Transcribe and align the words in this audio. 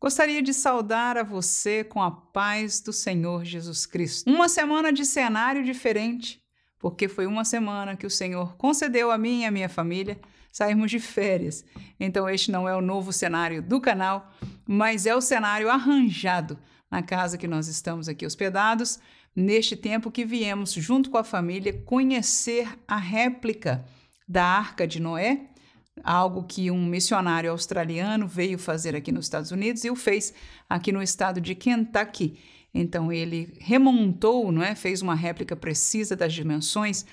Gostaria 0.00 0.40
de 0.40 0.54
saudar 0.54 1.18
a 1.18 1.22
você 1.22 1.84
com 1.84 2.02
a 2.02 2.10
paz 2.10 2.80
do 2.80 2.90
Senhor 2.90 3.44
Jesus 3.44 3.84
Cristo. 3.84 4.30
Uma 4.30 4.48
semana 4.48 4.90
de 4.90 5.04
cenário 5.04 5.62
diferente, 5.62 6.40
porque 6.78 7.06
foi 7.06 7.26
uma 7.26 7.44
semana 7.44 7.94
que 7.94 8.06
o 8.06 8.10
Senhor 8.10 8.56
concedeu 8.56 9.10
a 9.10 9.18
mim 9.18 9.42
e 9.42 9.44
a 9.44 9.50
minha 9.50 9.68
família 9.68 10.18
sairmos 10.50 10.90
de 10.90 10.98
férias. 10.98 11.66
Então, 12.00 12.26
este 12.26 12.50
não 12.50 12.66
é 12.66 12.74
o 12.74 12.80
novo 12.80 13.12
cenário 13.12 13.62
do 13.62 13.78
canal, 13.78 14.32
mas 14.66 15.04
é 15.04 15.14
o 15.14 15.20
cenário 15.20 15.68
arranjado 15.68 16.58
na 16.90 17.02
casa 17.02 17.36
que 17.36 17.46
nós 17.46 17.68
estamos 17.68 18.08
aqui 18.08 18.24
hospedados, 18.24 18.98
neste 19.36 19.76
tempo 19.76 20.10
que 20.10 20.24
viemos, 20.24 20.72
junto 20.72 21.10
com 21.10 21.18
a 21.18 21.24
família, 21.24 21.74
conhecer 21.84 22.66
a 22.88 22.96
réplica 22.96 23.84
da 24.26 24.44
Arca 24.44 24.86
de 24.86 24.98
Noé 24.98 25.49
algo 26.04 26.44
que 26.44 26.70
um 26.70 26.84
missionário 26.84 27.50
australiano 27.50 28.26
veio 28.26 28.58
fazer 28.58 28.94
aqui 28.96 29.12
nos 29.12 29.26
Estados 29.26 29.50
Unidos 29.50 29.84
e 29.84 29.90
o 29.90 29.96
fez 29.96 30.32
aqui 30.68 30.92
no 30.92 31.02
estado 31.02 31.40
de 31.40 31.54
Kentucky. 31.54 32.38
Então 32.72 33.12
ele 33.12 33.54
remontou, 33.58 34.50
não 34.52 34.62
é? 34.62 34.74
Fez 34.74 35.02
uma 35.02 35.14
réplica 35.14 35.56
precisa 35.56 36.14
das 36.14 36.32
dimensões 36.32 37.04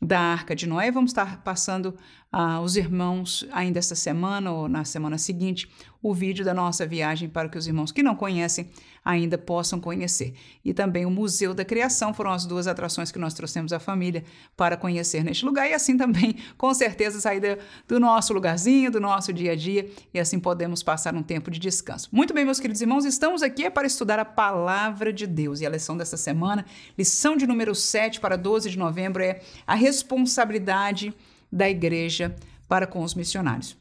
da 0.00 0.18
Arca 0.18 0.54
de 0.54 0.66
Noé. 0.66 0.90
Vamos 0.90 1.10
estar 1.10 1.42
passando 1.42 1.96
ah, 2.32 2.62
irmãos 2.76 3.44
ainda 3.50 3.78
esta 3.78 3.96
semana 3.96 4.52
ou 4.52 4.68
na 4.68 4.84
semana 4.84 5.18
seguinte 5.18 5.68
o 6.02 6.14
vídeo 6.14 6.44
da 6.44 6.54
nossa 6.54 6.86
viagem 6.86 7.28
para 7.28 7.48
que 7.48 7.58
os 7.58 7.66
irmãos 7.66 7.92
que 7.92 8.02
não 8.02 8.14
conhecem 8.14 8.70
ainda 9.04 9.36
possam 9.36 9.80
conhecer. 9.80 10.34
E 10.64 10.72
também 10.72 11.04
o 11.04 11.10
Museu 11.10 11.52
da 11.52 11.64
Criação 11.64 12.14
foram 12.14 12.30
as 12.30 12.46
duas 12.46 12.66
atrações 12.66 13.10
que 13.10 13.18
nós 13.18 13.34
trouxemos 13.34 13.72
à 13.72 13.78
família 13.78 14.24
para 14.56 14.76
conhecer 14.76 15.24
neste 15.24 15.44
lugar 15.44 15.68
e 15.68 15.74
assim 15.74 15.96
também, 15.96 16.36
com 16.56 16.72
certeza, 16.72 17.20
sair 17.20 17.58
do 17.86 17.98
nosso 17.98 18.32
lugarzinho, 18.32 18.90
do 18.90 19.00
nosso 19.00 19.32
dia 19.32 19.52
a 19.52 19.56
dia 19.56 19.90
e 20.14 20.20
assim 20.20 20.38
podemos 20.38 20.82
passar 20.82 21.14
um 21.14 21.22
tempo 21.22 21.50
de 21.50 21.58
descanso. 21.58 22.08
Muito 22.12 22.32
bem, 22.32 22.44
meus 22.44 22.60
queridos 22.60 22.80
irmãos, 22.80 23.04
estamos 23.04 23.42
aqui 23.42 23.68
para 23.70 23.86
estudar 23.86 24.18
a 24.18 24.24
palavra 24.24 25.12
de 25.12 25.26
Deus 25.26 25.60
e 25.60 25.66
a 25.66 25.70
lição 25.70 25.96
dessa 25.96 26.16
semana, 26.16 26.64
lição 26.96 27.36
de 27.36 27.46
número 27.46 27.74
7 27.74 28.20
para 28.20 28.36
12 28.36 28.70
de 28.70 28.78
novembro 28.78 29.22
é 29.22 29.40
a 29.66 29.74
responsabilidade 29.74 31.14
da 31.52 31.68
igreja 31.68 32.34
para 32.68 32.86
com 32.86 33.02
os 33.02 33.14
missionários. 33.14 33.76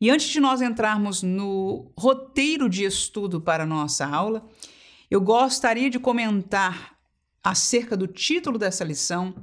E 0.00 0.10
antes 0.10 0.28
de 0.28 0.38
nós 0.38 0.62
entrarmos 0.62 1.22
no 1.22 1.92
roteiro 1.98 2.68
de 2.68 2.84
estudo 2.84 3.40
para 3.40 3.64
a 3.64 3.66
nossa 3.66 4.06
aula, 4.06 4.48
eu 5.10 5.20
gostaria 5.20 5.90
de 5.90 5.98
comentar 5.98 6.96
acerca 7.42 7.96
do 7.96 8.06
título 8.06 8.58
dessa 8.58 8.84
lição, 8.84 9.34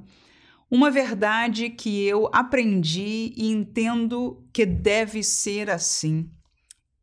uma 0.70 0.90
verdade 0.90 1.70
que 1.70 2.04
eu 2.04 2.30
aprendi 2.34 3.34
e 3.36 3.52
entendo 3.52 4.48
que 4.54 4.66
deve 4.66 5.24
ser 5.24 5.70
assim. 5.70 6.30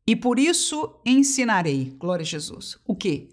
E 0.06 0.16
por 0.16 0.38
isso 0.38 1.00
ensinarei, 1.04 1.94
glória 1.98 2.22
a 2.22 2.26
Jesus. 2.26 2.78
O 2.84 2.94
que? 2.96 3.28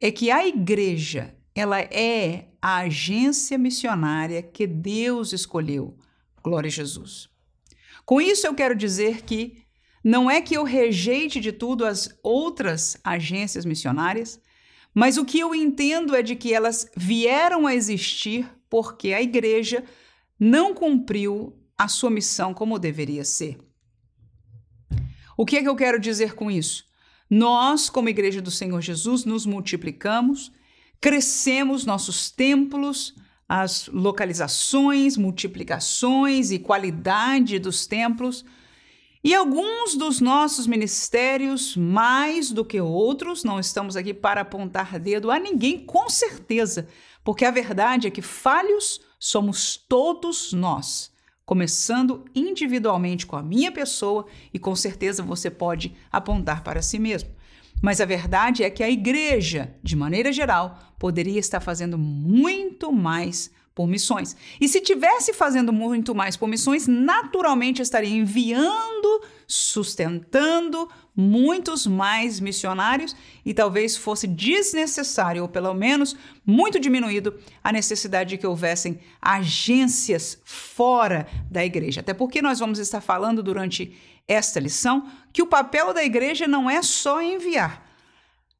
É 0.00 0.10
que 0.10 0.30
a 0.30 0.46
igreja, 0.46 1.34
ela 1.54 1.80
é 1.80 2.48
a 2.60 2.78
agência 2.78 3.58
missionária 3.58 4.42
que 4.42 4.66
Deus 4.66 5.32
escolheu. 5.32 5.96
Glória 6.46 6.68
a 6.68 6.70
Jesus. 6.70 7.28
Com 8.04 8.20
isso, 8.20 8.46
eu 8.46 8.54
quero 8.54 8.76
dizer 8.76 9.22
que 9.22 9.64
não 10.04 10.30
é 10.30 10.40
que 10.40 10.56
eu 10.56 10.62
rejeite 10.62 11.40
de 11.40 11.50
tudo 11.50 11.84
as 11.84 12.16
outras 12.22 12.96
agências 13.02 13.64
missionárias, 13.64 14.40
mas 14.94 15.16
o 15.16 15.24
que 15.24 15.40
eu 15.40 15.52
entendo 15.56 16.14
é 16.14 16.22
de 16.22 16.36
que 16.36 16.54
elas 16.54 16.88
vieram 16.96 17.66
a 17.66 17.74
existir 17.74 18.48
porque 18.70 19.12
a 19.12 19.20
igreja 19.20 19.82
não 20.38 20.72
cumpriu 20.72 21.52
a 21.76 21.88
sua 21.88 22.10
missão 22.10 22.54
como 22.54 22.78
deveria 22.78 23.24
ser. 23.24 23.58
O 25.36 25.44
que 25.44 25.56
é 25.56 25.62
que 25.62 25.68
eu 25.68 25.74
quero 25.74 25.98
dizer 25.98 26.36
com 26.36 26.48
isso? 26.48 26.84
Nós, 27.28 27.90
como 27.90 28.08
Igreja 28.08 28.40
do 28.40 28.52
Senhor 28.52 28.80
Jesus, 28.80 29.24
nos 29.24 29.44
multiplicamos, 29.44 30.52
crescemos 31.00 31.84
nossos 31.84 32.30
templos, 32.30 33.16
as 33.48 33.88
localizações, 33.88 35.16
multiplicações 35.16 36.50
e 36.50 36.58
qualidade 36.58 37.58
dos 37.58 37.86
templos. 37.86 38.44
E 39.22 39.34
alguns 39.34 39.96
dos 39.96 40.20
nossos 40.20 40.66
ministérios, 40.66 41.76
mais 41.76 42.50
do 42.50 42.64
que 42.64 42.80
outros, 42.80 43.42
não 43.42 43.58
estamos 43.58 43.96
aqui 43.96 44.14
para 44.14 44.42
apontar 44.42 44.98
dedo 44.98 45.30
a 45.30 45.38
ninguém, 45.38 45.78
com 45.78 46.08
certeza, 46.08 46.86
porque 47.24 47.44
a 47.44 47.50
verdade 47.50 48.06
é 48.06 48.10
que 48.10 48.22
falhos 48.22 49.00
somos 49.18 49.76
todos 49.76 50.52
nós, 50.52 51.12
começando 51.44 52.24
individualmente 52.34 53.26
com 53.26 53.36
a 53.36 53.42
minha 53.42 53.72
pessoa, 53.72 54.26
e 54.54 54.58
com 54.58 54.76
certeza 54.76 55.24
você 55.24 55.50
pode 55.50 55.96
apontar 56.12 56.62
para 56.62 56.80
si 56.80 56.98
mesmo. 56.98 57.35
Mas 57.86 58.00
a 58.00 58.04
verdade 58.04 58.64
é 58.64 58.68
que 58.68 58.82
a 58.82 58.90
igreja, 58.90 59.72
de 59.80 59.94
maneira 59.94 60.32
geral, 60.32 60.76
poderia 60.98 61.38
estar 61.38 61.60
fazendo 61.60 61.96
muito 61.96 62.90
mais 62.90 63.48
por 63.72 63.86
missões. 63.86 64.34
E 64.60 64.66
se 64.66 64.80
tivesse 64.80 65.32
fazendo 65.32 65.72
muito 65.72 66.12
mais 66.12 66.36
por 66.36 66.48
missões, 66.48 66.88
naturalmente 66.88 67.80
estaria 67.80 68.10
enviando, 68.10 69.22
sustentando 69.46 70.88
muitos 71.16 71.86
mais 71.86 72.38
missionários 72.38 73.16
e 73.44 73.54
talvez 73.54 73.96
fosse 73.96 74.26
desnecessário, 74.26 75.42
ou 75.42 75.48
pelo 75.48 75.72
menos 75.72 76.14
muito 76.44 76.78
diminuído, 76.78 77.34
a 77.64 77.72
necessidade 77.72 78.30
de 78.30 78.38
que 78.38 78.46
houvessem 78.46 79.00
agências 79.20 80.38
fora 80.44 81.26
da 81.50 81.64
igreja. 81.64 82.00
Até 82.00 82.12
porque 82.12 82.42
nós 82.42 82.58
vamos 82.58 82.78
estar 82.78 83.00
falando 83.00 83.42
durante 83.42 83.96
esta 84.28 84.60
lição 84.60 85.08
que 85.32 85.42
o 85.42 85.46
papel 85.46 85.94
da 85.94 86.04
igreja 86.04 86.46
não 86.46 86.68
é 86.68 86.82
só 86.82 87.22
enviar, 87.22 87.86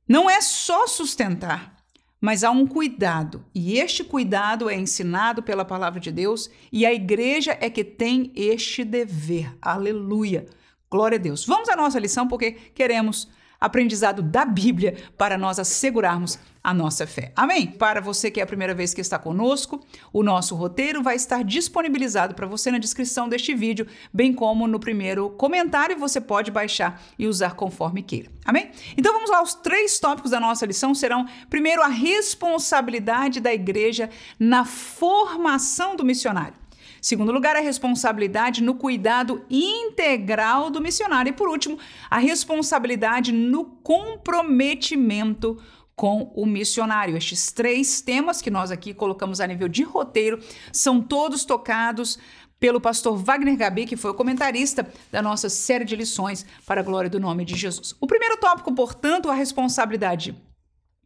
não 0.09 0.31
é 0.31 0.41
só 0.41 0.87
sustentar, 0.87 1.77
mas 2.21 2.43
há 2.43 2.51
um 2.51 2.67
cuidado, 2.67 3.45
e 3.55 3.79
este 3.79 4.03
cuidado 4.03 4.71
é 4.71 4.75
ensinado 4.75 5.43
pela 5.43 5.65
palavra 5.65 6.01
de 6.01 6.11
Deus, 6.11 6.49
e 6.73 6.87
a 6.87 6.95
igreja 6.95 7.57
é 7.61 7.69
que 7.69 7.85
tem 7.85 8.33
este 8.35 8.85
dever. 8.85 9.55
Aleluia! 9.61 10.47
Glória 10.91 11.17
a 11.17 11.21
Deus. 11.21 11.45
Vamos 11.45 11.69
à 11.69 11.77
nossa 11.77 11.99
lição 11.99 12.29
porque 12.29 12.53
queremos 12.53 13.29
aprendizado 13.61 14.23
da 14.23 14.45
Bíblia 14.45 14.97
para 15.17 15.39
nós 15.39 15.59
assegurarmos 15.59 16.39
a 16.63 16.75
nossa 16.75 17.07
fé. 17.07 17.33
Amém? 17.37 17.67
Para 17.67 18.01
você 18.01 18.31
que 18.31 18.41
é 18.41 18.43
a 18.43 18.47
primeira 18.47 18.75
vez 18.75 18.93
que 18.93 19.01
está 19.01 19.19
conosco, 19.19 19.81
o 20.13 20.23
nosso 20.23 20.55
roteiro 20.55 21.03
vai 21.03 21.15
estar 21.15 21.45
disponibilizado 21.45 22.35
para 22.35 22.47
você 22.47 22.71
na 22.71 22.79
descrição 22.79 23.29
deste 23.29 23.55
vídeo, 23.55 23.87
bem 24.13 24.33
como 24.33 24.67
no 24.67 24.81
primeiro 24.81 25.31
comentário, 25.31 25.99
você 25.99 26.21
pode 26.21 26.51
baixar 26.51 27.01
e 27.19 27.27
usar 27.27 27.55
conforme 27.55 28.03
queira. 28.03 28.31
Amém? 28.45 28.71
Então 28.97 29.13
vamos 29.13 29.31
lá, 29.31 29.43
os 29.43 29.55
três 29.55 29.99
tópicos 29.99 30.33
da 30.33 30.41
nossa 30.41 30.67
lição 30.67 30.95
serão, 30.95 31.27
primeiro, 31.49 31.83
a 31.83 31.89
responsabilidade 31.89 33.41
da 33.41 33.55
igreja 33.55 34.11
na 34.39 34.65
formação 34.65 35.95
do 35.95 36.05
missionário. 36.05 36.66
Segundo 37.07 37.31
lugar, 37.31 37.55
a 37.55 37.61
responsabilidade 37.61 38.61
no 38.61 38.75
cuidado 38.75 39.45
integral 39.49 40.71
do 40.71 40.81
missionário. 40.81 41.31
E 41.31 41.33
por 41.33 41.49
último, 41.49 41.79
a 42.11 42.19
responsabilidade 42.19 43.31
no 43.31 43.65
comprometimento 43.65 45.57
com 45.95 46.33
o 46.35 46.45
missionário. 46.45 47.17
Estes 47.17 47.53
três 47.53 48.01
temas 48.01 48.43
que 48.43 48.51
nós 48.51 48.73
aqui 48.73 48.93
colocamos 48.93 49.41
a 49.41 49.47
nível 49.47 49.69
de 49.69 49.85
roteiro 49.85 50.41
são 50.73 51.01
todos 51.01 51.45
tocados 51.45 52.19
pelo 52.59 52.81
pastor 52.81 53.17
Wagner 53.17 53.57
Gabi, 53.57 53.87
que 53.87 53.97
foi 53.97 54.11
o 54.11 54.15
comentarista 54.15 54.85
da 55.13 55.23
nossa 55.23 55.49
série 55.49 55.85
de 55.85 55.95
lições 55.95 56.45
para 56.67 56.81
a 56.81 56.85
glória 56.85 57.09
do 57.09 57.21
nome 57.21 57.45
de 57.45 57.55
Jesus. 57.55 57.95
O 58.01 58.09
primeiro 58.09 58.37
tópico, 58.39 58.75
portanto, 58.75 59.31
a 59.31 59.35
responsabilidade 59.35 60.35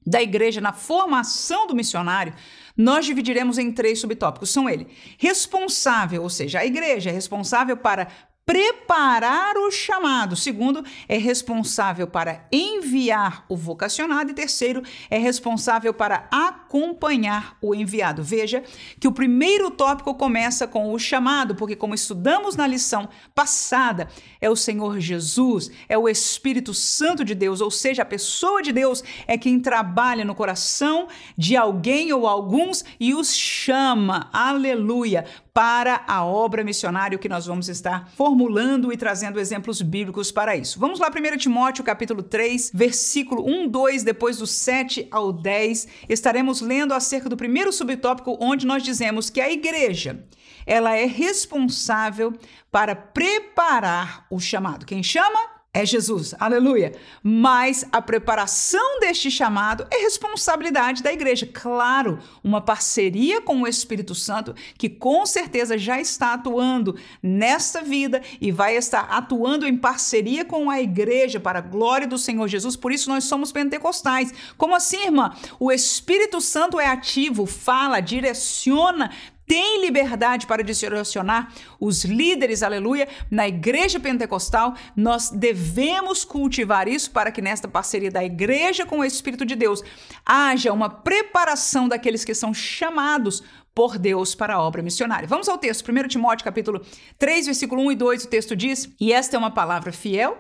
da 0.07 0.23
igreja 0.23 0.63
na 0.63 0.73
formação 0.73 1.67
do 1.67 1.75
missionário, 1.75 2.33
nós 2.77 3.07
dividiremos 3.07 3.59
em 3.59 3.73
três 3.73 4.01
subtópicos. 4.01 4.51
São 4.51 4.69
ele: 4.69 4.87
responsável, 5.19 6.23
ou 6.23 6.31
seja, 6.31 6.61
a 6.61 6.67
igreja 6.67 7.11
é 7.11 7.13
responsável 7.13 7.77
para 7.77 8.09
preparar 8.45 9.57
o 9.57 9.71
chamado. 9.71 10.35
Segundo, 10.35 10.85
é 11.09 11.17
responsável 11.17 12.07
para 12.07 12.47
enviar 12.51 13.45
o 13.49 13.57
vocacionado. 13.57 14.31
E 14.31 14.35
terceiro, 14.35 14.83
é 15.09 15.19
responsável 15.19 15.95
para 15.95 16.29
acompanhar 16.31 17.57
o 17.63 17.75
enviado. 17.75 18.23
Veja 18.23 18.63
que 18.99 19.07
o 19.07 19.13
primeiro 19.13 19.71
tópico 19.71 20.15
começa 20.15 20.67
com 20.67 20.93
o 20.93 20.99
chamado, 20.99 21.55
porque, 21.55 21.77
como 21.77 21.95
estudamos 21.95 22.57
na 22.57 22.67
lição 22.67 23.09
passada, 23.35 24.09
é 24.41 24.51
o 24.51 24.57
Senhor 24.57 24.99
Jesus, 24.99 25.71
é 25.89 25.97
o 25.97 26.09
Espírito 26.09 26.75
Santo 26.75 27.25
de 27.25 27.35
Deus, 27.35 27.61
ou 27.61 27.71
seja, 27.71 28.03
a 28.03 28.07
pessoa 28.07 28.63
de 28.63 28.73
Deus 28.73 29.05
é 29.27 29.39
quem 29.39 29.61
trabalha 29.61 30.25
no 30.25 30.35
coração 30.35 31.09
de 31.37 31.57
alguém 31.57 32.13
ou 32.13 32.27
alguns 32.27 32.85
e 32.99 33.15
os 33.15 33.35
chama. 33.35 34.29
Aleluia! 34.33 35.25
Para 35.53 36.05
a 36.07 36.25
obra 36.25 36.63
missionária 36.63 37.19
que 37.19 37.29
nós 37.29 37.47
vamos 37.47 37.69
estar 37.69 38.09
formulando 38.17 38.93
e 38.93 38.97
trazendo 38.97 39.41
exemplos 39.41 39.83
bíblicos 39.83 40.31
para 40.31 40.57
isso. 40.57 40.79
Vamos 40.79 40.99
lá, 40.99 41.09
1 41.09 41.37
Timóteo, 41.39 41.85
capítulo 41.85 42.23
3, 42.23 42.71
versículo 42.73 43.45
1, 43.47 43.69
2, 43.69 44.03
depois 44.03 44.39
do 44.39 44.47
7 44.47 45.09
ao 45.11 45.33
10, 45.33 45.89
estaremos 46.09 46.61
lendo 46.61 46.95
acerca 46.95 47.29
do 47.29 47.37
primeiro 47.37 47.73
subtópico 47.73 48.37
onde 48.41 48.67
nós 48.67 48.83
dizemos 48.83 49.29
que 49.29 49.41
a 49.41 49.51
igreja, 49.51 50.25
ela 50.67 50.97
é 50.97 51.07
responsável 51.07 52.33
para 52.71 52.95
preparar 52.95 54.27
o 54.31 54.39
chamado. 54.39 54.87
Quem 54.87 55.03
chama? 55.03 55.60
É 55.73 55.87
Jesus, 55.87 56.35
aleluia. 56.41 56.93
Mas 57.23 57.87
a 57.93 58.03
preparação 58.03 58.99
deste 58.99 59.31
chamado 59.31 59.87
é 59.89 60.03
responsabilidade 60.03 61.01
da 61.01 61.13
igreja. 61.13 61.47
Claro, 61.47 62.19
uma 62.43 62.61
parceria 62.61 63.41
com 63.41 63.63
o 63.63 63.69
Espírito 63.69 64.13
Santo, 64.13 64.53
que 64.77 64.89
com 64.89 65.25
certeza 65.25 65.79
já 65.79 66.01
está 66.01 66.35
atuando 66.35 66.99
nesta 67.23 67.83
vida 67.83 68.21
e 68.41 68.51
vai 68.51 68.77
estar 68.77 69.03
atuando 69.03 69.65
em 69.65 69.77
parceria 69.77 70.45
com 70.45 70.69
a 70.69 70.81
igreja 70.81 71.39
para 71.39 71.61
a 71.61 71.63
glória 71.63 72.09
do 72.09 72.19
Senhor 72.19 72.49
Jesus. 72.49 72.75
Por 72.75 72.91
isso 72.91 73.09
nós 73.09 73.23
somos 73.23 73.53
pentecostais. 73.53 74.35
Como 74.57 74.75
assim, 74.75 75.05
irmã? 75.05 75.37
O 75.61 75.71
Espírito 75.71 76.41
Santo 76.41 76.81
é 76.81 76.89
ativo, 76.89 77.47
fala, 77.47 78.01
direciona, 78.01 79.13
tem 79.51 79.81
liberdade 79.81 80.47
para 80.47 80.63
direcionar 80.63 81.53
os 81.81 82.05
líderes, 82.05 82.63
aleluia, 82.63 83.09
na 83.29 83.49
igreja 83.49 83.99
pentecostal, 83.99 84.77
nós 84.95 85.31
devemos 85.31 86.25
cultivar 86.25 86.87
isso 86.87 87.11
para 87.11 87.33
que 87.33 87.43
nesta 87.43 87.67
parceria 87.67 88.13
da 88.13 88.23
igreja 88.23 88.87
com 88.87 89.01
o 89.01 89.05
Espírito 89.05 89.45
de 89.45 89.57
Deus 89.57 89.83
haja 90.25 90.73
uma 90.73 90.89
preparação 90.89 91.89
daqueles 91.89 92.25
que 92.25 92.33
são 92.33 92.55
chamados 92.55 93.43
por 93.75 93.99
Deus 93.99 94.37
para 94.37 94.55
a 94.55 94.63
obra 94.63 94.83
missionária. 94.83 95.27
Vamos 95.27 95.49
ao 95.49 95.59
texto, 95.59 95.91
1 95.91 96.07
Timóteo 96.07 96.45
capítulo 96.45 96.81
3, 97.19 97.47
versículo 97.47 97.83
1 97.83 97.91
e 97.91 97.97
2, 97.97 98.25
o 98.27 98.29
texto 98.29 98.55
diz: 98.55 98.89
"E 99.01 99.13
esta 99.13 99.35
é 99.35 99.39
uma 99.39 99.51
palavra 99.51 99.91
fiel, 99.91 100.39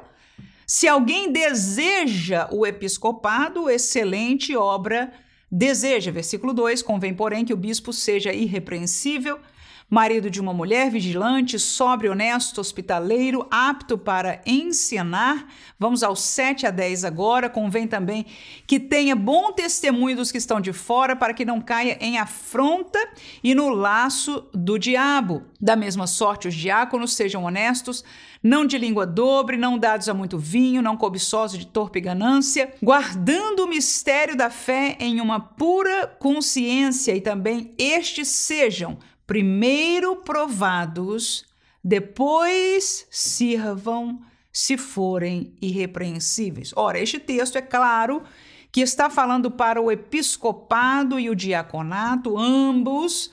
se 0.65 0.87
alguém 0.87 1.33
deseja 1.33 2.49
o 2.53 2.65
episcopado, 2.65 3.69
excelente 3.69 4.57
obra 4.57 5.13
Deseja, 5.51 6.13
versículo 6.13 6.53
2, 6.53 6.83
convém, 6.83 7.13
porém, 7.13 7.45
que 7.45 7.53
o 7.53 7.57
bispo 7.57 7.93
seja 7.93 8.33
irrepreensível, 8.33 9.41
marido 9.91 10.31
de 10.31 10.41
uma 10.41 10.55
mulher, 10.55 10.89
vigilante, 10.89 11.59
sóbrio, 11.59 12.13
honesto, 12.13 12.61
hospitaleiro, 12.61 13.45
apto 13.51 13.99
para 13.99 14.41
ensinar. 14.47 15.53
Vamos 15.79 16.05
aos 16.05 16.23
7 16.23 16.65
a 16.67 16.71
10 16.71 17.05
agora. 17.05 17.51
Convém 17.51 17.89
também 17.89 18.25
que 18.69 18.79
tenha 18.79 19.17
bom 19.17 19.51
testemunho 19.51 20.17
dos 20.17 20.31
que 20.31 20.39
estão 20.39 20.61
de 20.61 20.73
fora, 20.73 21.17
para 21.17 21.35
que 21.35 21.45
não 21.45 21.61
caia 21.61 21.99
em 22.01 22.19
afronta 22.19 22.99
e 23.43 23.53
no 23.53 23.69
laço 23.69 24.49
do 24.55 24.79
diabo. 24.79 25.43
Da 25.61 25.75
mesma 25.75 26.07
sorte, 26.07 26.47
os 26.47 26.55
diáconos 26.55 27.13
sejam 27.13 27.45
honestos, 27.45 28.05
não 28.43 28.65
de 28.65 28.79
língua 28.79 29.05
dobre, 29.05 29.57
não 29.57 29.77
dados 29.77 30.09
a 30.09 30.15
muito 30.15 30.39
vinho, 30.39 30.81
não 30.81 30.97
cobiçosos 30.97 31.59
de 31.59 31.67
torpe 31.67 32.01
ganância, 32.01 32.73
guardando 32.83 33.65
o 33.65 33.69
mistério 33.69 34.37
da 34.37 34.49
fé 34.49 34.97
em 35.01 35.21
uma 35.21 35.41
pura 35.41 36.07
consciência, 36.19 37.15
e 37.15 37.21
também 37.21 37.75
estes 37.77 38.29
sejam 38.29 38.99
primeiro 39.31 40.17
provados, 40.17 41.47
depois 41.85 43.07
sirvam 43.13 44.21
se 44.53 44.77
forem 44.77 45.55
irrepreensíveis. 45.63 46.73
Ora, 46.75 46.99
este 46.99 47.21
texto 47.21 47.55
é 47.55 47.63
claro 47.63 48.25
que 48.73 48.81
está 48.81 49.09
falando 49.09 49.49
para 49.49 49.81
o 49.81 49.89
episcopado 49.89 51.17
e 51.17 51.31
o 51.31 51.37
diaconato, 51.37 52.37
ambos 52.37 53.31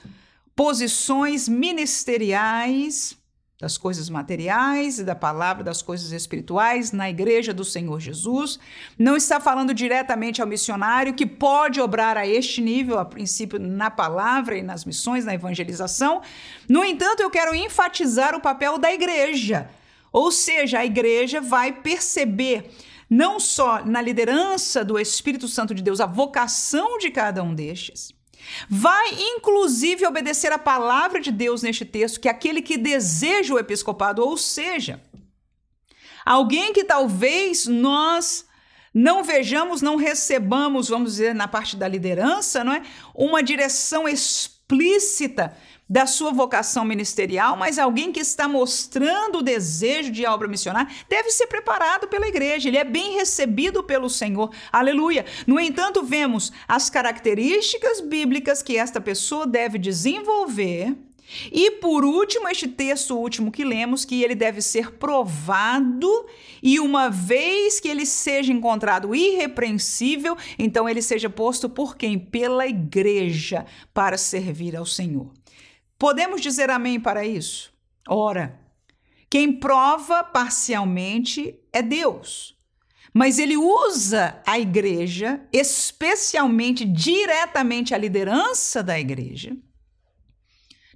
posições 0.56 1.50
ministeriais 1.50 3.18
das 3.59 3.75
coisas 3.75 4.07
materiais 4.07 5.00
e 5.00 5.04
da 5.04 5.15
palavra 5.15 5.63
das 5.63 5.81
coisas 5.81 6.12
espirituais 6.12 6.92
na 6.92 7.09
igreja 7.09 7.51
do 7.54 7.65
Senhor 7.65 8.00
Jesus. 8.00 8.59
Não 9.00 9.18
está 9.18 9.39
falando 9.39 9.74
diretamente 9.74 10.42
ao 10.42 10.48
missionário 10.48 11.15
que 11.15 11.25
pode 11.25 11.81
obrar 11.81 12.18
a 12.18 12.27
este 12.27 12.62
nível, 12.62 13.00
a 13.00 13.06
princípio, 13.06 13.59
na 13.59 13.89
palavra 13.89 14.56
e 14.56 14.62
nas 14.62 14.86
missões, 14.86 15.25
na 15.25 15.33
evangelização. 15.33 16.21
No 16.69 16.83
entanto, 16.83 17.21
eu 17.21 17.31
quero 17.31 17.56
enfatizar 17.56 18.36
o 18.36 18.42
papel 18.42 18.77
da 18.77 18.94
igreja. 18.94 19.68
Ou 20.12 20.31
seja, 20.31 20.80
a 20.80 20.86
igreja 20.86 21.42
vai 21.42 21.71
perceber 21.71 22.69
não 23.09 23.39
só 23.39 23.83
na 23.83 24.01
liderança 24.01 24.86
do 24.86 25.00
Espírito 25.00 25.48
Santo 25.48 25.74
de 25.74 25.81
Deus 25.81 26.00
a 26.00 26.06
vocação 26.06 26.98
de 27.00 27.09
cada 27.09 27.42
um 27.42 27.56
destes, 27.56 28.13
Vai 28.70 29.10
inclusive 29.14 30.06
obedecer 30.06 30.52
a 30.52 30.60
palavra 30.60 31.20
de 31.20 31.32
Deus 31.32 31.62
neste 31.62 31.86
texto, 31.86 32.20
que 32.20 32.28
é 32.28 32.32
aquele 32.32 32.62
que 32.62 32.78
deseja 32.78 33.54
o 33.54 33.60
episcopado, 33.60 34.24
ou 34.24 34.38
seja, 34.38 35.02
alguém 36.26 36.74
que 36.74 36.84
talvez 36.84 37.66
nós 37.66 38.46
não 38.94 39.24
vejamos, 39.24 39.82
não 39.82 39.96
recebamos, 39.96 40.90
vamos 40.90 41.12
dizer, 41.12 41.36
na 41.36 41.48
parte 41.48 41.76
da 41.76 41.88
liderança, 41.88 42.64
não 42.64 42.74
é? 42.74 42.82
Uma 43.14 43.44
direção 43.44 44.08
explícita 44.68 45.56
da 45.90 46.06
sua 46.06 46.34
vocação 46.34 46.84
ministerial, 46.84 47.56
mas 47.56 47.80
alguém 47.80 48.12
que 48.12 48.19
está 48.19 48.46
mostrando 48.50 49.38
o 49.38 49.42
desejo 49.42 50.12
de 50.12 50.25
obra 50.25 50.48
missionária 50.48 50.94
deve 51.08 51.31
ser 51.31 51.48
preparado 51.48 52.10
pela 52.10 52.28
igreja, 52.28 52.68
ele 52.68 52.78
é 52.78 52.84
bem 52.84 53.14
recebido 53.14 53.81
pelo 53.81 54.10
Senhor. 54.10 54.52
Aleluia. 54.69 55.25
No 55.46 55.58
entanto, 55.58 56.04
vemos 56.04 56.52
as 56.68 56.90
características 56.90 58.02
bíblicas 58.02 58.62
que 58.62 58.78
esta 58.78 59.00
pessoa 59.00 59.48
deve 59.48 59.78
desenvolver. 59.78 60.94
E 61.52 61.72
por 61.72 62.06
último, 62.06 62.48
este 62.48 62.68
texto 62.68 63.18
último 63.18 63.52
que 63.52 63.66
lemos, 63.66 64.06
que 64.06 64.24
ele 64.24 64.36
deve 64.36 64.62
ser 64.62 64.92
provado, 64.94 66.26
e 66.64 66.80
uma 66.80 67.10
vez 67.10 67.80
que 67.80 67.90
ele 67.90 68.06
seja 68.06 68.54
encontrado 68.54 69.14
irrepreensível, 69.14 70.38
então 70.58 70.88
ele 70.88 71.02
seja 71.02 71.30
posto 71.30 71.70
por 71.70 71.98
quem? 71.98 72.18
Pela 72.18 72.66
igreja, 72.66 73.66
para 73.94 74.18
servir 74.18 74.76
ao 74.76 74.86
Senhor. 74.86 75.32
Podemos 76.00 76.42
dizer 76.42 76.70
amém 76.70 77.00
para 77.00 77.26
isso? 77.26 77.74
Ora, 78.08 78.60
quem 79.30 79.52
prova 79.52 80.24
parcialmente 80.24 81.60
é 81.74 81.82
Deus. 81.82 82.56
Mas 83.14 83.40
ele 83.40 83.58
usa 83.58 84.42
a 84.46 84.60
igreja, 84.60 85.42
especialmente 85.52 86.86
diretamente 86.86 87.96
a 87.96 87.98
liderança 87.98 88.84
da 88.84 89.00
igreja, 89.00 89.58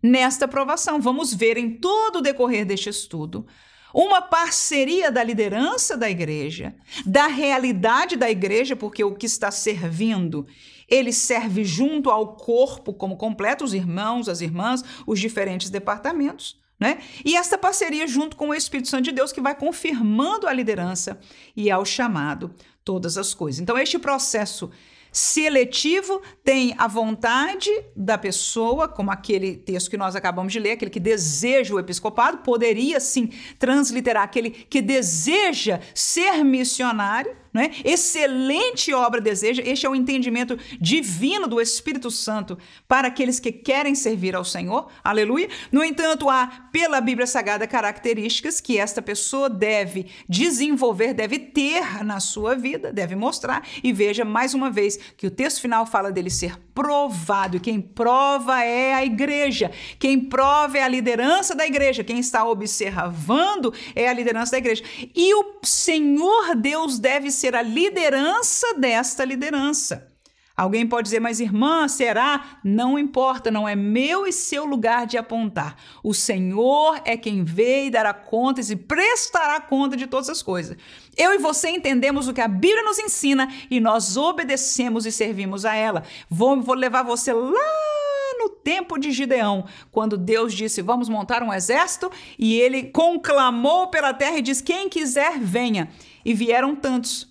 nesta 0.02 0.48
provação. 0.48 1.00
Vamos 1.00 1.34
ver 1.34 1.58
em 1.58 1.72
todo 1.72 2.18
o 2.18 2.22
decorrer 2.22 2.66
deste 2.66 2.90
estudo 2.90 3.46
uma 3.94 4.22
parceria 4.22 5.12
da 5.12 5.24
liderança 5.24 5.98
da 5.98 6.10
igreja, 6.10 6.74
da 7.06 7.28
realidade 7.28 8.16
da 8.16 8.30
igreja, 8.30 8.76
porque 8.76 9.04
o 9.04 9.16
que 9.16 9.26
está 9.26 9.52
servindo, 9.52 10.48
ele 10.88 11.12
serve 11.12 11.64
junto 11.64 12.10
ao 12.10 12.36
corpo 12.36 12.94
como 12.94 13.18
completo, 13.18 13.64
os 13.64 13.74
irmãos, 13.74 14.30
as 14.30 14.42
irmãs, 14.42 14.84
os 15.06 15.20
diferentes 15.20 15.70
departamentos. 15.70 16.60
Né? 16.80 17.00
E 17.24 17.36
esta 17.36 17.60
parceria 17.60 18.08
junto 18.08 18.36
com 18.36 18.50
o 18.50 18.56
Espírito 18.56 18.90
Santo 18.90 19.04
de 19.04 19.12
Deus 19.12 19.32
que 19.32 19.40
vai 19.40 19.54
confirmando 19.54 20.48
a 20.48 20.54
liderança 20.54 21.20
e 21.56 21.70
ao 21.70 21.86
chamado 21.86 22.56
todas 22.84 23.18
as 23.18 23.36
coisas. 23.36 23.62
Então, 23.62 23.78
este 23.78 24.00
processo 24.00 24.72
Seletivo 25.12 26.22
tem 26.44 26.74
a 26.78 26.88
vontade 26.88 27.70
da 27.96 28.18
pessoa, 28.18 28.88
como 28.88 29.12
aquele 29.12 29.58
texto 29.58 29.90
que 29.90 29.98
nós 29.98 30.16
acabamos 30.16 30.54
de 30.54 30.60
ler, 30.60 30.72
aquele 30.72 30.92
que 30.92 31.00
deseja 31.00 31.76
o 31.76 31.80
episcopado, 31.80 32.38
poderia 32.40 33.00
sim 33.00 33.30
transliterar 33.60 34.24
aquele 34.24 34.52
que 34.52 34.82
deseja 34.82 35.82
ser 35.94 36.44
missionário, 36.44 37.36
né? 37.54 37.72
Excelente 37.84 38.94
obra 38.94 39.20
deseja. 39.20 39.62
Este 39.66 39.86
é 39.86 39.90
o 39.90 39.96
entendimento 39.96 40.58
divino 40.80 41.48
do 41.48 41.60
Espírito 41.60 42.10
Santo 42.10 42.58
para 42.88 43.08
aqueles 43.08 43.40
que 43.40 43.52
querem 43.52 43.94
servir 43.94 44.36
ao 44.36 44.46
Senhor. 44.46 44.88
Aleluia. 45.04 45.50
No 45.72 45.84
entanto, 45.84 46.30
há 46.30 46.48
pela 46.72 47.02
Bíblia 47.02 47.28
Sagrada 47.28 47.68
características 47.68 48.62
que 48.62 48.78
esta 48.78 49.02
pessoa 49.02 49.50
deve 49.50 50.08
desenvolver, 50.28 51.14
deve 51.14 51.40
ter 51.40 52.04
na 52.04 52.20
sua 52.20 52.56
vida, 52.56 52.94
deve 52.94 53.16
mostrar. 53.16 53.68
E 53.84 53.92
veja 53.92 54.24
mais 54.24 54.54
uma 54.54 54.70
vez 54.70 54.98
que 55.18 55.28
o 55.28 55.32
texto 55.32 55.62
final 55.62 55.86
fala 55.86 56.12
dele 56.12 56.30
ser 56.30 56.58
provado. 56.74 57.58
E 57.58 57.60
quem 57.60 57.82
prova 57.82 58.64
é 58.64 58.94
a 58.94 59.06
igreja. 59.06 59.72
Quem 60.00 60.20
prova 60.20 60.78
é 60.78 60.84
a 60.84 60.88
liderança 60.88 61.54
da 61.54 61.66
igreja. 61.66 62.04
Quem 62.04 62.20
está 62.20 62.46
observando 62.46 63.74
é 63.96 64.08
a 64.08 64.14
liderança 64.14 64.54
da 64.54 64.58
igreja. 64.58 64.84
E 65.16 65.34
o 65.36 65.60
Senhor 65.64 66.56
Deus 66.56 66.98
deve 66.98 67.30
ser 67.42 67.56
a 67.56 67.62
liderança 67.62 68.74
desta 68.76 69.26
liderança. 69.26 70.08
Alguém 70.56 70.86
pode 70.86 71.06
dizer, 71.06 71.20
mas 71.20 71.40
irmã, 71.40 71.88
será? 71.88 72.60
Não 72.64 73.00
importa, 73.00 73.50
não 73.50 73.68
é 73.68 73.76
meu 73.76 74.28
e 74.28 74.32
seu 74.32 74.64
lugar 74.64 75.08
de 75.08 75.18
apontar. 75.18 75.76
O 76.04 76.14
Senhor 76.14 77.02
é 77.04 77.18
quem 77.18 77.44
vê 77.44 77.86
e 77.86 77.90
dará 77.90 78.14
contas 78.14 78.70
e 78.70 78.76
prestará 78.76 79.60
conta 79.60 79.98
de 79.98 80.06
todas 80.06 80.30
as 80.30 80.44
coisas. 80.44 80.78
Eu 81.18 81.34
e 81.34 81.40
você 81.40 81.70
entendemos 81.70 82.28
o 82.28 82.34
que 82.34 82.42
a 82.42 82.48
Bíblia 82.48 82.84
nos 82.84 83.00
ensina 83.00 83.52
e 83.72 83.80
nós 83.80 84.18
obedecemos 84.18 85.08
e 85.08 85.12
servimos 85.12 85.66
a 85.66 85.74
ela. 85.74 86.04
Vou, 86.30 86.62
vou 86.62 86.76
levar 86.76 87.02
você 87.02 87.34
lá 87.34 87.92
no 88.38 88.50
tempo 88.50 89.00
de 89.00 89.12
Gideão, 89.12 89.66
quando 89.92 90.16
Deus 90.16 90.54
disse: 90.54 90.82
Vamos 90.82 91.10
montar 91.10 91.42
um 91.42 91.54
exército, 91.54 92.12
e 92.38 92.60
ele 92.60 92.84
conclamou 92.84 93.88
pela 93.88 94.14
terra 94.14 94.38
e 94.38 94.42
diz: 94.42 94.62
Quem 94.62 94.90
quiser, 94.90 95.40
venha. 95.40 95.90
E 96.24 96.34
vieram 96.36 96.76
tantos 96.76 97.31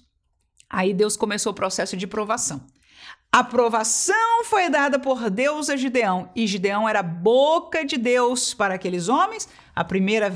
Aí 0.70 0.94
Deus 0.94 1.16
começou 1.16 1.50
o 1.50 1.54
processo 1.54 1.96
de 1.96 2.06
provação. 2.06 2.64
A 3.32 3.42
provação 3.42 4.44
foi 4.44 4.68
dada 4.70 4.98
por 4.98 5.28
Deus 5.28 5.68
a 5.68 5.76
Gideão, 5.76 6.30
e 6.34 6.46
Gideão 6.46 6.88
era 6.88 7.02
boca 7.02 7.84
de 7.84 7.96
Deus 7.96 8.54
para 8.54 8.74
aqueles 8.74 9.08
homens. 9.08 9.48
A 9.74 9.84
primeira 9.84 10.32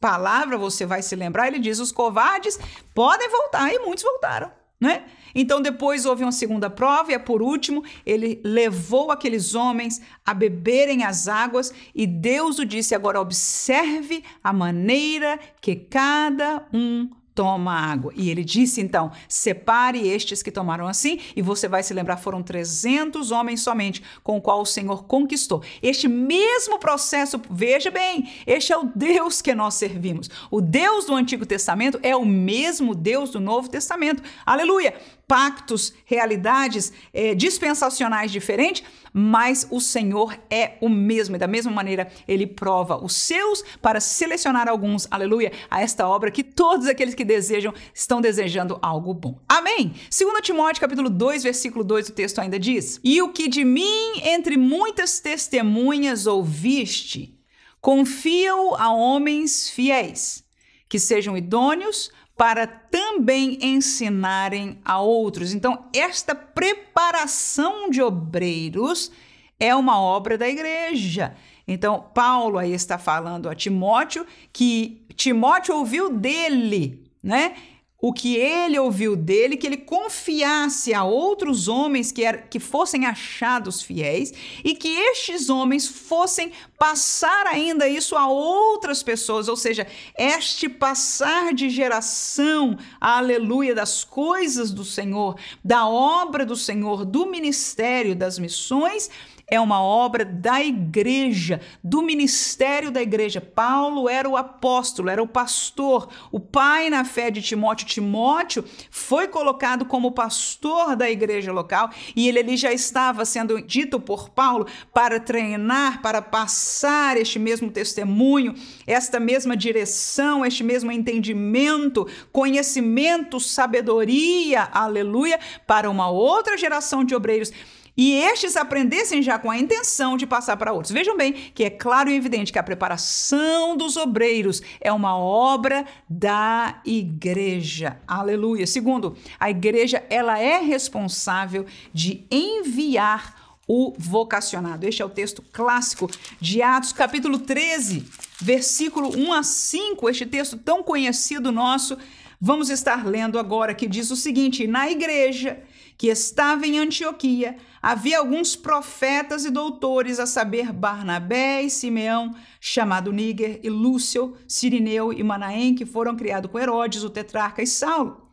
palavra, 0.00 0.58
você 0.58 0.84
vai 0.84 1.02
se 1.02 1.14
lembrar, 1.14 1.46
ele 1.46 1.58
diz: 1.58 1.78
os 1.78 1.92
covardes 1.92 2.58
podem 2.94 3.28
voltar, 3.28 3.72
e 3.72 3.78
muitos 3.78 4.04
voltaram. 4.04 4.50
Né? 4.78 5.04
Então 5.34 5.62
depois 5.62 6.04
houve 6.04 6.22
uma 6.22 6.30
segunda 6.30 6.68
prova 6.68 7.10
e 7.10 7.18
por 7.18 7.40
último 7.40 7.82
ele 8.04 8.42
levou 8.44 9.10
aqueles 9.10 9.54
homens 9.54 10.02
a 10.22 10.34
beberem 10.34 11.02
as 11.02 11.28
águas 11.28 11.72
e 11.94 12.06
Deus 12.06 12.58
o 12.58 12.64
disse 12.66 12.94
agora 12.94 13.18
observe 13.18 14.22
a 14.44 14.52
maneira 14.52 15.38
que 15.62 15.76
cada 15.76 16.66
um 16.74 17.08
toma 17.36 17.72
água. 17.72 18.12
E 18.16 18.30
ele 18.30 18.42
disse 18.42 18.80
então: 18.80 19.12
separe 19.28 20.08
estes 20.08 20.42
que 20.42 20.50
tomaram 20.50 20.88
assim, 20.88 21.20
e 21.36 21.42
você 21.42 21.68
vai 21.68 21.82
se 21.82 21.94
lembrar, 21.94 22.16
foram 22.16 22.42
300 22.42 23.30
homens 23.30 23.60
somente, 23.60 24.02
com 24.24 24.38
o 24.38 24.40
qual 24.40 24.62
o 24.62 24.66
Senhor 24.66 25.04
conquistou. 25.04 25.62
Este 25.82 26.08
mesmo 26.08 26.80
processo, 26.80 27.40
veja 27.48 27.90
bem, 27.90 28.28
este 28.46 28.72
é 28.72 28.76
o 28.76 28.90
Deus 28.96 29.40
que 29.42 29.54
nós 29.54 29.74
servimos. 29.74 30.28
O 30.50 30.60
Deus 30.60 31.04
do 31.04 31.14
Antigo 31.14 31.44
Testamento 31.44 32.00
é 32.02 32.16
o 32.16 32.24
mesmo 32.24 32.94
Deus 32.94 33.30
do 33.30 33.38
Novo 33.38 33.68
Testamento. 33.68 34.22
Aleluia! 34.44 34.94
Pactos, 35.26 35.92
realidades 36.04 36.92
é, 37.12 37.34
dispensacionais 37.34 38.30
diferentes, 38.30 38.84
mas 39.12 39.66
o 39.70 39.80
Senhor 39.80 40.38
é 40.50 40.76
o 40.80 40.88
mesmo. 40.88 41.36
E 41.36 41.38
da 41.38 41.46
mesma 41.46 41.72
maneira, 41.72 42.08
ele 42.28 42.46
prova 42.46 43.02
os 43.02 43.14
seus 43.14 43.64
para 43.82 43.98
selecionar 43.98 44.68
alguns, 44.68 45.08
aleluia, 45.10 45.52
a 45.70 45.80
esta 45.80 46.06
obra 46.06 46.30
que 46.30 46.44
todos 46.44 46.86
aqueles 46.86 47.14
que 47.14 47.24
desejam 47.24 47.74
estão 47.94 48.20
desejando 48.20 48.78
algo 48.80 49.12
bom. 49.12 49.40
Amém? 49.48 49.94
2 50.10 50.40
Timóteo 50.42 50.80
capítulo 50.80 51.10
2, 51.10 51.42
versículo 51.42 51.82
2, 51.82 52.08
o 52.08 52.12
texto 52.12 52.40
ainda 52.40 52.58
diz: 52.58 53.00
E 53.02 53.20
o 53.20 53.32
que 53.32 53.48
de 53.48 53.64
mim 53.64 54.20
entre 54.22 54.56
muitas 54.56 55.18
testemunhas 55.18 56.26
ouviste, 56.26 57.36
confia-o 57.80 58.74
a 58.74 58.92
homens 58.92 59.70
fiéis, 59.70 60.44
que 60.88 60.98
sejam 60.98 61.36
idôneos 61.36 62.10
para 62.36 62.66
também 62.66 63.58
ensinarem 63.62 64.78
a 64.84 65.00
outros. 65.00 65.54
Então, 65.54 65.86
esta 65.94 66.34
preparação 66.34 67.88
de 67.88 68.02
obreiros 68.02 69.10
é 69.58 69.74
uma 69.74 69.98
obra 69.98 70.36
da 70.36 70.48
igreja. 70.48 71.34
Então, 71.66 72.04
Paulo 72.14 72.58
aí 72.58 72.72
está 72.72 72.98
falando 72.98 73.48
a 73.48 73.54
Timóteo 73.54 74.26
que 74.52 75.04
Timóteo 75.16 75.76
ouviu 75.76 76.12
dele, 76.12 77.04
né? 77.22 77.56
O 78.00 78.12
que 78.12 78.36
ele 78.36 78.78
ouviu 78.78 79.16
dele, 79.16 79.56
que 79.56 79.66
ele 79.66 79.78
confiasse 79.78 80.92
a 80.92 81.02
outros 81.02 81.66
homens 81.66 82.12
que, 82.12 82.22
era, 82.22 82.38
que 82.38 82.60
fossem 82.60 83.06
achados 83.06 83.80
fiéis 83.82 84.32
e 84.62 84.74
que 84.74 84.88
estes 84.88 85.48
homens 85.48 85.88
fossem 85.88 86.52
passar 86.78 87.46
ainda 87.46 87.88
isso 87.88 88.14
a 88.14 88.28
outras 88.28 89.02
pessoas, 89.02 89.48
ou 89.48 89.56
seja, 89.56 89.86
este 90.18 90.68
passar 90.68 91.54
de 91.54 91.70
geração, 91.70 92.78
aleluia, 93.00 93.74
das 93.74 94.04
coisas 94.04 94.70
do 94.70 94.84
Senhor, 94.84 95.36
da 95.64 95.88
obra 95.88 96.44
do 96.44 96.54
Senhor, 96.54 97.04
do 97.04 97.26
ministério, 97.26 98.14
das 98.14 98.38
missões 98.38 99.08
é 99.48 99.60
uma 99.60 99.80
obra 99.80 100.24
da 100.24 100.60
igreja, 100.60 101.60
do 101.82 102.02
ministério 102.02 102.90
da 102.90 103.00
igreja. 103.00 103.40
Paulo 103.40 104.08
era 104.08 104.28
o 104.28 104.36
apóstolo, 104.36 105.08
era 105.08 105.22
o 105.22 105.28
pastor, 105.28 106.08
o 106.32 106.40
pai 106.40 106.90
na 106.90 107.04
fé 107.04 107.30
de 107.30 107.40
Timóteo. 107.40 107.86
Timóteo 107.86 108.64
foi 108.90 109.28
colocado 109.28 109.84
como 109.84 110.10
pastor 110.10 110.96
da 110.96 111.08
igreja 111.08 111.52
local 111.52 111.90
e 112.16 112.28
ele 112.28 112.40
ali 112.40 112.56
já 112.56 112.72
estava 112.72 113.24
sendo 113.24 113.62
dito 113.62 114.00
por 114.00 114.30
Paulo 114.30 114.66
para 114.92 115.20
treinar, 115.20 116.02
para 116.02 116.20
passar 116.20 117.16
este 117.16 117.38
mesmo 117.38 117.70
testemunho, 117.70 118.52
esta 118.84 119.20
mesma 119.20 119.56
direção, 119.56 120.44
este 120.44 120.64
mesmo 120.64 120.90
entendimento, 120.90 122.08
conhecimento, 122.32 123.38
sabedoria, 123.38 124.68
aleluia, 124.72 125.38
para 125.68 125.88
uma 125.88 126.10
outra 126.10 126.56
geração 126.56 127.04
de 127.04 127.14
obreiros 127.14 127.52
e 127.96 128.12
estes 128.12 128.56
aprendessem 128.56 129.22
já 129.22 129.38
com 129.38 129.50
a 129.50 129.58
intenção 129.58 130.16
de 130.16 130.26
passar 130.26 130.56
para 130.56 130.72
outros. 130.72 130.92
Vejam 130.92 131.16
bem 131.16 131.32
que 131.32 131.64
é 131.64 131.70
claro 131.70 132.10
e 132.10 132.14
evidente 132.14 132.52
que 132.52 132.58
a 132.58 132.62
preparação 132.62 133.76
dos 133.76 133.96
obreiros 133.96 134.60
é 134.80 134.92
uma 134.92 135.16
obra 135.16 135.86
da 136.08 136.80
igreja. 136.84 137.98
Aleluia. 138.06 138.66
Segundo, 138.66 139.16
a 139.40 139.48
igreja 139.48 140.04
ela 140.10 140.38
é 140.38 140.58
responsável 140.58 141.64
de 141.92 142.26
enviar 142.30 143.46
o 143.66 143.94
vocacionado. 143.98 144.86
Este 144.86 145.02
é 145.02 145.04
o 145.04 145.10
texto 145.10 145.42
clássico 145.52 146.08
de 146.40 146.62
Atos, 146.62 146.92
capítulo 146.92 147.38
13, 147.38 148.06
versículo 148.40 149.16
1 149.16 149.32
a 149.32 149.42
5. 149.42 150.08
Este 150.08 150.26
texto 150.26 150.56
tão 150.56 150.82
conhecido 150.82 151.50
nosso, 151.50 151.96
vamos 152.40 152.70
estar 152.70 153.04
lendo 153.06 153.38
agora, 153.38 153.74
que 153.74 153.88
diz 153.88 154.10
o 154.10 154.16
seguinte: 154.16 154.66
Na 154.66 154.88
igreja 154.88 155.58
que 155.96 156.08
estava 156.08 156.66
em 156.66 156.78
Antioquia, 156.78 157.56
havia 157.80 158.18
alguns 158.18 158.54
profetas 158.54 159.44
e 159.44 159.50
doutores, 159.50 160.18
a 160.18 160.26
saber, 160.26 160.72
Barnabé 160.72 161.62
e 161.62 161.70
Simeão, 161.70 162.34
chamado 162.60 163.12
Níger, 163.12 163.60
e 163.62 163.70
Lúcio, 163.70 164.36
Sirineu 164.46 165.12
e 165.12 165.22
Manaém, 165.22 165.74
que 165.74 165.86
foram 165.86 166.14
criados 166.14 166.50
com 166.50 166.58
Herodes, 166.58 167.02
o 167.02 167.10
tetrarca, 167.10 167.62
e 167.62 167.66
Saulo. 167.66 168.28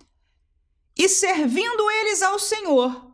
E 0.98 1.08
servindo 1.08 1.90
eles 1.90 2.22
ao 2.22 2.38
Senhor, 2.38 3.12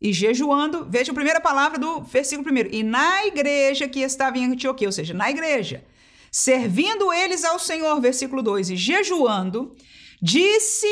e 0.00 0.12
jejuando, 0.12 0.86
veja 0.88 1.12
a 1.12 1.14
primeira 1.14 1.40
palavra 1.40 1.78
do 1.78 2.02
versículo 2.02 2.44
primeiro, 2.44 2.68
e 2.74 2.82
na 2.82 3.26
igreja 3.26 3.88
que 3.88 4.00
estava 4.00 4.36
em 4.36 4.44
Antioquia, 4.46 4.88
ou 4.88 4.92
seja, 4.92 5.14
na 5.14 5.30
igreja, 5.30 5.84
servindo 6.30 7.12
eles 7.12 7.44
ao 7.44 7.58
Senhor, 7.58 8.00
versículo 8.00 8.42
2, 8.42 8.70
e 8.70 8.76
jejuando, 8.76 9.74
disse 10.20 10.88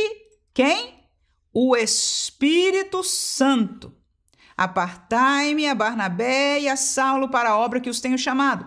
quem? 0.55 1.02
O 1.53 1.77
Espírito 1.77 3.03
Santo. 3.03 3.93
Apartai-me 4.57 5.69
a 5.69 5.75
Barnabé 5.75 6.61
e 6.61 6.69
a 6.69 6.77
Saulo 6.77 7.29
para 7.29 7.51
a 7.51 7.59
obra 7.59 7.81
que 7.81 7.91
os 7.91 8.01
tenho 8.01 8.19
chamado. 8.19 8.67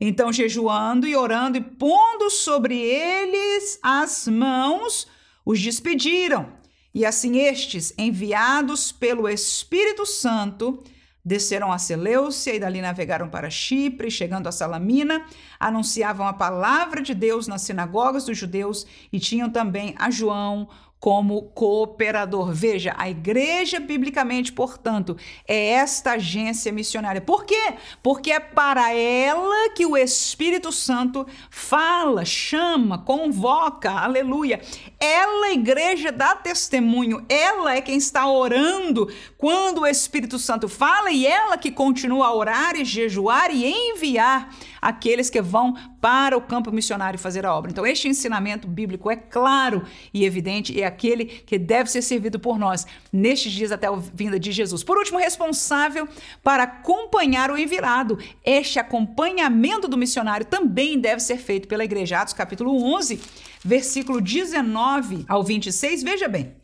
Então, 0.00 0.32
jejuando 0.32 1.06
e 1.06 1.16
orando 1.16 1.56
e 1.56 1.60
pondo 1.60 2.30
sobre 2.30 2.78
eles 2.78 3.78
as 3.82 4.28
mãos, 4.28 5.06
os 5.44 5.60
despediram. 5.60 6.52
E 6.92 7.04
assim 7.04 7.38
estes, 7.38 7.92
enviados 7.98 8.92
pelo 8.92 9.28
Espírito 9.28 10.06
Santo, 10.06 10.82
desceram 11.24 11.72
a 11.72 11.78
Seleucia 11.78 12.54
e 12.54 12.60
dali 12.60 12.82
navegaram 12.82 13.28
para 13.30 13.48
Chipre, 13.48 14.10
chegando 14.10 14.46
a 14.46 14.52
Salamina, 14.52 15.24
anunciavam 15.58 16.26
a 16.26 16.34
palavra 16.34 17.00
de 17.00 17.14
Deus 17.14 17.48
nas 17.48 17.62
sinagogas 17.62 18.24
dos 18.24 18.36
judeus 18.36 18.86
e 19.10 19.18
tinham 19.18 19.48
também 19.48 19.94
a 19.98 20.10
João, 20.10 20.68
como 21.04 21.42
cooperador. 21.50 22.50
Veja, 22.50 22.94
a 22.96 23.10
igreja, 23.10 23.78
biblicamente, 23.78 24.50
portanto, 24.50 25.18
é 25.46 25.72
esta 25.72 26.12
agência 26.12 26.72
missionária. 26.72 27.20
Por 27.20 27.44
quê? 27.44 27.74
Porque 28.02 28.32
é 28.32 28.40
para 28.40 28.90
ela 28.90 29.68
que 29.74 29.84
o 29.84 29.98
Espírito 29.98 30.72
Santo 30.72 31.26
fala, 31.50 32.24
chama, 32.24 32.96
convoca, 32.96 33.90
aleluia. 33.90 34.62
Ela, 34.98 35.48
a 35.48 35.52
igreja, 35.52 36.10
dá 36.10 36.34
testemunho, 36.34 37.22
ela 37.28 37.76
é 37.76 37.82
quem 37.82 37.98
está 37.98 38.26
orando 38.26 39.12
quando 39.36 39.82
o 39.82 39.86
Espírito 39.86 40.38
Santo 40.38 40.70
fala 40.70 41.10
e 41.10 41.26
ela 41.26 41.58
que 41.58 41.70
continua 41.70 42.28
a 42.28 42.34
orar 42.34 42.76
e 42.76 42.84
jejuar 42.86 43.50
e 43.54 43.66
enviar 43.66 44.48
aqueles 44.84 45.30
que 45.30 45.40
vão 45.40 45.74
para 45.98 46.36
o 46.36 46.42
campo 46.42 46.70
missionário 46.70 47.18
fazer 47.18 47.46
a 47.46 47.54
obra. 47.54 47.70
Então, 47.70 47.86
este 47.86 48.06
ensinamento 48.06 48.68
bíblico 48.68 49.10
é 49.10 49.16
claro 49.16 49.82
e 50.12 50.26
evidente 50.26 50.74
e 50.74 50.82
é 50.82 50.86
aquele 50.86 51.24
que 51.24 51.58
deve 51.58 51.90
ser 51.90 52.02
servido 52.02 52.38
por 52.38 52.58
nós 52.58 52.86
nestes 53.10 53.50
dias 53.50 53.72
até 53.72 53.86
a 53.86 53.96
vinda 53.96 54.38
de 54.38 54.52
Jesus. 54.52 54.84
Por 54.84 54.98
último, 54.98 55.18
responsável 55.18 56.06
para 56.42 56.64
acompanhar 56.64 57.50
o 57.50 57.56
enviado. 57.56 58.18
Este 58.44 58.78
acompanhamento 58.78 59.88
do 59.88 59.96
missionário 59.96 60.44
também 60.44 61.00
deve 61.00 61.20
ser 61.20 61.38
feito 61.38 61.66
pela 61.66 61.84
igreja. 61.84 62.18
Atos 62.18 62.34
capítulo 62.34 62.76
11, 62.94 63.18
versículo 63.64 64.20
19 64.20 65.24
ao 65.26 65.42
26. 65.42 66.02
Veja 66.02 66.28
bem. 66.28 66.54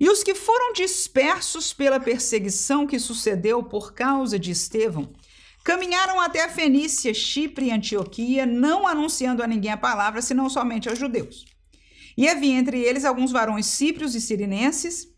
E 0.00 0.08
os 0.08 0.22
que 0.22 0.34
foram 0.34 0.72
dispersos 0.72 1.72
pela 1.72 2.00
perseguição 2.00 2.86
que 2.86 2.98
sucedeu 2.98 3.62
por 3.62 3.92
causa 3.92 4.38
de 4.38 4.52
Estevão, 4.52 5.10
Caminharam 5.68 6.18
até 6.18 6.42
a 6.42 6.48
Fenícia, 6.48 7.12
Chipre 7.12 7.66
e 7.66 7.70
Antioquia, 7.70 8.46
não 8.46 8.86
anunciando 8.86 9.42
a 9.42 9.46
ninguém 9.46 9.70
a 9.70 9.76
palavra, 9.76 10.22
senão 10.22 10.48
somente 10.48 10.88
aos 10.88 10.98
judeus. 10.98 11.44
E 12.16 12.26
havia 12.26 12.54
entre 12.54 12.80
eles 12.80 13.04
alguns 13.04 13.30
varões 13.30 13.66
síprios 13.66 14.14
e 14.14 14.20
sirinenses, 14.22 15.08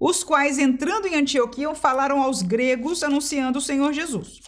os 0.00 0.24
quais, 0.24 0.58
entrando 0.58 1.06
em 1.06 1.14
Antioquia, 1.14 1.74
falaram 1.74 2.22
aos 2.22 2.40
gregos, 2.40 3.02
anunciando 3.02 3.58
o 3.58 3.60
Senhor 3.60 3.92
Jesus. 3.92 4.40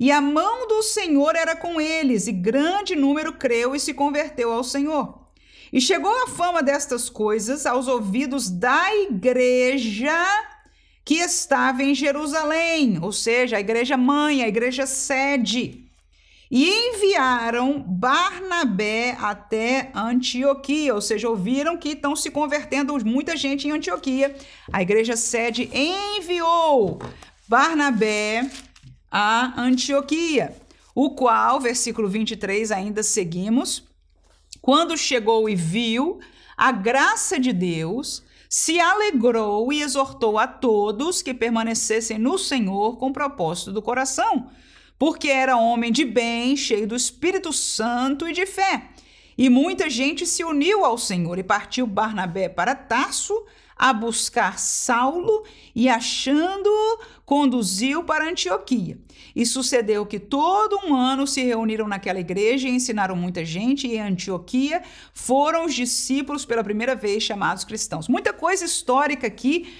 E 0.00 0.10
a 0.10 0.18
mão 0.18 0.66
do 0.66 0.82
Senhor 0.82 1.36
era 1.36 1.54
com 1.54 1.78
eles, 1.78 2.26
e 2.26 2.32
grande 2.32 2.96
número 2.96 3.34
creu 3.34 3.76
e 3.76 3.80
se 3.80 3.92
converteu 3.92 4.50
ao 4.50 4.64
Senhor. 4.64 5.26
E 5.70 5.78
chegou 5.78 6.22
a 6.22 6.28
fama 6.28 6.62
destas 6.62 7.10
coisas 7.10 7.66
aos 7.66 7.86
ouvidos 7.86 8.48
da 8.48 8.94
igreja 8.94 10.16
que 11.04 11.16
estava 11.16 11.82
em 11.82 11.94
Jerusalém, 11.94 12.98
ou 13.02 13.12
seja, 13.12 13.56
a 13.56 13.60
igreja 13.60 13.96
mãe, 13.96 14.42
a 14.42 14.48
igreja 14.48 14.86
sede. 14.86 15.78
e 16.50 16.68
enviaram 16.68 17.80
Barnabé 17.80 19.16
até 19.18 19.90
Antioquia, 19.94 20.94
ou 20.94 21.00
seja, 21.00 21.26
ouviram 21.28 21.78
que 21.78 21.90
estão 21.90 22.14
se 22.14 22.30
convertendo 22.30 22.94
muita 23.06 23.34
gente 23.38 23.66
em 23.66 23.70
Antioquia. 23.70 24.36
A 24.70 24.82
igreja 24.82 25.16
sede 25.16 25.70
enviou 25.72 27.00
Barnabé 27.48 28.50
a 29.10 29.58
Antioquia, 29.58 30.54
o 30.94 31.10
qual, 31.10 31.58
versículo 31.58 32.06
23, 32.06 32.70
ainda 32.70 33.02
seguimos, 33.02 33.84
quando 34.60 34.96
chegou 34.96 35.48
e 35.48 35.56
viu 35.56 36.20
a 36.54 36.70
graça 36.70 37.40
de 37.40 37.52
Deus, 37.52 38.22
se 38.54 38.78
alegrou 38.78 39.72
e 39.72 39.80
exortou 39.80 40.38
a 40.38 40.46
todos 40.46 41.22
que 41.22 41.32
permanecessem 41.32 42.18
no 42.18 42.36
Senhor 42.36 42.98
com 42.98 43.10
propósito 43.10 43.72
do 43.72 43.80
coração 43.80 44.50
porque 45.02 45.26
era 45.26 45.56
homem 45.56 45.90
de 45.90 46.04
bem, 46.04 46.56
cheio 46.56 46.86
do 46.86 46.94
Espírito 46.94 47.52
Santo 47.52 48.28
e 48.28 48.32
de 48.32 48.46
fé. 48.46 48.90
E 49.36 49.50
muita 49.50 49.90
gente 49.90 50.24
se 50.24 50.44
uniu 50.44 50.84
ao 50.84 50.96
Senhor 50.96 51.36
e 51.40 51.42
partiu 51.42 51.88
Barnabé 51.88 52.48
para 52.48 52.72
Tarso 52.76 53.34
a 53.76 53.92
buscar 53.92 54.60
Saulo 54.60 55.44
e, 55.74 55.88
achando-o, 55.88 57.00
conduziu 57.26 58.04
para 58.04 58.28
Antioquia. 58.28 58.96
E 59.34 59.46
sucedeu 59.46 60.04
que 60.04 60.18
todo 60.18 60.78
um 60.86 60.94
ano 60.94 61.26
se 61.26 61.42
reuniram 61.42 61.88
naquela 61.88 62.20
igreja 62.20 62.68
e 62.68 62.72
ensinaram 62.72 63.16
muita 63.16 63.44
gente, 63.44 63.86
e 63.86 63.96
em 63.96 64.00
Antioquia 64.00 64.82
foram 65.12 65.64
os 65.64 65.74
discípulos 65.74 66.44
pela 66.44 66.62
primeira 66.62 66.94
vez 66.94 67.22
chamados 67.22 67.64
cristãos. 67.64 68.08
Muita 68.08 68.32
coisa 68.32 68.64
histórica 68.64 69.26
aqui. 69.26 69.72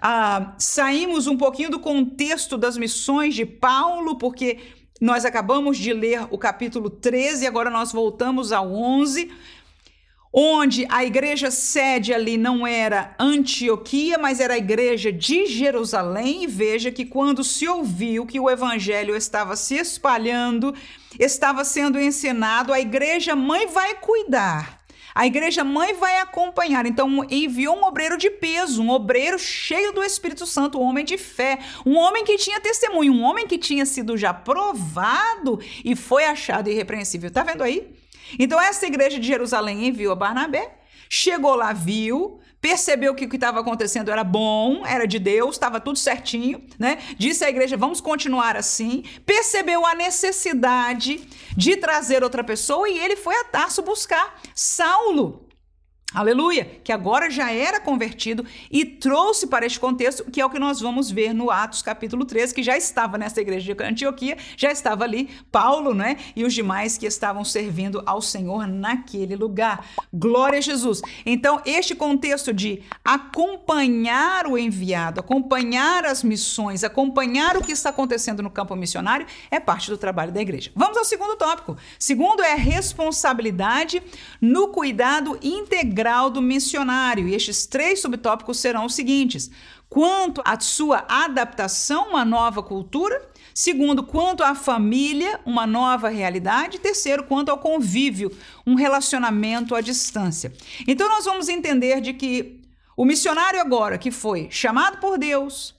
Ah, 0.00 0.54
saímos 0.58 1.26
um 1.26 1.36
pouquinho 1.36 1.70
do 1.70 1.78
contexto 1.78 2.58
das 2.58 2.76
missões 2.76 3.34
de 3.34 3.46
Paulo, 3.46 4.18
porque 4.18 4.58
nós 5.00 5.24
acabamos 5.24 5.76
de 5.76 5.92
ler 5.92 6.26
o 6.30 6.38
capítulo 6.38 6.88
13, 6.88 7.46
agora 7.46 7.68
nós 7.68 7.92
voltamos 7.92 8.50
ao 8.50 8.72
11, 8.72 9.30
onde 10.38 10.86
a 10.90 11.02
igreja 11.02 11.50
sede 11.50 12.12
ali 12.12 12.36
não 12.36 12.66
era 12.66 13.16
Antioquia, 13.18 14.18
mas 14.18 14.38
era 14.38 14.52
a 14.52 14.58
igreja 14.58 15.10
de 15.10 15.46
Jerusalém. 15.46 16.44
E 16.44 16.46
veja 16.46 16.92
que 16.92 17.06
quando 17.06 17.42
se 17.42 17.66
ouviu 17.66 18.26
que 18.26 18.38
o 18.38 18.50
evangelho 18.50 19.16
estava 19.16 19.56
se 19.56 19.76
espalhando, 19.76 20.74
estava 21.18 21.64
sendo 21.64 21.98
ensinado, 21.98 22.70
a 22.70 22.78
igreja 22.78 23.34
mãe 23.34 23.66
vai 23.66 23.94
cuidar 23.94 24.84
a 25.16 25.26
igreja 25.26 25.64
mãe 25.64 25.94
vai 25.94 26.18
acompanhar. 26.18 26.84
Então, 26.84 27.26
enviou 27.30 27.74
um 27.74 27.84
obreiro 27.84 28.18
de 28.18 28.28
peso, 28.28 28.82
um 28.82 28.90
obreiro 28.90 29.38
cheio 29.38 29.90
do 29.90 30.04
Espírito 30.04 30.44
Santo, 30.44 30.78
um 30.78 30.82
homem 30.82 31.06
de 31.06 31.16
fé, 31.16 31.58
um 31.86 31.96
homem 31.96 32.22
que 32.22 32.36
tinha 32.36 32.60
testemunho, 32.60 33.14
um 33.14 33.22
homem 33.22 33.46
que 33.46 33.56
tinha 33.56 33.86
sido 33.86 34.14
já 34.14 34.34
provado 34.34 35.58
e 35.82 35.96
foi 35.96 36.26
achado 36.26 36.68
irrepreensível. 36.68 37.30
Tá 37.30 37.42
vendo 37.42 37.62
aí? 37.62 37.96
Então, 38.38 38.60
essa 38.60 38.86
igreja 38.86 39.18
de 39.18 39.26
Jerusalém 39.26 39.86
enviou 39.86 40.12
a 40.12 40.16
Barnabé, 40.16 40.78
chegou 41.08 41.54
lá, 41.54 41.72
viu, 41.72 42.40
percebeu 42.60 43.14
que 43.14 43.26
o 43.26 43.28
que 43.28 43.36
estava 43.36 43.60
acontecendo 43.60 44.10
era 44.10 44.24
bom, 44.24 44.84
era 44.86 45.06
de 45.06 45.18
Deus, 45.18 45.54
estava 45.54 45.80
tudo 45.80 45.98
certinho, 45.98 46.64
né? 46.78 46.98
Disse 47.16 47.44
à 47.44 47.48
igreja: 47.48 47.76
vamos 47.76 48.00
continuar 48.00 48.56
assim. 48.56 49.04
Percebeu 49.24 49.86
a 49.86 49.94
necessidade 49.94 51.28
de 51.56 51.76
trazer 51.76 52.22
outra 52.22 52.42
pessoa 52.42 52.88
e 52.88 52.98
ele 52.98 53.16
foi 53.16 53.36
a 53.36 53.44
Tarso 53.44 53.82
buscar 53.82 54.40
Saulo. 54.54 55.45
Aleluia! 56.16 56.64
Que 56.82 56.92
agora 56.92 57.28
já 57.28 57.52
era 57.52 57.78
convertido 57.78 58.42
e 58.70 58.86
trouxe 58.86 59.46
para 59.46 59.66
este 59.66 59.78
contexto, 59.78 60.24
que 60.30 60.40
é 60.40 60.46
o 60.46 60.48
que 60.48 60.58
nós 60.58 60.80
vamos 60.80 61.10
ver 61.10 61.34
no 61.34 61.50
Atos 61.50 61.82
capítulo 61.82 62.24
13, 62.24 62.54
que 62.54 62.62
já 62.62 62.74
estava 62.74 63.18
nessa 63.18 63.38
igreja 63.38 63.74
de 63.74 63.84
Antioquia, 63.84 64.38
já 64.56 64.72
estava 64.72 65.04
ali 65.04 65.28
Paulo, 65.52 65.92
né? 65.92 66.16
E 66.34 66.42
os 66.42 66.54
demais 66.54 66.96
que 66.96 67.04
estavam 67.04 67.44
servindo 67.44 68.02
ao 68.06 68.22
Senhor 68.22 68.66
naquele 68.66 69.36
lugar. 69.36 69.86
Glória 70.10 70.56
a 70.56 70.62
Jesus! 70.62 71.02
Então, 71.26 71.60
este 71.66 71.94
contexto 71.94 72.50
de 72.50 72.82
acompanhar 73.04 74.46
o 74.46 74.56
enviado, 74.56 75.20
acompanhar 75.20 76.06
as 76.06 76.22
missões, 76.22 76.82
acompanhar 76.82 77.58
o 77.58 77.62
que 77.62 77.72
está 77.72 77.90
acontecendo 77.90 78.42
no 78.42 78.48
campo 78.48 78.74
missionário, 78.74 79.26
é 79.50 79.60
parte 79.60 79.90
do 79.90 79.98
trabalho 79.98 80.32
da 80.32 80.40
igreja. 80.40 80.72
Vamos 80.74 80.96
ao 80.96 81.04
segundo 81.04 81.36
tópico. 81.36 81.76
Segundo 81.98 82.42
é 82.42 82.54
responsabilidade 82.54 84.02
no 84.40 84.68
cuidado 84.68 85.38
integral 85.42 86.05
do 86.30 86.40
missionário. 86.40 87.28
E 87.28 87.34
estes 87.34 87.66
três 87.66 88.00
subtópicos 88.00 88.58
serão 88.58 88.86
os 88.86 88.94
seguintes: 88.94 89.50
quanto 89.88 90.40
à 90.44 90.58
sua 90.60 91.04
adaptação 91.08 92.04
a 92.04 92.08
uma 92.08 92.24
nova 92.24 92.62
cultura, 92.62 93.20
segundo, 93.54 94.02
quanto 94.02 94.42
à 94.44 94.54
família, 94.54 95.40
uma 95.44 95.66
nova 95.66 96.08
realidade, 96.08 96.78
terceiro, 96.78 97.24
quanto 97.24 97.50
ao 97.50 97.58
convívio, 97.58 98.30
um 98.66 98.74
relacionamento 98.74 99.74
à 99.74 99.80
distância. 99.80 100.52
Então 100.86 101.08
nós 101.08 101.24
vamos 101.24 101.48
entender 101.48 102.00
de 102.00 102.12
que 102.12 102.60
o 102.96 103.04
missionário 103.04 103.60
agora 103.60 103.98
que 103.98 104.10
foi 104.10 104.48
chamado 104.50 104.98
por 104.98 105.18
Deus, 105.18 105.74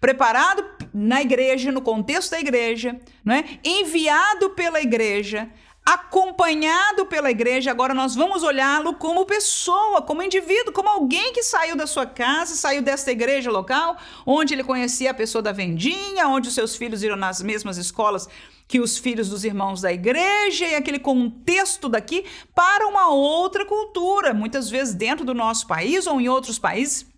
preparado 0.00 0.64
na 0.92 1.20
igreja, 1.20 1.72
no 1.72 1.82
contexto 1.82 2.30
da 2.30 2.40
igreja, 2.40 3.00
não 3.24 3.34
é? 3.34 3.44
enviado 3.64 4.50
pela 4.50 4.80
igreja, 4.80 5.50
acompanhado 5.84 7.06
pela 7.06 7.30
igreja, 7.30 7.70
agora 7.70 7.92
nós 7.92 8.14
vamos 8.14 8.44
olhá-lo 8.44 8.94
como 8.94 9.26
pessoa, 9.26 10.00
como 10.00 10.22
indivíduo, 10.22 10.72
como 10.72 10.88
alguém 10.88 11.32
que 11.32 11.42
saiu 11.42 11.74
da 11.74 11.88
sua 11.88 12.06
casa, 12.06 12.54
saiu 12.54 12.80
desta 12.80 13.10
igreja 13.10 13.50
local, 13.50 13.96
onde 14.24 14.54
ele 14.54 14.62
conhecia 14.62 15.10
a 15.10 15.14
pessoa 15.14 15.42
da 15.42 15.50
vendinha, 15.50 16.28
onde 16.28 16.48
os 16.48 16.54
seus 16.54 16.76
filhos 16.76 17.02
iram 17.02 17.16
nas 17.16 17.42
mesmas 17.42 17.78
escolas 17.78 18.28
que 18.68 18.80
os 18.80 18.96
filhos 18.96 19.28
dos 19.28 19.44
irmãos 19.44 19.80
da 19.80 19.92
igreja 19.92 20.66
e 20.66 20.74
aquele 20.76 21.00
contexto 21.00 21.88
daqui 21.88 22.24
para 22.54 22.86
uma 22.86 23.08
outra 23.08 23.66
cultura, 23.66 24.32
muitas 24.32 24.70
vezes 24.70 24.94
dentro 24.94 25.24
do 25.24 25.34
nosso 25.34 25.66
país 25.66 26.06
ou 26.06 26.20
em 26.20 26.28
outros 26.28 26.58
países 26.58 27.10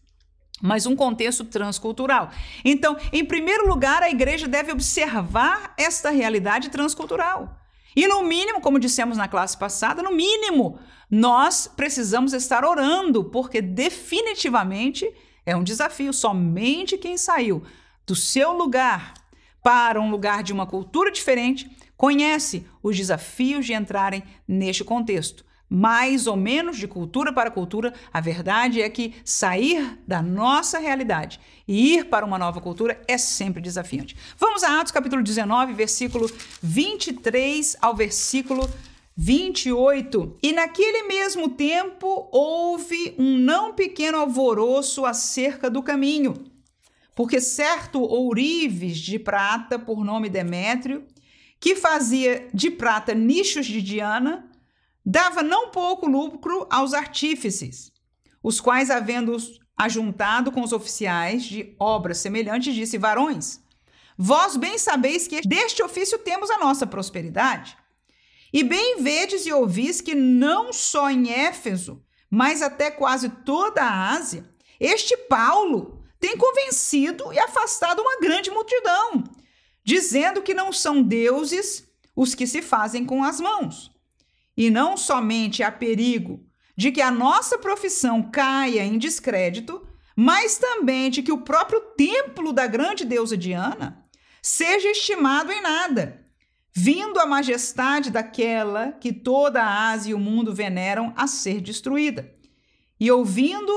mas 0.62 0.86
um 0.86 0.96
contexto 0.96 1.44
transcultural. 1.44 2.30
Então, 2.64 2.96
em 3.12 3.22
primeiro 3.22 3.68
lugar, 3.68 4.02
a 4.02 4.08
igreja 4.08 4.48
deve 4.48 4.72
observar 4.72 5.74
esta 5.76 6.08
realidade 6.08 6.70
transcultural. 6.70 7.63
E 7.96 8.08
no 8.08 8.22
mínimo, 8.22 8.60
como 8.60 8.78
dissemos 8.78 9.16
na 9.16 9.28
classe 9.28 9.56
passada, 9.56 10.02
no 10.02 10.12
mínimo, 10.12 10.78
nós 11.10 11.70
precisamos 11.76 12.32
estar 12.32 12.64
orando, 12.64 13.24
porque 13.24 13.62
definitivamente 13.62 15.10
é 15.46 15.54
um 15.56 15.62
desafio. 15.62 16.12
Somente 16.12 16.98
quem 16.98 17.16
saiu 17.16 17.62
do 18.06 18.14
seu 18.14 18.52
lugar 18.52 19.14
para 19.62 20.00
um 20.00 20.10
lugar 20.10 20.42
de 20.42 20.52
uma 20.52 20.66
cultura 20.66 21.10
diferente 21.10 21.70
conhece 21.96 22.66
os 22.82 22.96
desafios 22.96 23.64
de 23.64 23.72
entrarem 23.72 24.22
neste 24.46 24.84
contexto 24.84 25.44
mais 25.68 26.26
ou 26.26 26.36
menos 26.36 26.76
de 26.76 26.86
cultura 26.86 27.32
para 27.32 27.50
cultura, 27.50 27.92
a 28.12 28.20
verdade 28.20 28.80
é 28.80 28.88
que 28.88 29.14
sair 29.24 29.98
da 30.06 30.22
nossa 30.22 30.78
realidade 30.78 31.40
e 31.66 31.94
ir 31.94 32.06
para 32.06 32.26
uma 32.26 32.38
nova 32.38 32.60
cultura 32.60 33.00
é 33.08 33.18
sempre 33.18 33.62
desafiante. 33.62 34.16
Vamos 34.38 34.62
a 34.62 34.80
Atos 34.80 34.92
capítulo 34.92 35.22
19, 35.22 35.72
versículo 35.72 36.30
23 36.62 37.76
ao 37.80 37.94
versículo 37.94 38.68
28. 39.16 40.38
E 40.42 40.52
naquele 40.52 41.04
mesmo 41.04 41.48
tempo 41.50 42.28
houve 42.32 43.14
um 43.18 43.36
não 43.38 43.72
pequeno 43.72 44.18
alvoroço 44.18 45.04
acerca 45.04 45.70
do 45.70 45.82
caminho, 45.82 46.34
porque 47.14 47.40
certo 47.40 48.00
ourives 48.00 48.98
de 48.98 49.18
prata, 49.18 49.78
por 49.78 50.04
nome 50.04 50.28
Demétrio, 50.28 51.06
que 51.60 51.76
fazia 51.76 52.48
de 52.52 52.70
prata 52.70 53.14
nichos 53.14 53.66
de 53.66 53.80
Diana, 53.80 54.50
dava 55.04 55.42
não 55.42 55.70
pouco 55.70 56.08
lucro 56.08 56.66
aos 56.70 56.94
artífices, 56.94 57.92
os 58.42 58.60
quais, 58.60 58.90
havendo-os 58.90 59.60
ajuntado 59.76 60.52
com 60.52 60.62
os 60.62 60.72
oficiais 60.72 61.44
de 61.44 61.74
obras 61.78 62.18
semelhantes, 62.18 62.74
disse: 62.74 62.98
Varões, 62.98 63.60
vós 64.16 64.56
bem 64.56 64.78
sabeis 64.78 65.26
que 65.26 65.40
deste 65.42 65.82
ofício 65.82 66.18
temos 66.18 66.50
a 66.50 66.58
nossa 66.58 66.86
prosperidade. 66.86 67.76
E 68.52 68.62
bem 68.62 69.02
vedes 69.02 69.46
e 69.46 69.52
ouvis 69.52 70.00
que 70.00 70.14
não 70.14 70.72
só 70.72 71.10
em 71.10 71.32
Éfeso, 71.32 72.00
mas 72.30 72.62
até 72.62 72.90
quase 72.90 73.28
toda 73.28 73.82
a 73.82 74.10
Ásia, 74.12 74.48
este 74.78 75.16
Paulo 75.16 76.04
tem 76.20 76.36
convencido 76.36 77.32
e 77.32 77.38
afastado 77.38 78.00
uma 78.00 78.20
grande 78.20 78.50
multidão, 78.50 79.24
dizendo 79.82 80.40
que 80.40 80.54
não 80.54 80.72
são 80.72 81.02
deuses 81.02 81.86
os 82.14 82.34
que 82.34 82.46
se 82.46 82.62
fazem 82.62 83.04
com 83.04 83.24
as 83.24 83.40
mãos, 83.40 83.93
e 84.56 84.70
não 84.70 84.96
somente 84.96 85.62
há 85.62 85.70
perigo 85.70 86.44
de 86.76 86.90
que 86.90 87.00
a 87.00 87.10
nossa 87.10 87.58
profissão 87.58 88.22
caia 88.22 88.84
em 88.84 88.98
descrédito, 88.98 89.86
mas 90.16 90.58
também 90.58 91.10
de 91.10 91.22
que 91.22 91.32
o 91.32 91.42
próprio 91.42 91.80
templo 91.96 92.52
da 92.52 92.66
grande 92.66 93.04
deusa 93.04 93.36
Diana 93.36 94.02
seja 94.42 94.90
estimado 94.90 95.50
em 95.52 95.62
nada, 95.62 96.24
vindo 96.72 97.18
a 97.18 97.26
majestade 97.26 98.10
daquela 98.10 98.92
que 98.92 99.12
toda 99.12 99.62
a 99.62 99.90
Ásia 99.90 100.10
e 100.10 100.14
o 100.14 100.18
mundo 100.18 100.54
veneram 100.54 101.12
a 101.16 101.26
ser 101.26 101.60
destruída. 101.60 102.30
E 102.98 103.10
ouvindo, 103.10 103.72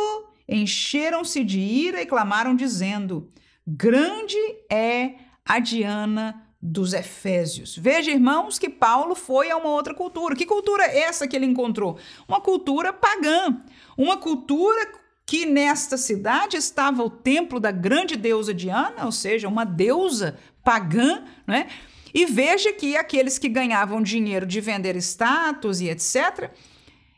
encheram-se 0.48 1.44
de 1.44 1.60
ira 1.60 2.02
e 2.02 2.06
clamaram, 2.06 2.56
dizendo: 2.56 3.32
Grande 3.66 4.38
é 4.72 5.16
a 5.46 5.60
Diana 5.60 6.47
dos 6.62 6.94
Efésios. 6.94 7.78
Veja, 7.78 8.12
irmãos, 8.12 8.58
que 8.58 8.70
Paulo 8.70 9.16
foi 9.16 9.52
a 9.52 9.58
uma 9.58 9.70
outra 9.70 9.94
cultura. 9.94 10.36
Que 10.36 10.46
cultura 10.46 10.86
é 10.86 11.00
essa 11.00 11.28
que 11.28 11.36
ele 11.36 11.46
encontrou? 11.46 11.98
Uma 12.28 12.42
cultura 12.42 12.92
pagã, 12.92 13.62
uma 13.98 14.18
cultura 14.18 14.88
que 15.26 15.46
nesta 15.46 15.98
cidade 15.98 16.58
estava 16.58 17.04
o 17.04 17.10
templo 17.10 17.60
da 17.60 17.70
grande 17.70 18.16
deusa 18.16 18.54
Diana, 18.54 19.06
ou 19.06 19.12
seja, 19.12 19.48
uma 19.48 19.66
deusa 19.66 20.40
pagã, 20.64 21.24
né? 21.46 21.68
E 22.14 22.26
veja 22.26 22.72
que 22.72 22.96
aqueles 22.96 23.38
que 23.38 23.50
ganhavam 23.50 24.02
dinheiro 24.02 24.46
de 24.46 24.62
vender 24.62 24.96
status 24.96 25.82
e 25.82 25.90
etc., 25.90 26.50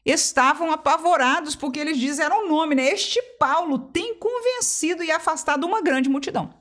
estavam 0.04 0.72
apavorados 0.72 1.56
porque 1.56 1.80
eles 1.80 1.98
disseram 1.98 2.46
o 2.46 2.50
nome, 2.50 2.74
né? 2.74 2.92
Este 2.92 3.22
Paulo 3.38 3.78
tem 3.78 4.16
convencido 4.16 5.04
e 5.04 5.12
afastado 5.12 5.66
uma 5.66 5.82
grande 5.82 6.10
multidão. 6.10 6.54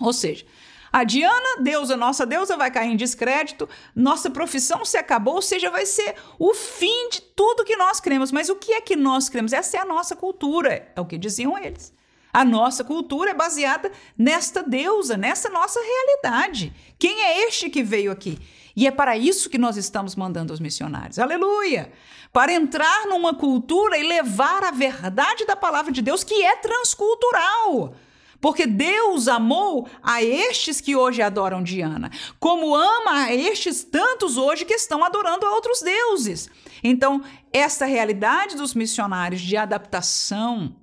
Ou 0.00 0.12
seja, 0.12 0.44
a 0.92 1.04
Diana, 1.04 1.60
deusa, 1.60 1.96
nossa 1.96 2.26
deusa, 2.26 2.56
vai 2.56 2.70
cair 2.70 2.90
em 2.90 2.96
descrédito, 2.96 3.68
nossa 3.94 4.28
profissão 4.28 4.84
se 4.84 4.96
acabou, 4.96 5.36
ou 5.36 5.42
seja, 5.42 5.70
vai 5.70 5.86
ser 5.86 6.16
o 6.38 6.52
fim 6.52 7.08
de 7.10 7.20
tudo 7.20 7.64
que 7.64 7.76
nós 7.76 8.00
cremos. 8.00 8.32
Mas 8.32 8.48
o 8.48 8.56
que 8.56 8.72
é 8.72 8.80
que 8.80 8.96
nós 8.96 9.28
cremos? 9.28 9.52
Essa 9.52 9.76
é 9.76 9.80
a 9.80 9.84
nossa 9.84 10.16
cultura, 10.16 10.92
é 10.94 11.00
o 11.00 11.06
que 11.06 11.16
diziam 11.16 11.56
eles. 11.56 11.92
A 12.32 12.44
nossa 12.44 12.84
cultura 12.84 13.30
é 13.30 13.34
baseada 13.34 13.90
nesta 14.16 14.62
deusa, 14.62 15.16
nessa 15.16 15.48
nossa 15.48 15.80
realidade. 15.80 16.72
Quem 16.98 17.22
é 17.22 17.46
este 17.46 17.68
que 17.68 17.82
veio 17.82 18.12
aqui? 18.12 18.38
E 18.76 18.86
é 18.86 18.90
para 18.90 19.16
isso 19.16 19.50
que 19.50 19.58
nós 19.58 19.76
estamos 19.76 20.14
mandando 20.14 20.52
os 20.52 20.60
missionários. 20.60 21.18
Aleluia! 21.18 21.92
Para 22.32 22.52
entrar 22.52 23.06
numa 23.06 23.34
cultura 23.34 23.98
e 23.98 24.06
levar 24.06 24.62
a 24.62 24.70
verdade 24.70 25.44
da 25.44 25.56
palavra 25.56 25.90
de 25.90 26.00
Deus, 26.00 26.22
que 26.22 26.42
é 26.42 26.56
transcultural. 26.56 27.94
Porque 28.40 28.66
Deus 28.66 29.28
amou 29.28 29.86
a 30.02 30.22
estes 30.22 30.80
que 30.80 30.96
hoje 30.96 31.20
adoram 31.20 31.62
Diana, 31.62 32.10
como 32.38 32.74
ama 32.74 33.24
a 33.24 33.34
estes 33.34 33.84
tantos 33.84 34.36
hoje 34.36 34.64
que 34.64 34.74
estão 34.74 35.04
adorando 35.04 35.44
a 35.44 35.50
outros 35.50 35.82
deuses. 35.82 36.48
Então, 36.82 37.22
essa 37.52 37.84
realidade 37.84 38.56
dos 38.56 38.74
missionários 38.74 39.42
de 39.42 39.56
adaptação, 39.56 40.74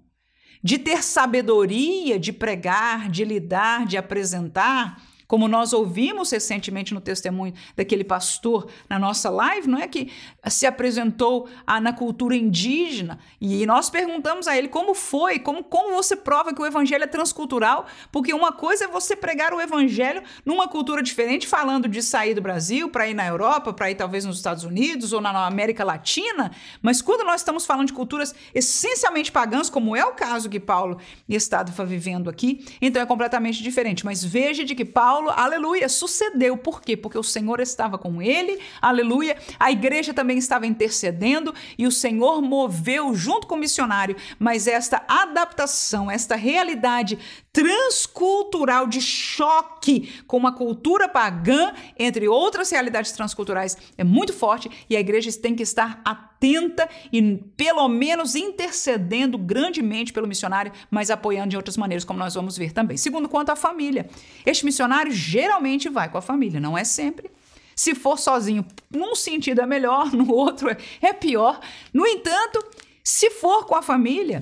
de 0.64 0.78
ter 0.78 1.04
sabedoria 1.04 2.20
de 2.20 2.32
pregar, 2.32 3.10
de 3.10 3.24
lidar, 3.24 3.86
de 3.86 3.98
apresentar, 3.98 5.02
como 5.28 5.48
nós 5.48 5.74
ouvimos 5.74 6.32
recentemente 6.32 6.94
no 6.94 7.02
testemunho 7.02 7.54
daquele 7.76 8.04
pastor 8.04 8.68
na 8.90 8.98
nossa 8.98 9.30
live, 9.30 9.68
não 9.68 9.78
é 9.78 9.88
que 9.88 10.12
se 10.48 10.66
apresentou 10.66 11.50
a, 11.66 11.82
na 11.82 11.92
cultura 11.92 12.36
indígena 12.36 13.20
e 13.40 13.66
nós 13.66 13.90
perguntamos 13.90 14.48
a 14.48 14.58
ele 14.58 14.68
como 14.68 14.94
foi, 14.94 15.40
como, 15.40 15.64
como 15.64 15.94
você 15.94 16.16
prova 16.16 16.54
que 16.54 16.62
o 16.62 16.66
evangelho 16.66 17.04
é 17.04 17.08
transcultural, 17.08 17.86
porque 18.12 18.34
uma 18.34 18.52
coisa 18.52 18.86
é 18.86 18.88
você 18.88 19.16
pregar 19.16 19.54
o 19.54 19.62
evangelho 19.62 20.24
numa 20.46 20.68
cultura 20.68 21.04
diferente, 21.04 21.48
falando 21.48 21.88
de 21.88 22.02
sair 22.02 22.34
do 22.34 22.42
Brasil 22.42 22.90
para 22.90 23.08
ir 23.08 23.14
na 23.14 23.28
Europa, 23.28 23.74
para 23.74 23.92
ir 23.92 23.96
talvez 23.96 24.26
nos 24.26 24.38
Estados 24.38 24.64
Unidos 24.64 25.14
ou 25.14 25.22
na 25.22 25.46
América 25.46 25.84
Latina, 25.84 26.52
mas 26.82 27.02
quando 27.02 27.26
nós 27.26 27.42
estamos 27.42 27.66
falando 27.66 27.88
de 27.88 27.94
culturas 27.94 28.34
essencialmente 28.54 29.32
pagãs, 29.32 29.70
como 29.70 29.96
é 29.96 30.06
o 30.06 30.14
caso 30.14 30.50
que 30.50 30.60
Paulo 30.60 30.98
estava 31.28 31.86
vivendo 31.86 32.30
aqui, 32.30 32.66
então 32.82 33.02
é 33.02 33.06
completamente 33.06 33.62
diferente. 33.62 34.06
Mas 34.06 34.24
veja 34.24 34.64
de 34.64 34.76
que 34.76 34.86
Paulo 34.86 35.17
Paulo, 35.18 35.32
aleluia, 35.36 35.90
sucedeu. 35.90 36.56
Por 36.56 36.80
quê? 36.80 36.96
Porque 36.96 37.18
o 37.18 37.24
Senhor 37.24 37.60
estava 37.60 37.98
com 37.98 38.22
ele, 38.22 38.62
aleluia. 38.80 39.36
A 39.60 39.72
igreja 39.72 40.14
também 40.14 40.38
estava 40.38 40.68
intercedendo 40.68 41.56
e 41.76 41.88
o 41.88 41.92
Senhor 41.92 42.40
moveu 42.40 43.16
junto 43.16 43.48
com 43.48 43.56
o 43.56 43.58
missionário. 43.58 44.16
Mas 44.38 44.68
esta 44.68 45.04
adaptação, 45.08 46.12
esta 46.12 46.36
realidade 46.36 47.18
transcultural 47.58 48.86
de 48.86 49.02
choque 49.02 50.22
com 50.28 50.38
uma 50.38 50.52
cultura 50.52 51.10
pagã, 51.10 51.74
entre 51.98 52.28
outras 52.28 52.70
realidades 52.70 53.12
transculturais, 53.14 53.76
é 53.98 54.04
muito 54.04 54.32
forte 54.32 54.70
e 54.88 54.96
a 54.96 55.00
igreja 55.00 55.32
tem 55.42 55.56
que 55.56 55.64
estar 55.64 56.00
atenta 56.06 56.88
e 57.12 57.20
pelo 57.58 57.88
menos 57.88 58.36
intercedendo 58.36 59.40
grandemente 59.40 60.14
pelo 60.14 60.28
missionário, 60.28 60.72
mas 60.92 61.10
apoiando 61.10 61.50
de 61.50 61.58
outras 61.58 61.78
maneiras, 61.78 62.06
como 62.06 62.20
nós 62.20 62.36
vamos 62.36 62.56
ver 62.56 62.72
também. 62.74 62.96
Segundo, 62.96 63.28
quanto 63.28 63.50
à 63.50 63.56
família. 63.56 64.08
Este 64.46 64.64
missionário 64.64 65.12
geralmente 65.12 65.90
vai 65.90 66.12
com 66.12 66.20
a 66.20 66.22
família, 66.22 66.60
não 66.60 66.78
é 66.78 66.84
sempre. 66.84 67.32
Se 67.76 67.96
for 67.96 68.20
sozinho, 68.20 68.64
num 68.92 69.16
sentido 69.16 69.62
é 69.62 69.66
melhor, 69.66 70.12
no 70.14 70.32
outro 70.32 70.70
é 71.02 71.12
pior. 71.12 71.60
No 71.92 72.06
entanto, 72.06 72.64
se 73.04 73.32
for 73.32 73.66
com 73.66 73.74
a 73.74 73.82
família, 73.82 74.42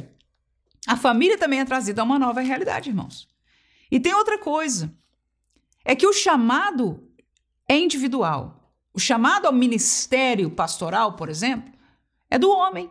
a 0.85 0.95
família 0.95 1.37
também 1.37 1.59
é 1.59 1.65
trazida 1.65 2.01
a 2.01 2.05
uma 2.05 2.19
nova 2.19 2.41
realidade, 2.41 2.89
irmãos. 2.89 3.27
E 3.89 3.99
tem 3.99 4.13
outra 4.13 4.37
coisa: 4.37 4.93
é 5.83 5.95
que 5.95 6.07
o 6.07 6.13
chamado 6.13 7.07
é 7.67 7.77
individual. 7.77 8.61
O 8.93 8.99
chamado 8.99 9.45
ao 9.45 9.53
ministério 9.53 10.49
pastoral, 10.49 11.13
por 11.13 11.27
exemplo, 11.27 11.73
é 12.29 12.39
do 12.39 12.49
homem. 12.49 12.89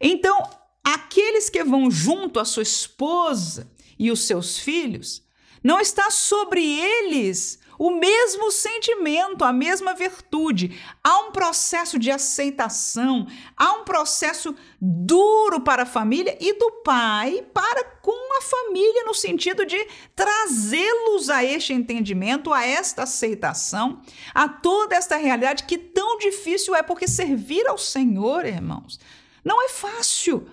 Então, 0.00 0.48
aqueles 0.82 1.48
que 1.48 1.62
vão 1.64 1.90
junto 1.90 2.38
à 2.40 2.44
sua 2.44 2.62
esposa 2.62 3.70
e 3.98 4.10
os 4.10 4.20
seus 4.26 4.58
filhos, 4.58 5.22
não 5.62 5.80
está 5.80 6.10
sobre 6.10 6.62
eles 6.62 7.59
o 7.80 7.92
mesmo 7.92 8.52
sentimento, 8.52 9.42
a 9.42 9.54
mesma 9.54 9.94
virtude. 9.94 10.78
Há 11.02 11.20
um 11.20 11.32
processo 11.32 11.98
de 11.98 12.10
aceitação, 12.10 13.26
há 13.56 13.72
um 13.72 13.84
processo 13.84 14.54
duro 14.78 15.62
para 15.62 15.84
a 15.84 15.86
família 15.86 16.36
e 16.38 16.52
do 16.58 16.70
pai 16.84 17.42
para 17.54 17.82
com 18.02 18.36
a 18.36 18.42
família, 18.42 19.04
no 19.04 19.14
sentido 19.14 19.64
de 19.64 19.82
trazê-los 20.14 21.30
a 21.30 21.42
este 21.42 21.72
entendimento, 21.72 22.52
a 22.52 22.66
esta 22.66 23.04
aceitação, 23.04 24.02
a 24.34 24.46
toda 24.46 24.94
esta 24.94 25.16
realidade 25.16 25.64
que 25.64 25.78
tão 25.78 26.18
difícil 26.18 26.74
é, 26.74 26.82
porque 26.82 27.08
servir 27.08 27.66
ao 27.66 27.78
Senhor, 27.78 28.44
irmãos, 28.44 29.00
não 29.42 29.64
é 29.64 29.70
fácil. 29.70 30.46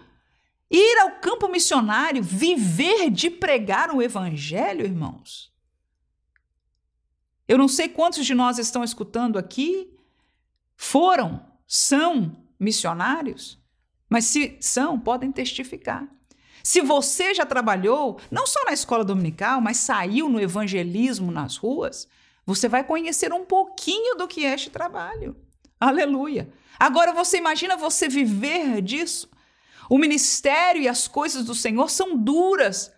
Ir 0.71 0.97
ao 0.99 1.19
campo 1.19 1.49
missionário, 1.49 2.23
viver 2.23 3.09
de 3.09 3.29
pregar 3.29 3.93
o 3.93 4.01
evangelho, 4.01 4.85
irmãos, 4.85 5.46
eu 7.47 7.57
não 7.57 7.67
sei 7.67 7.87
quantos 7.89 8.25
de 8.25 8.33
nós 8.33 8.57
estão 8.57 8.83
escutando 8.83 9.37
aqui 9.37 9.93
foram, 10.75 11.43
são 11.65 12.35
missionários, 12.59 13.59
mas 14.09 14.25
se 14.25 14.57
são, 14.61 14.99
podem 14.99 15.31
testificar. 15.31 16.07
Se 16.63 16.81
você 16.81 17.33
já 17.33 17.45
trabalhou, 17.45 18.19
não 18.29 18.45
só 18.45 18.63
na 18.65 18.73
escola 18.73 19.03
dominical, 19.03 19.61
mas 19.61 19.77
saiu 19.77 20.27
no 20.27 20.39
evangelismo 20.39 21.31
nas 21.31 21.55
ruas, 21.55 22.07
você 22.45 22.67
vai 22.67 22.83
conhecer 22.83 23.33
um 23.33 23.45
pouquinho 23.45 24.15
do 24.15 24.27
que 24.27 24.45
é 24.45 24.53
este 24.53 24.69
trabalho. 24.69 25.35
Aleluia. 25.79 26.51
Agora 26.79 27.13
você 27.13 27.37
imagina 27.37 27.75
você 27.77 28.07
viver 28.07 28.81
disso. 28.81 29.29
O 29.89 29.97
ministério 29.97 30.81
e 30.81 30.87
as 30.87 31.07
coisas 31.07 31.45
do 31.45 31.55
Senhor 31.55 31.89
são 31.89 32.17
duras, 32.17 32.91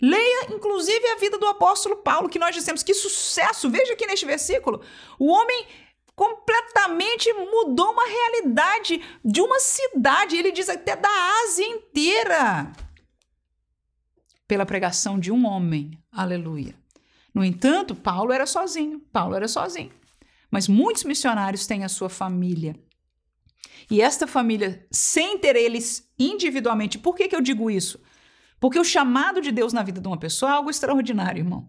Leia, 0.00 0.48
inclusive, 0.50 1.06
a 1.08 1.16
vida 1.16 1.38
do 1.38 1.46
apóstolo 1.46 1.96
Paulo, 1.96 2.28
que 2.28 2.38
nós 2.38 2.54
dissemos 2.54 2.82
que 2.82 2.92
sucesso. 2.92 3.70
Veja 3.70 3.94
aqui 3.94 4.06
neste 4.06 4.26
versículo. 4.26 4.82
O 5.18 5.32
homem 5.32 5.66
completamente 6.14 7.32
mudou 7.32 7.92
uma 7.92 8.06
realidade 8.06 9.02
de 9.24 9.40
uma 9.40 9.60
cidade, 9.60 10.36
ele 10.36 10.50
diz 10.50 10.68
até 10.68 10.96
da 10.96 11.10
Ásia 11.44 11.66
inteira, 11.66 12.72
pela 14.48 14.64
pregação 14.64 15.18
de 15.18 15.30
um 15.30 15.46
homem. 15.46 15.98
Aleluia. 16.10 16.74
No 17.34 17.44
entanto, 17.44 17.94
Paulo 17.94 18.32
era 18.32 18.46
sozinho. 18.46 19.00
Paulo 19.12 19.34
era 19.34 19.46
sozinho. 19.46 19.92
Mas 20.50 20.68
muitos 20.68 21.04
missionários 21.04 21.66
têm 21.66 21.84
a 21.84 21.88
sua 21.88 22.08
família. 22.08 22.74
E 23.90 24.00
esta 24.00 24.26
família, 24.26 24.86
sem 24.90 25.36
ter 25.38 25.54
eles 25.54 26.10
individualmente, 26.18 26.98
por 26.98 27.14
que, 27.14 27.28
que 27.28 27.36
eu 27.36 27.40
digo 27.40 27.70
isso? 27.70 28.00
Porque 28.58 28.78
o 28.78 28.84
chamado 28.84 29.40
de 29.42 29.52
Deus 29.52 29.74
na 29.74 29.82
vida 29.82 30.00
de 30.00 30.08
uma 30.08 30.16
pessoa 30.16 30.50
é 30.50 30.54
algo 30.54 30.70
extraordinário, 30.70 31.40
irmão. 31.40 31.68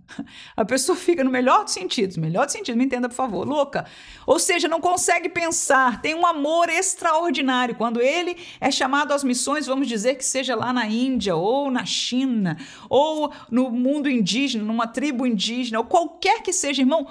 A 0.55 0.63
pessoa 0.63 0.95
fica 0.95 1.21
no 1.21 1.29
melhor 1.29 1.65
dos 1.65 1.73
sentidos, 1.73 2.15
melhor 2.15 2.45
dos 2.45 2.53
sentidos, 2.53 2.77
me 2.77 2.85
entenda, 2.85 3.09
por 3.09 3.15
favor, 3.15 3.45
louca. 3.45 3.85
Ou 4.25 4.39
seja, 4.39 4.69
não 4.69 4.79
consegue 4.79 5.27
pensar, 5.27 6.01
tem 6.01 6.15
um 6.15 6.25
amor 6.25 6.69
extraordinário. 6.69 7.75
Quando 7.75 8.01
ele 8.01 8.37
é 8.61 8.71
chamado 8.71 9.13
às 9.13 9.23
missões, 9.23 9.67
vamos 9.67 9.87
dizer 9.87 10.15
que 10.15 10.23
seja 10.23 10.55
lá 10.55 10.71
na 10.71 10.87
Índia, 10.87 11.35
ou 11.35 11.69
na 11.69 11.85
China, 11.85 12.57
ou 12.89 13.33
no 13.51 13.69
mundo 13.69 14.09
indígena, 14.09 14.63
numa 14.63 14.87
tribo 14.87 15.27
indígena, 15.27 15.79
ou 15.79 15.85
qualquer 15.85 16.41
que 16.41 16.53
seja, 16.53 16.81
irmão, 16.81 17.05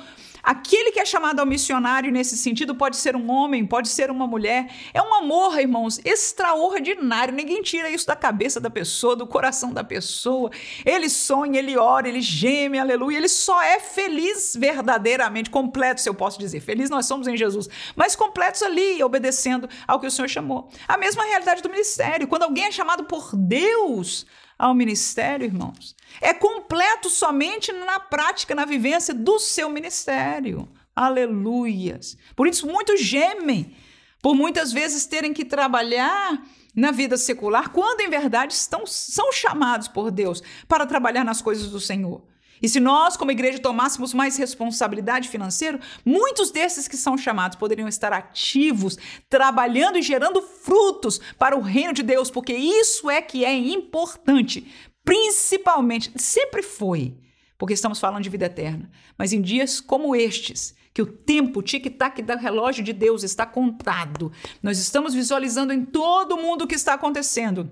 Aquele 0.46 0.92
que 0.92 1.00
é 1.00 1.04
chamado 1.04 1.40
ao 1.40 1.44
missionário 1.44 2.12
nesse 2.12 2.36
sentido 2.36 2.72
pode 2.72 2.96
ser 2.96 3.16
um 3.16 3.28
homem, 3.28 3.66
pode 3.66 3.88
ser 3.88 4.12
uma 4.12 4.28
mulher. 4.28 4.72
É 4.94 5.02
um 5.02 5.12
amor, 5.12 5.58
irmãos, 5.58 6.00
extraordinário. 6.04 7.34
Ninguém 7.34 7.60
tira 7.62 7.90
isso 7.90 8.06
da 8.06 8.14
cabeça 8.14 8.60
da 8.60 8.70
pessoa, 8.70 9.16
do 9.16 9.26
coração 9.26 9.72
da 9.72 9.82
pessoa. 9.82 10.52
Ele 10.84 11.08
sonha, 11.10 11.58
ele 11.58 11.76
ora, 11.76 12.08
ele 12.08 12.20
geme, 12.20 12.78
aleluia. 12.78 13.18
Ele 13.18 13.28
só 13.28 13.60
é 13.60 13.80
feliz 13.80 14.54
verdadeiramente, 14.56 15.50
completo, 15.50 16.00
se 16.00 16.08
eu 16.08 16.14
posso 16.14 16.38
dizer. 16.38 16.60
Feliz 16.60 16.88
nós 16.88 17.06
somos 17.06 17.26
em 17.26 17.36
Jesus, 17.36 17.68
mas 17.96 18.14
completos 18.14 18.62
ali, 18.62 19.02
obedecendo 19.02 19.68
ao 19.84 19.98
que 19.98 20.06
o 20.06 20.10
Senhor 20.12 20.28
chamou. 20.28 20.68
A 20.86 20.96
mesma 20.96 21.24
realidade 21.24 21.60
do 21.60 21.68
ministério. 21.68 22.28
Quando 22.28 22.44
alguém 22.44 22.66
é 22.66 22.70
chamado 22.70 23.02
por 23.02 23.34
Deus 23.34 24.24
ao 24.58 24.74
ministério, 24.74 25.44
irmãos, 25.44 25.94
é 26.20 26.32
completo 26.32 27.10
somente 27.10 27.72
na 27.72 28.00
prática, 28.00 28.54
na 28.54 28.64
vivência 28.64 29.12
do 29.12 29.38
seu 29.38 29.68
ministério. 29.68 30.68
Aleluias. 30.94 32.16
Por 32.34 32.46
isso, 32.46 32.66
muitos 32.66 33.00
gemem 33.00 33.76
por 34.22 34.34
muitas 34.34 34.72
vezes 34.72 35.06
terem 35.06 35.32
que 35.32 35.44
trabalhar 35.44 36.42
na 36.74 36.90
vida 36.90 37.16
secular, 37.16 37.70
quando 37.70 38.00
em 38.00 38.10
verdade 38.10 38.52
estão, 38.52 38.86
são 38.86 39.32
chamados 39.32 39.88
por 39.88 40.10
Deus 40.10 40.42
para 40.68 40.86
trabalhar 40.86 41.24
nas 41.24 41.40
coisas 41.40 41.70
do 41.70 41.80
Senhor. 41.80 42.22
E 42.62 42.68
se 42.68 42.80
nós, 42.80 43.16
como 43.16 43.30
igreja, 43.30 43.58
tomássemos 43.58 44.14
mais 44.14 44.36
responsabilidade 44.36 45.28
financeira, 45.28 45.80
muitos 46.04 46.50
desses 46.50 46.88
que 46.88 46.96
são 46.96 47.16
chamados 47.16 47.56
poderiam 47.56 47.88
estar 47.88 48.12
ativos, 48.12 48.96
trabalhando 49.28 49.98
e 49.98 50.02
gerando 50.02 50.40
frutos 50.42 51.20
para 51.38 51.56
o 51.56 51.60
reino 51.60 51.92
de 51.92 52.02
Deus, 52.02 52.30
porque 52.30 52.54
isso 52.54 53.10
é 53.10 53.20
que 53.20 53.44
é 53.44 53.54
importante, 53.54 54.72
principalmente, 55.04 56.12
sempre 56.16 56.62
foi, 56.62 57.16
porque 57.58 57.74
estamos 57.74 58.00
falando 58.00 58.22
de 58.22 58.30
vida 58.30 58.46
eterna, 58.46 58.90
mas 59.18 59.32
em 59.32 59.40
dias 59.40 59.80
como 59.80 60.16
estes, 60.16 60.74
que 60.92 61.02
o 61.02 61.06
tempo, 61.06 61.62
tic-tac 61.62 62.22
do 62.22 62.36
relógio 62.38 62.82
de 62.82 62.94
Deus 62.94 63.22
está 63.22 63.44
contado. 63.44 64.32
Nós 64.62 64.78
estamos 64.78 65.12
visualizando 65.12 65.70
em 65.70 65.84
todo 65.84 66.38
mundo 66.38 66.62
o 66.62 66.66
que 66.66 66.74
está 66.74 66.94
acontecendo. 66.94 67.70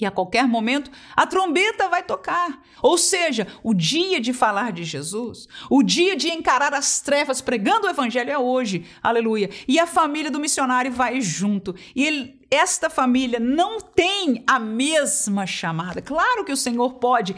E 0.00 0.06
a 0.06 0.10
qualquer 0.10 0.48
momento 0.48 0.90
a 1.14 1.26
trombeta 1.26 1.88
vai 1.88 2.02
tocar. 2.02 2.62
Ou 2.82 2.96
seja, 2.96 3.46
o 3.62 3.74
dia 3.74 4.20
de 4.20 4.32
falar 4.32 4.72
de 4.72 4.84
Jesus, 4.84 5.48
o 5.70 5.82
dia 5.82 6.16
de 6.16 6.28
encarar 6.28 6.74
as 6.74 7.00
trevas 7.00 7.40
pregando 7.40 7.86
o 7.86 7.90
evangelho 7.90 8.30
é 8.30 8.38
hoje. 8.38 8.86
Aleluia. 9.02 9.50
E 9.68 9.78
a 9.78 9.86
família 9.86 10.30
do 10.30 10.40
missionário 10.40 10.90
vai 10.90 11.20
junto. 11.20 11.74
E 11.94 12.04
ele, 12.04 12.40
esta 12.50 12.90
família 12.90 13.38
não 13.38 13.80
tem 13.80 14.42
a 14.46 14.58
mesma 14.58 15.46
chamada. 15.46 16.02
Claro 16.02 16.44
que 16.44 16.52
o 16.52 16.56
Senhor 16.56 16.94
pode 16.94 17.36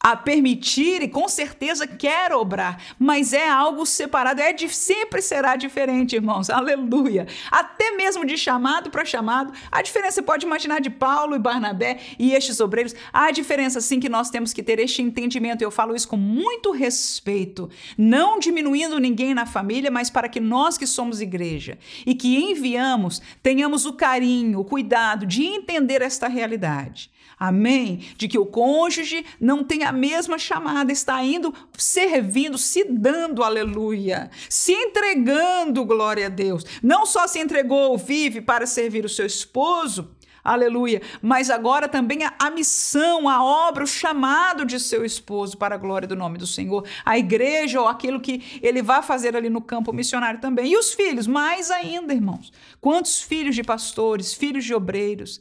a 0.00 0.16
permitir 0.16 1.02
e 1.02 1.08
com 1.08 1.28
certeza 1.28 1.86
quer 1.86 2.32
obrar, 2.32 2.80
mas 2.98 3.32
é 3.32 3.48
algo 3.48 3.84
separado, 3.86 4.40
é 4.40 4.52
de, 4.52 4.68
sempre 4.68 5.20
será 5.20 5.56
diferente, 5.56 6.16
irmãos. 6.16 6.48
Aleluia. 6.50 7.26
Até 7.50 7.92
mesmo 7.92 8.24
de 8.24 8.36
chamado 8.36 8.90
para 8.90 9.04
chamado, 9.04 9.52
a 9.70 9.82
diferença 9.82 10.16
você 10.16 10.22
pode 10.22 10.46
imaginar 10.46 10.80
de 10.80 10.88
Paulo 10.88 11.34
e 11.34 11.38
Barnabé 11.38 11.98
e 12.18 12.32
estes 12.32 12.58
obreiros, 12.60 12.94
há 13.12 13.30
diferença 13.30 13.80
sim 13.80 14.00
que 14.00 14.08
nós 14.08 14.30
temos 14.30 14.52
que 14.52 14.62
ter 14.62 14.78
este 14.78 15.02
entendimento. 15.02 15.60
Eu 15.60 15.70
falo 15.70 15.94
isso 15.94 16.08
com 16.08 16.16
muito 16.16 16.70
respeito, 16.70 17.68
não 17.98 18.38
diminuindo 18.38 18.98
ninguém 18.98 19.34
na 19.34 19.44
família, 19.44 19.90
mas 19.90 20.08
para 20.08 20.28
que 20.28 20.40
nós 20.40 20.78
que 20.78 20.86
somos 20.86 21.20
igreja 21.20 21.78
e 22.06 22.14
que 22.14 22.36
enviamos, 22.36 23.20
tenhamos 23.42 23.84
o 23.84 23.92
carinho, 23.92 24.60
o 24.60 24.64
cuidado 24.64 25.26
de 25.26 25.44
entender 25.44 26.00
esta 26.00 26.28
realidade. 26.28 27.10
Amém? 27.38 28.02
De 28.16 28.28
que 28.28 28.38
o 28.38 28.46
cônjuge 28.46 29.24
não 29.38 29.62
tem 29.62 29.84
a 29.84 29.92
mesma 29.92 30.38
chamada, 30.38 30.90
está 30.90 31.22
indo 31.22 31.52
servindo, 31.76 32.56
se 32.56 32.84
dando, 32.84 33.42
aleluia, 33.42 34.30
se 34.48 34.72
entregando, 34.72 35.84
glória 35.84 36.26
a 36.26 36.30
Deus. 36.30 36.64
Não 36.82 37.04
só 37.04 37.26
se 37.26 37.38
entregou, 37.38 37.98
vive 37.98 38.40
para 38.40 38.66
servir 38.66 39.04
o 39.04 39.08
seu 39.08 39.26
esposo, 39.26 40.16
aleluia, 40.42 41.02
mas 41.20 41.50
agora 41.50 41.86
também 41.86 42.24
a, 42.24 42.32
a, 42.38 42.50
missão, 42.50 43.28
a 43.28 43.44
obra, 43.44 43.84
o 43.84 43.86
chamado 43.86 44.64
de 44.64 44.80
seu 44.80 45.04
esposo 45.04 45.58
para 45.58 45.74
a 45.74 45.78
glória 45.78 46.08
do 46.08 46.16
nome 46.16 46.38
do 46.38 46.46
Senhor, 46.46 46.86
a 47.04 47.18
igreja 47.18 47.82
ou 47.82 47.86
aquilo 47.86 48.18
que 48.18 48.60
ele 48.62 48.80
vai 48.80 49.02
fazer 49.02 49.36
ali 49.36 49.50
no 49.50 49.60
campo 49.60 49.92
missionário 49.92 50.40
também. 50.40 50.72
E 50.72 50.76
os 50.78 50.94
filhos, 50.94 51.26
mais 51.26 51.70
ainda, 51.70 52.14
irmãos. 52.14 52.50
Quantos 52.80 53.20
filhos 53.20 53.54
de 53.54 53.62
pastores, 53.62 54.32
filhos 54.32 54.64
de 54.64 54.74
obreiros, 54.74 55.38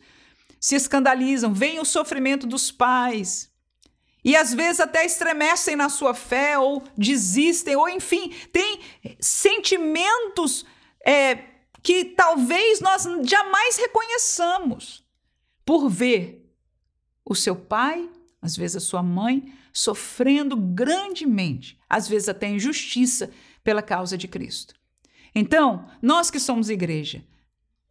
se 0.65 0.73
escandalizam, 0.73 1.53
veem 1.53 1.79
o 1.79 1.85
sofrimento 1.85 2.47
dos 2.47 2.71
pais. 2.71 3.51
E 4.23 4.35
às 4.35 4.51
vezes 4.51 4.79
até 4.79 5.05
estremecem 5.05 5.75
na 5.75 5.89
sua 5.89 6.15
fé, 6.15 6.57
ou 6.57 6.81
desistem, 6.97 7.75
ou 7.75 7.87
enfim, 7.87 8.33
têm 8.51 8.79
sentimentos 9.19 10.65
é, 11.05 11.35
que 11.83 12.05
talvez 12.05 12.81
nós 12.81 13.03
jamais 13.29 13.77
reconheçamos 13.77 15.05
por 15.63 15.87
ver 15.87 16.51
o 17.23 17.35
seu 17.35 17.55
pai, 17.55 18.09
às 18.41 18.57
vezes 18.57 18.77
a 18.77 18.79
sua 18.79 19.03
mãe, 19.03 19.53
sofrendo 19.71 20.57
grandemente, 20.57 21.79
às 21.87 22.07
vezes 22.07 22.27
até 22.27 22.49
injustiça 22.49 23.29
pela 23.63 23.83
causa 23.83 24.17
de 24.17 24.27
Cristo. 24.27 24.73
Então, 25.35 25.87
nós 26.01 26.31
que 26.31 26.39
somos 26.39 26.71
igreja, 26.71 27.23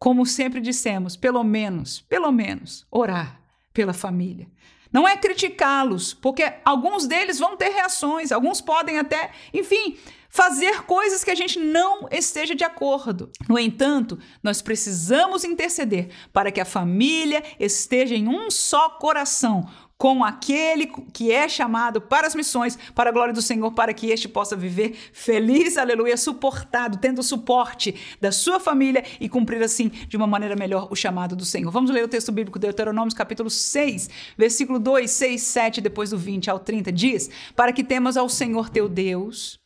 como 0.05 0.23
sempre 0.23 0.61
dissemos, 0.61 1.17
pelo 1.17 1.43
menos, 1.43 1.99
pelo 2.01 2.31
menos, 2.31 2.85
orar 2.91 3.41
pela 3.73 3.91
família. 3.91 4.47
Não 4.93 5.07
é 5.07 5.17
criticá-los, 5.17 6.13
porque 6.13 6.43
alguns 6.63 7.07
deles 7.07 7.39
vão 7.39 7.57
ter 7.57 7.69
reações, 7.69 8.31
alguns 8.31 8.61
podem 8.61 8.99
até, 8.99 9.31
enfim, 9.51 9.97
fazer 10.29 10.83
coisas 10.83 11.23
que 11.23 11.31
a 11.31 11.35
gente 11.35 11.57
não 11.57 12.07
esteja 12.11 12.53
de 12.53 12.63
acordo. 12.63 13.31
No 13.49 13.57
entanto, 13.57 14.19
nós 14.43 14.61
precisamos 14.61 15.43
interceder 15.43 16.09
para 16.31 16.51
que 16.51 16.61
a 16.61 16.65
família 16.65 17.43
esteja 17.59 18.13
em 18.13 18.27
um 18.27 18.51
só 18.51 18.89
coração, 18.89 19.67
com 19.97 20.23
aquele 20.23 20.87
que 21.13 21.31
é 21.31 21.47
chamado 21.47 22.01
para 22.01 22.27
as 22.27 22.35
missões, 22.35 22.77
para 22.93 23.09
a 23.09 23.13
glória 23.13 23.33
do 23.33 23.41
Senhor, 23.41 23.71
para 23.71 23.93
que 23.93 24.07
este 24.07 24.27
possa 24.27 24.55
viver 24.55 24.95
feliz, 25.13 25.77
aleluia, 25.77 26.17
suportado, 26.17 26.97
tendo 26.97 27.19
o 27.19 27.23
suporte 27.23 27.95
da 28.19 28.31
sua 28.31 28.59
família 28.59 29.05
e 29.19 29.29
cumprir 29.29 29.63
assim 29.63 29.87
de 29.87 30.17
uma 30.17 30.27
maneira 30.27 30.55
melhor 30.55 30.89
o 30.91 30.95
chamado 30.95 31.35
do 31.35 31.45
Senhor. 31.45 31.71
Vamos 31.71 31.91
ler 31.91 32.03
o 32.03 32.09
texto 32.09 32.31
bíblico 32.31 32.59
de 32.59 32.67
Deuteronômio, 32.67 33.15
capítulo 33.15 33.49
6, 33.49 34.09
versículo 34.37 34.79
2, 34.79 35.09
6, 35.09 35.41
7, 35.41 35.81
depois 35.81 36.09
do 36.09 36.17
20 36.17 36.49
ao 36.49 36.59
30, 36.59 36.91
diz: 36.91 37.29
Para 37.55 37.71
que 37.71 37.83
temas 37.83 38.17
ao 38.17 38.27
Senhor 38.27 38.69
teu 38.69 38.89
Deus 38.89 39.59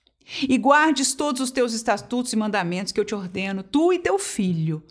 e 0.48 0.60
guardes 0.60 1.16
todos 1.16 1.42
os 1.42 1.50
teus 1.50 1.74
estatutos 1.74 2.34
e 2.34 2.36
mandamentos 2.36 2.92
que 2.92 3.00
eu 3.00 3.06
te 3.06 3.16
ordeno, 3.16 3.64
tu 3.64 3.92
e 3.92 3.98
teu 3.98 4.20
filho, 4.20 4.84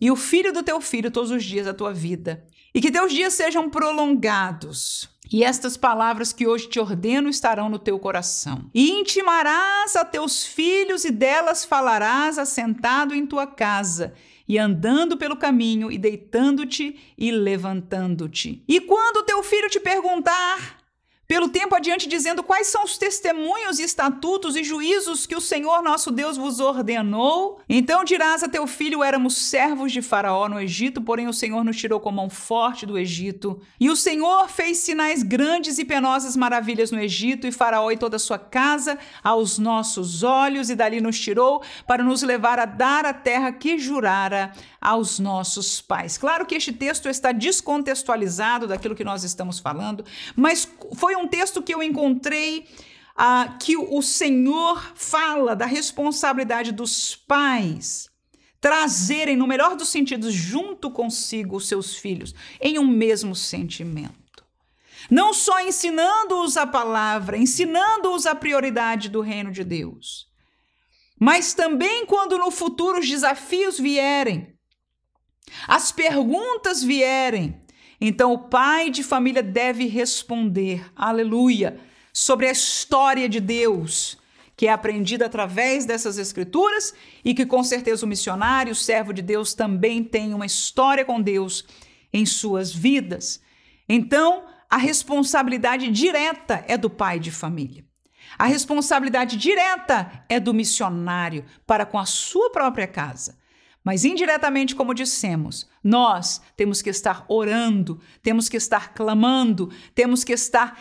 e 0.00 0.12
o 0.12 0.16
filho 0.16 0.52
do 0.52 0.62
teu 0.62 0.80
filho 0.80 1.10
todos 1.10 1.32
os 1.32 1.42
dias 1.42 1.66
da 1.66 1.74
tua 1.74 1.92
vida 1.92 2.46
e 2.76 2.80
que 2.82 2.90
teus 2.90 3.10
dias 3.10 3.32
sejam 3.32 3.70
prolongados. 3.70 5.08
E 5.32 5.42
estas 5.42 5.78
palavras 5.78 6.30
que 6.30 6.46
hoje 6.46 6.68
te 6.68 6.78
ordeno 6.78 7.30
estarão 7.30 7.70
no 7.70 7.78
teu 7.78 7.98
coração. 7.98 8.70
E 8.74 8.90
intimarás 8.90 9.96
a 9.96 10.04
teus 10.04 10.44
filhos, 10.44 11.02
e 11.06 11.10
delas 11.10 11.64
falarás 11.64 12.38
assentado 12.38 13.14
em 13.14 13.26
tua 13.26 13.46
casa, 13.46 14.12
e 14.46 14.58
andando 14.58 15.16
pelo 15.16 15.36
caminho, 15.36 15.90
e 15.90 15.96
deitando-te 15.96 17.00
e 17.16 17.30
levantando-te. 17.32 18.62
E 18.68 18.78
quando 18.78 19.24
teu 19.24 19.42
filho 19.42 19.70
te 19.70 19.80
perguntar, 19.80 20.75
pelo 21.26 21.48
tempo 21.48 21.74
adiante, 21.74 22.08
dizendo 22.08 22.42
quais 22.42 22.68
são 22.68 22.84
os 22.84 22.96
testemunhos, 22.96 23.78
estatutos 23.78 24.54
e 24.54 24.62
juízos 24.62 25.26
que 25.26 25.34
o 25.34 25.40
Senhor 25.40 25.82
nosso 25.82 26.10
Deus 26.10 26.36
vos 26.36 26.60
ordenou. 26.60 27.60
Então 27.68 28.04
dirás 28.04 28.42
a 28.42 28.48
teu 28.48 28.66
filho: 28.66 29.02
éramos 29.02 29.36
servos 29.36 29.92
de 29.92 30.00
Faraó 30.00 30.48
no 30.48 30.60
Egito, 30.60 31.02
porém 31.02 31.26
o 31.26 31.32
Senhor 31.32 31.64
nos 31.64 31.76
tirou 31.76 31.98
com 31.98 32.12
mão 32.12 32.30
forte 32.30 32.86
do 32.86 32.96
Egito. 32.96 33.60
E 33.80 33.90
o 33.90 33.96
Senhor 33.96 34.48
fez 34.48 34.78
sinais 34.78 35.22
grandes 35.22 35.78
e 35.78 35.84
penosas 35.84 36.36
maravilhas 36.36 36.90
no 36.90 37.00
Egito, 37.00 37.46
e 37.46 37.52
Faraó 37.52 37.90
e 37.90 37.96
toda 37.96 38.16
a 38.16 38.20
sua 38.20 38.38
casa 38.38 38.98
aos 39.22 39.58
nossos 39.58 40.22
olhos, 40.22 40.70
e 40.70 40.76
dali 40.76 41.00
nos 41.00 41.18
tirou 41.18 41.62
para 41.86 42.04
nos 42.04 42.22
levar 42.22 42.58
a 42.58 42.64
dar 42.64 43.04
a 43.04 43.12
terra 43.12 43.50
que 43.50 43.78
jurara 43.78 44.52
aos 44.80 45.18
nossos 45.18 45.80
pais. 45.80 46.16
Claro 46.16 46.46
que 46.46 46.54
este 46.54 46.72
texto 46.72 47.08
está 47.08 47.32
descontextualizado 47.32 48.68
daquilo 48.68 48.94
que 48.94 49.02
nós 49.02 49.24
estamos 49.24 49.58
falando, 49.58 50.04
mas 50.36 50.68
foi 50.94 51.15
um 51.16 51.28
texto 51.28 51.62
que 51.62 51.74
eu 51.74 51.82
encontrei 51.82 52.66
ah, 53.16 53.56
que 53.60 53.76
o 53.76 54.02
Senhor 54.02 54.92
fala 54.94 55.56
da 55.56 55.66
responsabilidade 55.66 56.72
dos 56.72 57.16
pais 57.16 58.10
trazerem, 58.60 59.36
no 59.36 59.46
melhor 59.46 59.76
dos 59.76 59.88
sentidos, 59.88 60.34
junto 60.34 60.90
consigo 60.90 61.56
os 61.56 61.68
seus 61.68 61.96
filhos, 61.96 62.34
em 62.60 62.78
um 62.78 62.86
mesmo 62.86 63.34
sentimento. 63.34 64.44
Não 65.10 65.32
só 65.32 65.60
ensinando-os 65.60 66.56
a 66.56 66.66
palavra, 66.66 67.36
ensinando-os 67.36 68.26
a 68.26 68.34
prioridade 68.34 69.08
do 69.08 69.20
reino 69.20 69.52
de 69.52 69.62
Deus, 69.62 70.26
mas 71.18 71.54
também 71.54 72.04
quando 72.06 72.38
no 72.38 72.50
futuro 72.50 72.98
os 72.98 73.08
desafios 73.08 73.78
vierem, 73.78 74.52
as 75.68 75.92
perguntas 75.92 76.82
vierem, 76.82 77.60
então 78.00 78.32
o 78.32 78.38
pai 78.38 78.90
de 78.90 79.02
família 79.02 79.42
deve 79.42 79.86
responder, 79.86 80.84
aleluia, 80.94 81.78
sobre 82.12 82.48
a 82.48 82.52
história 82.52 83.28
de 83.28 83.40
Deus, 83.40 84.18
que 84.56 84.66
é 84.66 84.72
aprendida 84.72 85.26
através 85.26 85.84
dessas 85.84 86.18
escrituras 86.18 86.94
e 87.24 87.34
que 87.34 87.44
com 87.44 87.62
certeza 87.62 88.06
o 88.06 88.08
missionário, 88.08 88.72
o 88.72 88.76
servo 88.76 89.12
de 89.12 89.20
Deus, 89.22 89.54
também 89.54 90.02
tem 90.02 90.32
uma 90.32 90.46
história 90.46 91.04
com 91.04 91.20
Deus 91.20 91.64
em 92.12 92.24
suas 92.24 92.72
vidas. 92.72 93.40
Então, 93.88 94.44
a 94.68 94.78
responsabilidade 94.78 95.90
direta 95.90 96.64
é 96.66 96.76
do 96.76 96.88
pai 96.88 97.20
de 97.20 97.30
família. 97.30 97.84
A 98.38 98.46
responsabilidade 98.46 99.36
direta 99.36 100.24
é 100.28 100.40
do 100.40 100.52
missionário 100.52 101.44
para 101.66 101.86
com 101.86 101.98
a 101.98 102.04
sua 102.06 102.50
própria 102.50 102.86
casa. 102.86 103.38
Mas 103.86 104.04
indiretamente, 104.04 104.74
como 104.74 104.92
dissemos, 104.92 105.68
nós 105.80 106.42
temos 106.56 106.82
que 106.82 106.90
estar 106.90 107.24
orando, 107.28 108.00
temos 108.20 108.48
que 108.48 108.56
estar 108.56 108.92
clamando, 108.92 109.70
temos 109.94 110.24
que 110.24 110.32
estar 110.32 110.76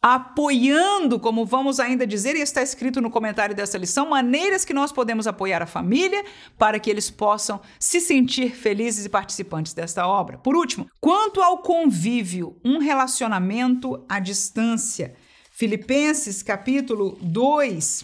apoiando, 0.00 1.20
como 1.20 1.44
vamos 1.44 1.78
ainda 1.78 2.06
dizer, 2.06 2.34
e 2.34 2.40
está 2.40 2.62
escrito 2.62 2.98
no 2.98 3.10
comentário 3.10 3.54
dessa 3.54 3.76
lição, 3.76 4.08
maneiras 4.08 4.64
que 4.64 4.72
nós 4.72 4.90
podemos 4.90 5.26
apoiar 5.26 5.60
a 5.60 5.66
família 5.66 6.24
para 6.56 6.80
que 6.80 6.88
eles 6.88 7.10
possam 7.10 7.60
se 7.78 8.00
sentir 8.00 8.56
felizes 8.56 9.04
e 9.04 9.10
participantes 9.10 9.74
desta 9.74 10.08
obra. 10.08 10.38
Por 10.38 10.56
último, 10.56 10.88
quanto 10.98 11.42
ao 11.42 11.58
convívio, 11.58 12.56
um 12.64 12.78
relacionamento 12.78 14.02
à 14.08 14.18
distância. 14.18 15.14
Filipenses 15.50 16.42
capítulo 16.42 17.18
2 17.20 18.02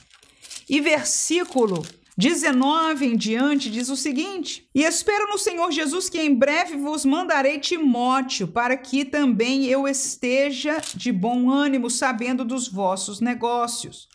e 0.68 0.78
versículo 0.78 1.82
19 2.16 3.06
em 3.06 3.16
diante 3.16 3.70
diz 3.70 3.88
o 3.88 3.96
seguinte: 3.96 4.68
E 4.74 4.82
espero 4.82 5.28
no 5.28 5.38
Senhor 5.38 5.70
Jesus 5.72 6.10
que 6.10 6.20
em 6.20 6.34
breve 6.34 6.76
vos 6.76 7.04
mandarei 7.04 7.58
Timóteo, 7.58 8.48
para 8.48 8.76
que 8.76 9.04
também 9.04 9.64
eu 9.64 9.88
esteja 9.88 10.80
de 10.94 11.10
bom 11.10 11.50
ânimo, 11.50 11.88
sabendo 11.88 12.44
dos 12.44 12.68
vossos 12.68 13.20
negócios. 13.20 14.08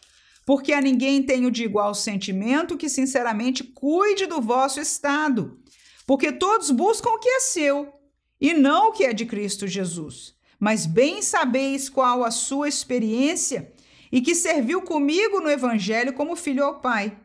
Porque 0.46 0.74
a 0.74 0.80
ninguém 0.80 1.24
tenho 1.24 1.50
de 1.50 1.64
igual 1.64 1.94
sentimento 1.94 2.78
que 2.78 2.88
sinceramente 2.88 3.64
cuide 3.64 4.28
do 4.28 4.40
vosso 4.40 4.80
estado. 4.80 5.60
Porque 6.06 6.32
todos 6.32 6.72
buscam 6.72 7.10
o 7.10 7.20
que 7.20 7.28
é 7.28 7.40
seu, 7.40 7.92
e 8.40 8.54
não 8.54 8.90
o 8.90 8.92
que 8.92 9.04
é 9.04 9.12
de 9.12 9.26
Cristo 9.26 9.68
Jesus. 9.68 10.36
Mas 10.60 10.86
bem 10.86 11.22
sabeis 11.22 11.90
qual 11.90 12.24
a 12.24 12.32
sua 12.32 12.70
experiência 12.70 13.74
e 14.12 14.22
que 14.22 14.36
serviu 14.36 14.82
comigo 14.84 15.42
no 15.42 15.50
Evangelho 15.50 16.14
como 16.14 16.36
filho 16.36 16.64
ao 16.64 16.80
Pai 16.80 17.18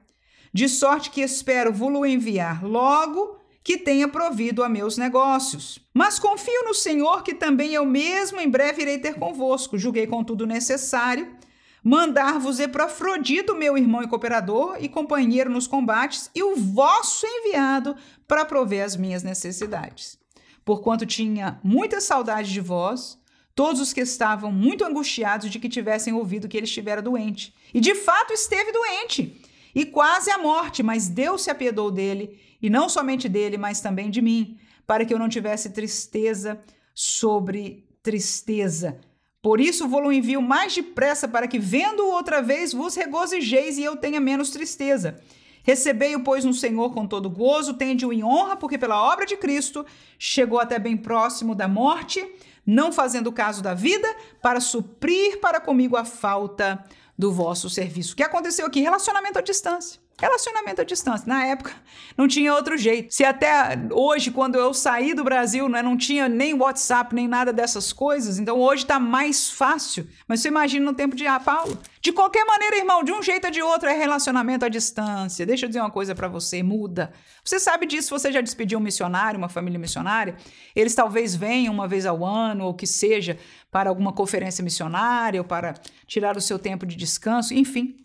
de 0.52 0.68
sorte 0.68 1.10
que 1.10 1.20
espero 1.20 1.72
vou-lo 1.72 2.04
enviar 2.04 2.64
logo 2.64 3.38
que 3.64 3.78
tenha 3.78 4.08
provido 4.08 4.62
a 4.62 4.68
meus 4.68 4.98
negócios. 4.98 5.78
Mas 5.94 6.18
confio 6.18 6.64
no 6.64 6.74
Senhor 6.74 7.22
que 7.22 7.34
também 7.34 7.74
eu 7.74 7.86
mesmo 7.86 8.40
em 8.40 8.50
breve 8.50 8.82
irei 8.82 8.98
ter 8.98 9.14
convosco. 9.14 9.78
Julguei, 9.78 10.06
contudo, 10.06 10.46
necessário 10.46 11.36
mandar-vos 11.82 12.60
Epafrodito, 12.60 13.56
meu 13.56 13.76
irmão 13.76 14.02
e 14.02 14.08
cooperador 14.08 14.76
e 14.78 14.88
companheiro 14.88 15.50
nos 15.50 15.66
combates, 15.66 16.30
e 16.34 16.42
o 16.42 16.54
vosso 16.54 17.26
enviado 17.26 17.96
para 18.28 18.44
prover 18.44 18.84
as 18.84 18.96
minhas 18.96 19.22
necessidades. 19.22 20.16
Porquanto 20.64 21.04
tinha 21.04 21.58
muita 21.62 22.00
saudade 22.00 22.52
de 22.52 22.60
vós, 22.60 23.18
todos 23.52 23.80
os 23.80 23.92
que 23.92 24.00
estavam 24.00 24.52
muito 24.52 24.84
angustiados 24.84 25.50
de 25.50 25.58
que 25.58 25.68
tivessem 25.68 26.14
ouvido 26.14 26.48
que 26.48 26.56
ele 26.56 26.66
estivera 26.66 27.02
doente. 27.02 27.52
E 27.74 27.80
de 27.80 27.94
fato 27.96 28.32
esteve 28.32 28.70
doente 28.70 29.42
e 29.74 29.86
quase 29.86 30.30
à 30.30 30.38
morte, 30.38 30.82
mas 30.82 31.08
Deus 31.08 31.42
se 31.42 31.50
apiedou 31.50 31.90
dele, 31.90 32.38
e 32.60 32.70
não 32.70 32.88
somente 32.88 33.28
dele, 33.28 33.56
mas 33.56 33.80
também 33.80 34.10
de 34.10 34.22
mim, 34.22 34.58
para 34.86 35.04
que 35.04 35.12
eu 35.12 35.18
não 35.18 35.28
tivesse 35.28 35.70
tristeza 35.70 36.60
sobre 36.94 37.86
tristeza. 38.02 39.00
Por 39.40 39.60
isso 39.60 39.88
vou-lo 39.88 40.12
envio 40.12 40.40
mais 40.40 40.74
depressa, 40.74 41.26
para 41.26 41.48
que, 41.48 41.58
vendo-o 41.58 42.12
outra 42.12 42.40
vez, 42.40 42.72
vos 42.72 42.94
regozijeis 42.94 43.78
e 43.78 43.82
eu 43.82 43.96
tenha 43.96 44.20
menos 44.20 44.50
tristeza. 44.50 45.20
Recebei-o, 45.64 46.22
pois, 46.22 46.44
no 46.44 46.52
Senhor 46.52 46.92
com 46.92 47.06
todo 47.06 47.30
gozo, 47.30 47.74
tende-o 47.74 48.12
em 48.12 48.22
honra, 48.22 48.56
porque 48.56 48.78
pela 48.78 49.02
obra 49.02 49.24
de 49.24 49.36
Cristo 49.36 49.84
chegou 50.18 50.58
até 50.58 50.78
bem 50.78 50.96
próximo 50.96 51.54
da 51.54 51.66
morte, 51.66 52.24
não 52.64 52.92
fazendo 52.92 53.32
caso 53.32 53.62
da 53.62 53.74
vida, 53.74 54.08
para 54.40 54.60
suprir 54.60 55.40
para 55.40 55.60
comigo 55.60 55.96
a 55.96 56.04
falta 56.04 56.84
do 57.16 57.32
vosso 57.32 57.70
serviço. 57.70 58.14
O 58.14 58.16
que 58.16 58.22
aconteceu 58.22 58.66
aqui? 58.66 58.80
Relacionamento 58.80 59.38
à 59.38 59.42
distância. 59.42 60.01
Relacionamento 60.20 60.80
à 60.80 60.84
distância. 60.84 61.26
Na 61.26 61.44
época 61.46 61.72
não 62.16 62.28
tinha 62.28 62.54
outro 62.54 62.76
jeito. 62.76 63.12
Se 63.12 63.24
até 63.24 63.78
hoje, 63.90 64.30
quando 64.30 64.56
eu 64.56 64.72
saí 64.72 65.14
do 65.14 65.24
Brasil, 65.24 65.68
né, 65.68 65.82
não 65.82 65.96
tinha 65.96 66.28
nem 66.28 66.54
WhatsApp, 66.54 67.14
nem 67.14 67.26
nada 67.26 67.52
dessas 67.52 67.92
coisas, 67.92 68.38
então 68.38 68.60
hoje 68.60 68.82
está 68.84 69.00
mais 69.00 69.50
fácil. 69.50 70.06
Mas 70.28 70.40
você 70.40 70.48
imagina 70.48 70.84
no 70.84 70.94
tempo 70.94 71.16
de 71.16 71.26
ah, 71.26 71.40
Paulo. 71.40 71.76
De 72.00 72.12
qualquer 72.12 72.44
maneira, 72.44 72.76
irmão, 72.76 73.02
de 73.02 73.12
um 73.12 73.22
jeito 73.22 73.46
ou 73.46 73.50
de 73.50 73.62
outro, 73.62 73.88
é 73.88 73.96
relacionamento 73.96 74.64
à 74.64 74.68
distância. 74.68 75.46
Deixa 75.46 75.64
eu 75.64 75.68
dizer 75.68 75.80
uma 75.80 75.90
coisa 75.90 76.14
para 76.14 76.28
você: 76.28 76.62
muda. 76.62 77.12
Você 77.44 77.58
sabe 77.58 77.86
disso, 77.86 78.10
você 78.10 78.30
já 78.30 78.40
despediu 78.40 78.78
um 78.78 78.82
missionário, 78.82 79.38
uma 79.38 79.48
família 79.48 79.78
missionária? 79.78 80.36
Eles 80.74 80.94
talvez 80.94 81.34
venham 81.34 81.72
uma 81.72 81.88
vez 81.88 82.06
ao 82.06 82.24
ano, 82.24 82.64
ou 82.64 82.74
que 82.74 82.86
seja, 82.86 83.38
para 83.70 83.88
alguma 83.88 84.12
conferência 84.12 84.62
missionária, 84.62 85.40
ou 85.40 85.46
para 85.46 85.74
tirar 86.06 86.36
o 86.36 86.40
seu 86.40 86.58
tempo 86.58 86.86
de 86.86 86.96
descanso, 86.96 87.54
enfim. 87.54 87.96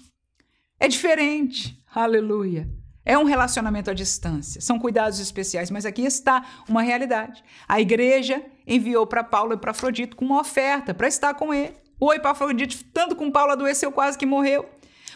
É 0.80 0.88
diferente. 0.88 1.78
Aleluia. 1.98 2.70
É 3.04 3.18
um 3.18 3.24
relacionamento 3.24 3.90
à 3.90 3.94
distância, 3.96 4.62
são 4.62 4.78
cuidados 4.78 5.20
especiais, 5.20 5.72
mas 5.72 5.84
aqui 5.84 6.04
está 6.04 6.46
uma 6.70 6.84
realidade. 6.84 7.44
A 7.68 7.82
igreja 7.82 8.46
enviou 8.68 9.08
para 9.08 9.24
Paulo 9.24 9.54
e 9.54 9.58
para 9.58 9.72
Afrodito 9.72 10.16
com 10.16 10.24
uma 10.24 10.42
oferta 10.42 10.94
para 10.94 11.08
estar 11.08 11.34
com 11.34 11.52
ele. 11.52 11.74
O 12.00 12.14
Epafrodito, 12.14 12.84
tanto 12.94 13.16
com 13.16 13.32
Paulo, 13.32 13.54
adoeceu 13.54 13.92
quase 13.92 14.16
que 14.16 14.28
morreu. 14.28 14.70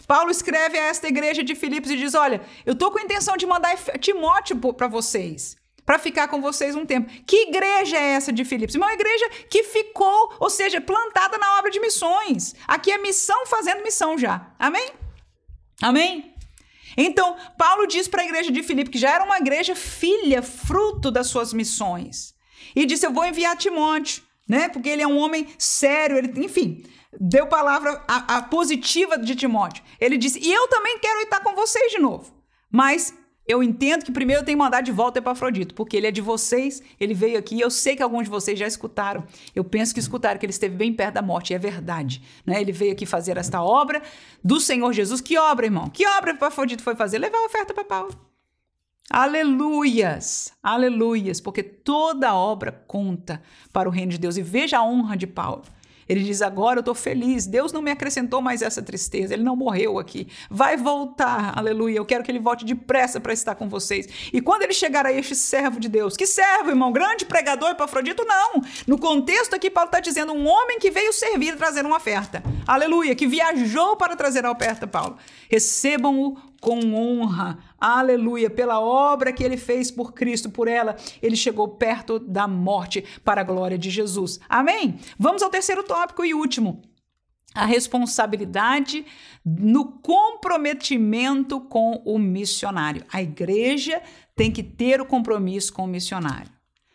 Paulo 0.08 0.32
escreve 0.32 0.76
a 0.76 0.86
esta 0.86 1.06
igreja 1.06 1.44
de 1.44 1.54
Filipos 1.54 1.88
e 1.88 1.96
diz: 1.96 2.16
Olha, 2.16 2.40
eu 2.66 2.72
estou 2.72 2.90
com 2.90 2.98
a 2.98 3.02
intenção 3.02 3.36
de 3.36 3.46
mandar 3.46 3.76
Timóteo 4.00 4.56
para 4.72 4.88
vocês, 4.88 5.54
para 5.86 6.00
ficar 6.00 6.26
com 6.26 6.40
vocês 6.40 6.74
um 6.74 6.84
tempo. 6.84 7.12
Que 7.24 7.48
igreja 7.48 7.96
é 7.96 8.14
essa 8.14 8.32
de 8.32 8.44
Filipos? 8.44 8.74
Uma 8.74 8.92
igreja 8.92 9.28
que 9.48 9.62
ficou, 9.62 10.34
ou 10.40 10.50
seja, 10.50 10.80
plantada 10.80 11.38
na 11.38 11.60
obra 11.60 11.70
de 11.70 11.78
missões. 11.78 12.56
Aqui 12.66 12.90
é 12.90 12.98
missão 12.98 13.46
fazendo 13.46 13.84
missão 13.84 14.18
já. 14.18 14.52
Amém? 14.58 14.90
Amém? 15.80 16.31
Então, 16.96 17.36
Paulo 17.56 17.86
diz 17.86 18.08
para 18.08 18.22
a 18.22 18.24
igreja 18.24 18.50
de 18.50 18.62
Filipe, 18.62 18.90
que 18.90 18.98
já 18.98 19.10
era 19.10 19.24
uma 19.24 19.38
igreja 19.38 19.74
filha, 19.74 20.42
fruto 20.42 21.10
das 21.10 21.26
suas 21.26 21.52
missões, 21.52 22.34
e 22.74 22.86
disse: 22.86 23.06
Eu 23.06 23.12
vou 23.12 23.24
enviar 23.24 23.56
Timóteo, 23.56 24.22
né? 24.48 24.68
Porque 24.68 24.88
ele 24.88 25.02
é 25.02 25.06
um 25.06 25.18
homem 25.18 25.46
sério, 25.58 26.16
ele, 26.16 26.44
enfim, 26.44 26.84
deu 27.18 27.46
palavra 27.46 28.02
a, 28.08 28.38
a 28.38 28.42
positiva 28.42 29.18
de 29.18 29.34
Timóteo. 29.34 29.82
Ele 30.00 30.16
disse: 30.16 30.38
E 30.40 30.52
eu 30.52 30.68
também 30.68 30.98
quero 30.98 31.20
estar 31.20 31.40
com 31.40 31.54
vocês 31.54 31.90
de 31.90 31.98
novo, 31.98 32.32
mas 32.70 33.14
eu 33.52 33.62
entendo 33.62 34.04
que 34.04 34.10
primeiro 34.10 34.40
eu 34.40 34.44
tenho 34.44 34.56
que 34.56 34.64
mandar 34.64 34.80
de 34.80 34.90
volta 34.90 35.18
Epafrodito, 35.18 35.74
porque 35.74 35.96
ele 35.96 36.06
é 36.06 36.10
de 36.10 36.20
vocês, 36.20 36.82
ele 36.98 37.12
veio 37.12 37.38
aqui, 37.38 37.60
eu 37.60 37.70
sei 37.70 37.94
que 37.94 38.02
alguns 38.02 38.24
de 38.24 38.30
vocês 38.30 38.58
já 38.58 38.66
escutaram. 38.66 39.24
Eu 39.54 39.62
penso 39.62 39.92
que 39.92 40.00
escutaram 40.00 40.38
que 40.38 40.46
ele 40.46 40.52
esteve 40.52 40.74
bem 40.74 40.92
perto 40.92 41.14
da 41.14 41.22
morte, 41.22 41.52
e 41.52 41.54
é 41.54 41.58
verdade. 41.58 42.22
Né? 42.46 42.60
Ele 42.60 42.72
veio 42.72 42.92
aqui 42.92 43.04
fazer 43.04 43.36
esta 43.36 43.62
obra 43.62 44.02
do 44.42 44.58
Senhor 44.58 44.92
Jesus. 44.92 45.20
Que 45.20 45.36
obra, 45.36 45.66
irmão? 45.66 45.90
Que 45.90 46.06
obra 46.06 46.30
Epafrodito 46.30 46.82
foi 46.82 46.94
fazer? 46.94 47.18
Levar 47.18 47.38
a 47.38 47.46
oferta 47.46 47.74
para 47.74 47.84
Paulo. 47.84 48.18
Aleluias, 49.10 50.54
aleluias, 50.62 51.40
porque 51.40 51.62
toda 51.62 52.34
obra 52.34 52.72
conta 52.86 53.42
para 53.70 53.88
o 53.88 53.92
reino 53.92 54.12
de 54.12 54.18
Deus. 54.18 54.38
E 54.38 54.42
veja 54.42 54.78
a 54.78 54.84
honra 54.84 55.16
de 55.16 55.26
Paulo. 55.26 55.64
Ele 56.08 56.22
diz: 56.22 56.42
Agora 56.42 56.78
eu 56.78 56.80
estou 56.80 56.94
feliz, 56.94 57.46
Deus 57.46 57.72
não 57.72 57.82
me 57.82 57.90
acrescentou 57.90 58.40
mais 58.40 58.62
essa 58.62 58.82
tristeza, 58.82 59.34
ele 59.34 59.42
não 59.42 59.56
morreu 59.56 59.98
aqui. 59.98 60.28
Vai 60.50 60.76
voltar, 60.76 61.56
aleluia. 61.56 61.96
Eu 61.96 62.04
quero 62.04 62.22
que 62.24 62.30
ele 62.30 62.38
volte 62.38 62.64
depressa 62.64 63.20
para 63.20 63.32
estar 63.32 63.54
com 63.54 63.68
vocês. 63.68 64.08
E 64.32 64.40
quando 64.40 64.62
ele 64.62 64.72
chegar 64.72 65.06
a 65.06 65.12
este 65.12 65.34
servo 65.34 65.78
de 65.78 65.88
Deus, 65.88 66.16
que 66.16 66.26
servo, 66.26 66.70
irmão? 66.70 66.92
Grande 66.92 67.24
pregador 67.24 67.70
Epafrodito? 67.70 68.24
Não. 68.24 68.62
No 68.86 68.98
contexto 68.98 69.54
aqui, 69.54 69.70
Paulo 69.70 69.88
está 69.88 70.00
dizendo 70.00 70.32
um 70.32 70.46
homem 70.46 70.78
que 70.78 70.90
veio 70.90 71.12
servir 71.12 71.56
trazer 71.56 71.84
uma 71.84 71.96
oferta. 71.96 72.42
Aleluia, 72.66 73.14
que 73.14 73.26
viajou 73.26 73.96
para 73.96 74.16
trazer 74.16 74.44
a 74.44 74.50
oferta, 74.50 74.86
Paulo. 74.86 75.16
Recebam-o 75.50 76.51
com 76.62 76.94
honra. 76.94 77.58
Aleluia, 77.76 78.48
pela 78.48 78.80
obra 78.80 79.32
que 79.32 79.42
ele 79.42 79.56
fez 79.56 79.90
por 79.90 80.14
Cristo, 80.14 80.48
por 80.48 80.68
ela, 80.68 80.96
ele 81.20 81.34
chegou 81.34 81.66
perto 81.66 82.20
da 82.20 82.46
morte 82.46 83.04
para 83.24 83.40
a 83.40 83.44
glória 83.44 83.76
de 83.76 83.90
Jesus. 83.90 84.38
Amém? 84.48 84.96
Vamos 85.18 85.42
ao 85.42 85.50
terceiro 85.50 85.82
tópico 85.82 86.24
e 86.24 86.32
último. 86.32 86.80
A 87.52 87.66
responsabilidade 87.66 89.04
no 89.44 89.98
comprometimento 90.00 91.60
com 91.60 92.00
o 92.06 92.16
missionário. 92.16 93.04
A 93.12 93.20
igreja 93.20 94.00
tem 94.36 94.52
que 94.52 94.62
ter 94.62 95.00
o 95.00 95.06
compromisso 95.06 95.72
com 95.72 95.82
o 95.82 95.88
missionário. 95.88 96.50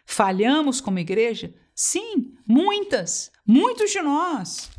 Falhamos 0.06 0.80
como 0.80 0.97
igreja? 0.97 1.53
Sim, 1.75 2.34
muitas, 2.47 3.30
muitos 3.45 3.91
de 3.91 4.01
nós. 4.01 4.71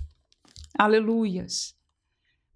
Aleluias. 0.77 1.78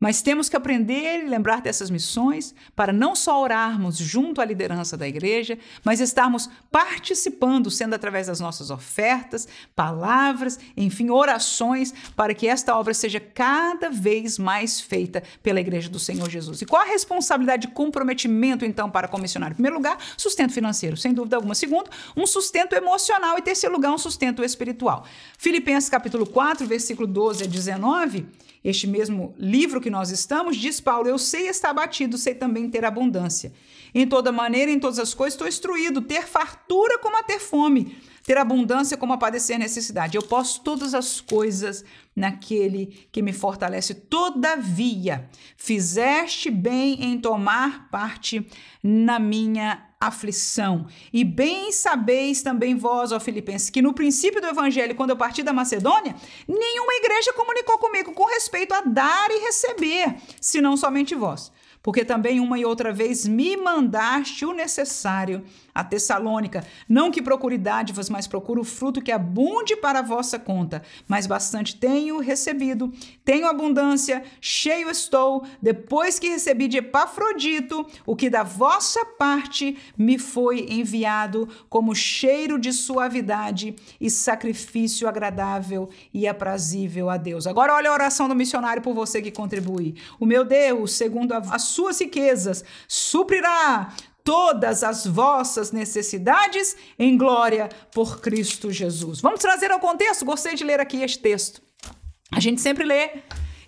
Mas 0.03 0.21
temos 0.21 0.49
que 0.49 0.57
aprender 0.57 1.23
e 1.23 1.29
lembrar 1.29 1.61
dessas 1.61 1.88
missões 1.88 2.53
para 2.75 2.93
não 2.93 3.15
só 3.15 3.41
orarmos 3.41 3.97
junto 3.99 4.41
à 4.41 4.45
liderança 4.45 4.97
da 4.97 5.07
igreja, 5.07 5.57
mas 5.85 6.00
estarmos 6.00 6.50
participando, 6.73 7.71
sendo 7.71 7.94
através 7.94 8.27
das 8.27 8.40
nossas 8.40 8.73
ofertas, 8.73 9.46
palavras, 9.77 10.59
enfim, 10.77 11.09
orações, 11.09 11.94
para 12.17 12.35
que 12.35 12.48
esta 12.48 12.77
obra 12.77 12.92
seja 12.92 13.21
cada 13.21 13.90
vez 13.90 14.40
mais 14.40 14.81
feita 14.81 15.23
pela 15.40 15.61
igreja 15.61 15.88
do 15.88 16.00
Senhor 16.00 16.29
Jesus. 16.29 16.61
E 16.63 16.67
qual 16.67 16.83
a 16.83 16.87
responsabilidade 16.87 17.69
de 17.69 17.73
comprometimento, 17.73 18.65
então, 18.65 18.90
para 18.90 19.07
com 19.07 19.19
o 19.19 19.21
missionário? 19.21 19.53
Em 19.53 19.55
primeiro 19.55 19.77
lugar, 19.77 19.96
sustento 20.17 20.53
financeiro, 20.53 20.96
sem 20.96 21.15
dúvida 21.15 21.37
alguma. 21.37 21.55
Segundo, 21.55 21.88
um 22.17 22.27
sustento 22.27 22.73
emocional. 22.73 23.38
E 23.38 23.42
terceiro 23.42 23.73
lugar, 23.73 23.92
um 23.92 23.98
sustento 23.98 24.42
espiritual. 24.42 25.05
Filipenses 25.38 25.88
capítulo 25.88 26.27
4, 26.27 26.67
versículo 26.67 27.07
12 27.07 27.44
a 27.44 27.46
19 27.46 28.27
este 28.65 28.87
mesmo 28.87 29.35
livro 29.37 29.81
que 29.81 29.90
nós 29.90 30.10
estamos, 30.10 30.56
diz 30.56 30.81
Paulo: 30.81 31.08
Eu 31.08 31.19
sei 31.19 31.48
estar 31.48 31.71
abatido, 31.71 32.17
sei 32.17 32.35
também 32.35 32.71
ter 32.71 32.85
abundância. 32.85 33.52
Em 33.94 34.06
toda 34.06 34.33
maneira, 34.33 34.71
em 34.71 34.79
todas 34.79 34.98
as 34.98 35.13
coisas, 35.13 35.35
estou 35.35 35.46
instruído, 35.46 36.00
ter 36.00 36.23
fartura 36.23 36.98
como 36.98 37.19
a 37.19 37.23
ter 37.23 37.38
fome, 37.38 37.96
ter 38.25 38.38
abundância 38.38 38.96
como 38.96 39.13
a 39.13 39.19
padecer 39.19 39.58
necessidade. 39.58 40.17
Eu 40.17 40.23
posso 40.23 40.63
todas 40.63 40.94
as 40.94 41.21
coisas 41.21 41.85
naquele 42.15 43.06
que 43.10 43.21
me 43.21 43.33
fortalece. 43.33 43.94
Todavia, 43.94 45.29
fizeste 45.56 46.50
bem 46.50 47.04
em 47.04 47.19
tomar 47.19 47.90
parte 47.90 48.46
na 48.83 49.19
minha 49.19 49.92
aflição. 50.07 50.87
E 51.13 51.25
bem 51.25 51.73
sabeis 51.73 52.42
também 52.42 52.77
vós, 52.77 53.13
ó 53.13 53.21
Filipenses, 53.21 53.71
que 53.71 53.83
no 53.83 53.92
princípio 53.92 54.40
do 54.40 54.46
evangelho, 54.46 54.94
quando 54.94 55.11
eu 55.11 55.17
parti 55.17 55.42
da 55.42 55.53
Macedônia, 55.53 56.15
nenhuma 56.46 56.94
igreja 56.94 57.33
comunicou 57.33 57.79
comigo 57.79 58.13
com 58.13 58.25
respeito 58.25 58.75
a 58.75 58.81
dar 58.83 59.31
e 59.31 59.44
receber, 59.44 60.17
senão 60.40 60.77
somente 60.77 61.15
vós 61.15 61.53
porque 61.83 62.05
também 62.05 62.38
uma 62.38 62.59
e 62.59 62.65
outra 62.65 62.92
vez 62.92 63.27
me 63.27 63.57
mandaste 63.57 64.46
o 64.46 64.53
necessário 64.53 65.44
a 65.75 65.83
Tessalônica. 65.83 66.64
Não 66.88 67.10
que 67.10 67.23
procure 67.23 67.56
dádivas, 67.56 68.10
mas 68.10 68.27
procuro 68.27 68.60
o 68.60 68.64
fruto 68.64 69.00
que 69.00 69.12
abunde 69.12 69.77
para 69.77 70.00
a 70.00 70.02
vossa 70.02 70.38
conta. 70.38 70.83
Mas 71.08 71.27
bastante 71.27 71.77
tenho 71.77 72.18
recebido, 72.18 72.92
tenho 73.25 73.46
abundância, 73.46 74.23
cheio 74.40 74.90
estou, 74.90 75.44
depois 75.60 76.18
que 76.18 76.29
recebi 76.29 76.68
de 76.68 76.79
Epafrodito 76.79 77.87
o 78.04 78.14
que 78.14 78.29
da 78.29 78.42
vossa 78.42 79.04
parte 79.04 79.77
me 79.96 80.18
foi 80.18 80.66
enviado 80.68 81.48
como 81.68 81.94
cheiro 81.94 82.58
de 82.58 82.73
suavidade 82.73 83.75
e 84.00 84.10
sacrifício 84.10 85.08
agradável 85.08 85.88
e 86.12 86.27
aprazível 86.27 87.08
a 87.08 87.16
Deus. 87.16 87.46
Agora 87.46 87.75
olha 87.75 87.90
a 87.90 87.94
oração 87.94 88.29
do 88.29 88.35
missionário 88.35 88.83
por 88.83 88.94
você 88.94 89.23
que 89.23 89.31
contribui. 89.31 89.94
O 90.20 90.27
meu 90.27 90.44
Deus, 90.44 90.92
segundo 90.92 91.33
as 91.33 91.62
suas 91.62 92.00
riquezas, 92.00 92.64
suprirá 92.87 93.92
todas 94.25 94.83
as 94.83 95.06
vossas 95.06 95.73
necessidades 95.73 96.77
em 96.98 97.16
glória 97.16 97.68
por 97.92 98.20
Cristo 98.20 98.70
Jesus. 98.70 99.20
Vamos 99.20 99.40
trazer 99.40 99.70
ao 99.70 99.81
contexto? 99.81 100.25
Gostei 100.25 100.54
de 100.54 100.64
ler 100.64 100.81
aqui 100.81 101.02
este 101.02 101.18
texto. 101.18 101.62
A 102.35 102.40
gente 102.40 102.60
sempre 102.60 102.85
lê 102.85 103.10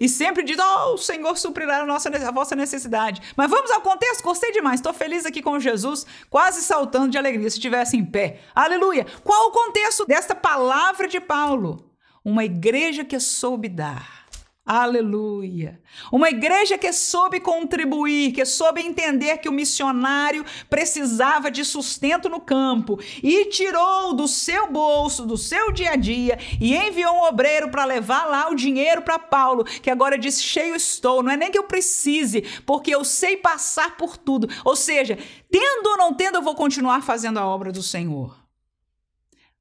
e 0.01 0.09
sempre 0.09 0.43
diz: 0.43 0.57
Oh, 0.59 0.95
o 0.95 0.99
Senhor 0.99 1.37
suprirá 1.37 1.83
a, 1.83 1.87
nossa, 1.87 2.09
a 2.09 2.31
vossa 2.31 2.57
necessidade. 2.57 3.21
Mas 3.37 3.51
vamos 3.51 3.71
ao 3.71 3.81
contexto? 3.81 4.23
Gostei 4.23 4.53
demais. 4.53 4.81
Estou 4.81 4.95
feliz 4.95 5.27
aqui 5.27 5.43
com 5.43 5.59
Jesus, 5.61 6.07
quase 6.31 6.63
saltando 6.63 7.11
de 7.11 7.19
alegria 7.19 7.49
se 7.51 7.57
estivesse 7.57 7.97
em 7.97 8.05
pé. 8.05 8.41
Aleluia! 8.55 9.07
Qual 9.23 9.49
o 9.49 9.53
contexto 9.53 10.07
desta 10.07 10.35
palavra 10.35 11.09
de 11.09 11.21
Paulo? 11.21 11.91
Uma 12.25 12.45
igreja 12.45 13.05
que 13.05 13.21
soube 13.21 13.69
dar 13.69 14.24
Aleluia! 14.67 15.79
Uma 16.11 16.31
igreja 16.31 16.79
que 16.79 16.91
soube 16.91 17.39
contribuir, 17.39 18.33
que 18.33 18.47
soube 18.47 18.81
entender 18.81 19.37
que 19.37 19.49
o 19.49 19.53
missionário 19.53 20.43
precisava 20.71 21.51
de 21.51 21.63
sustento 21.67 22.31
no 22.31 22.41
campo 22.41 22.99
e 23.23 23.45
tirou 23.51 24.15
do 24.15 24.27
seu 24.27 24.73
bolso, 24.73 25.27
do 25.27 25.37
seu 25.37 25.71
dia 25.71 25.91
a 25.91 25.97
dia 25.97 26.39
e 26.59 26.75
enviou 26.75 27.15
um 27.15 27.25
obreiro 27.25 27.71
para 27.71 27.85
levar 27.85 28.25
lá 28.25 28.49
o 28.49 28.55
dinheiro 28.55 29.03
para 29.03 29.19
Paulo, 29.19 29.65
que 29.65 29.91
agora 29.91 30.17
diz: 30.17 30.43
cheio 30.43 30.75
estou. 30.75 31.23
Não 31.23 31.33
é 31.33 31.37
nem 31.37 31.51
que 31.51 31.59
eu 31.59 31.65
precise, 31.65 32.41
porque 32.65 32.95
eu 32.95 33.05
sei 33.05 33.37
passar 33.37 33.99
por 33.99 34.17
tudo. 34.17 34.49
Ou 34.65 34.75
seja, 34.75 35.19
tendo 35.51 35.91
ou 35.91 35.99
não 35.99 36.15
tendo, 36.15 36.39
eu 36.39 36.43
vou 36.43 36.55
continuar 36.55 37.03
fazendo 37.03 37.39
a 37.39 37.47
obra 37.47 37.71
do 37.71 37.83
Senhor. 37.83 38.35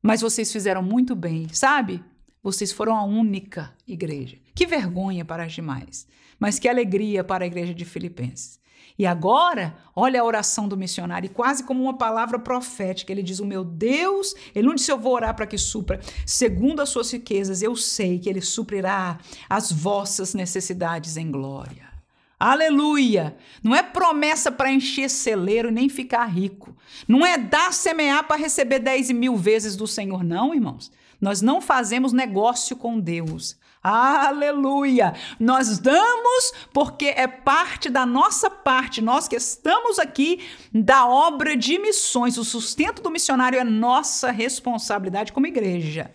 Mas 0.02 0.22
vocês 0.22 0.50
fizeram 0.50 0.82
muito 0.82 1.14
bem, 1.14 1.50
sabe? 1.50 2.02
Vocês 2.44 2.74
foram 2.74 2.98
a 2.98 3.06
única 3.06 3.74
igreja 3.88 4.38
que 4.54 4.68
vergonha 4.68 5.24
para 5.24 5.46
as 5.46 5.54
demais, 5.54 6.06
mas 6.38 6.60
que 6.60 6.68
alegria 6.68 7.24
para 7.24 7.46
a 7.46 7.48
igreja 7.48 7.74
de 7.74 7.86
Filipenses. 7.86 8.60
E 9.00 9.06
agora, 9.06 9.76
olha 9.96 10.22
a 10.22 10.26
oração 10.26 10.68
do 10.68 10.78
missionário, 10.78 11.30
quase 11.30 11.64
como 11.64 11.82
uma 11.82 11.98
palavra 11.98 12.38
profética. 12.38 13.12
Ele 13.12 13.24
diz: 13.24 13.40
O 13.40 13.46
meu 13.46 13.64
Deus, 13.64 14.36
ele 14.54 14.68
não 14.68 14.76
disse 14.76 14.92
eu 14.92 15.00
vou 15.00 15.14
orar 15.14 15.34
para 15.36 15.48
que 15.48 15.58
supra, 15.58 16.02
segundo 16.26 16.82
as 16.82 16.90
suas 16.90 17.10
riquezas, 17.12 17.62
eu 17.62 17.76
sei 17.76 18.20
que 18.20 18.30
ele 18.30 18.42
suprirá 18.42 19.20
as 19.50 19.72
vossas 19.72 20.34
necessidades 20.34 21.18
em 21.18 21.32
glória. 21.32 21.92
Aleluia! 22.40 23.38
Não 23.64 23.74
é 23.74 23.82
promessa 23.82 24.52
para 24.52 24.72
encher 24.72 25.10
celeiro 25.10 25.72
nem 25.72 25.88
ficar 25.88 26.26
rico. 26.26 26.76
Não 27.08 27.26
é 27.26 27.38
dar 27.38 27.72
semear 27.72 28.28
para 28.28 28.36
receber 28.36 28.80
dez 28.80 29.10
mil 29.10 29.38
vezes 29.38 29.78
do 29.78 29.88
Senhor, 29.88 30.24
não, 30.24 30.54
irmãos. 30.54 30.92
Nós 31.24 31.42
não 31.42 31.62
fazemos 31.62 32.12
negócio 32.12 32.76
com 32.76 33.00
Deus. 33.00 33.58
Aleluia! 33.82 35.14
Nós 35.40 35.80
damos 35.80 36.52
porque 36.74 37.06
é 37.06 37.28
parte 37.28 37.90
da 37.90 38.06
nossa 38.06 38.50
parte, 38.50 39.02
nós 39.02 39.26
que 39.26 39.38
estamos 39.38 40.00
aqui 40.00 40.42
da 40.74 41.08
obra 41.08 41.56
de 41.56 41.80
missões. 41.80 42.38
O 42.38 42.44
sustento 42.44 43.02
do 43.02 43.10
missionário 43.10 43.58
é 43.58 43.64
nossa 43.64 44.32
responsabilidade 44.32 45.32
como 45.32 45.48
igreja. 45.48 46.14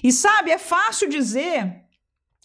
E 0.00 0.12
sabe, 0.12 0.52
é 0.52 0.58
fácil 0.58 1.08
dizer, 1.08 1.82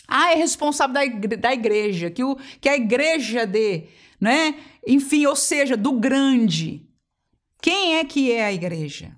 ah, 0.07 0.31
é 0.31 0.35
responsável 0.35 0.95
da 1.37 1.53
igreja, 1.53 2.09
que, 2.09 2.23
o, 2.23 2.35
que 2.59 2.67
a 2.67 2.75
igreja 2.75 3.45
dê, 3.45 3.89
né? 4.19 4.55
Enfim, 4.87 5.27
ou 5.27 5.35
seja, 5.35 5.77
do 5.77 5.91
grande. 5.91 6.83
Quem 7.61 7.97
é 7.97 8.03
que 8.03 8.31
é 8.31 8.45
a 8.45 8.51
igreja? 8.51 9.15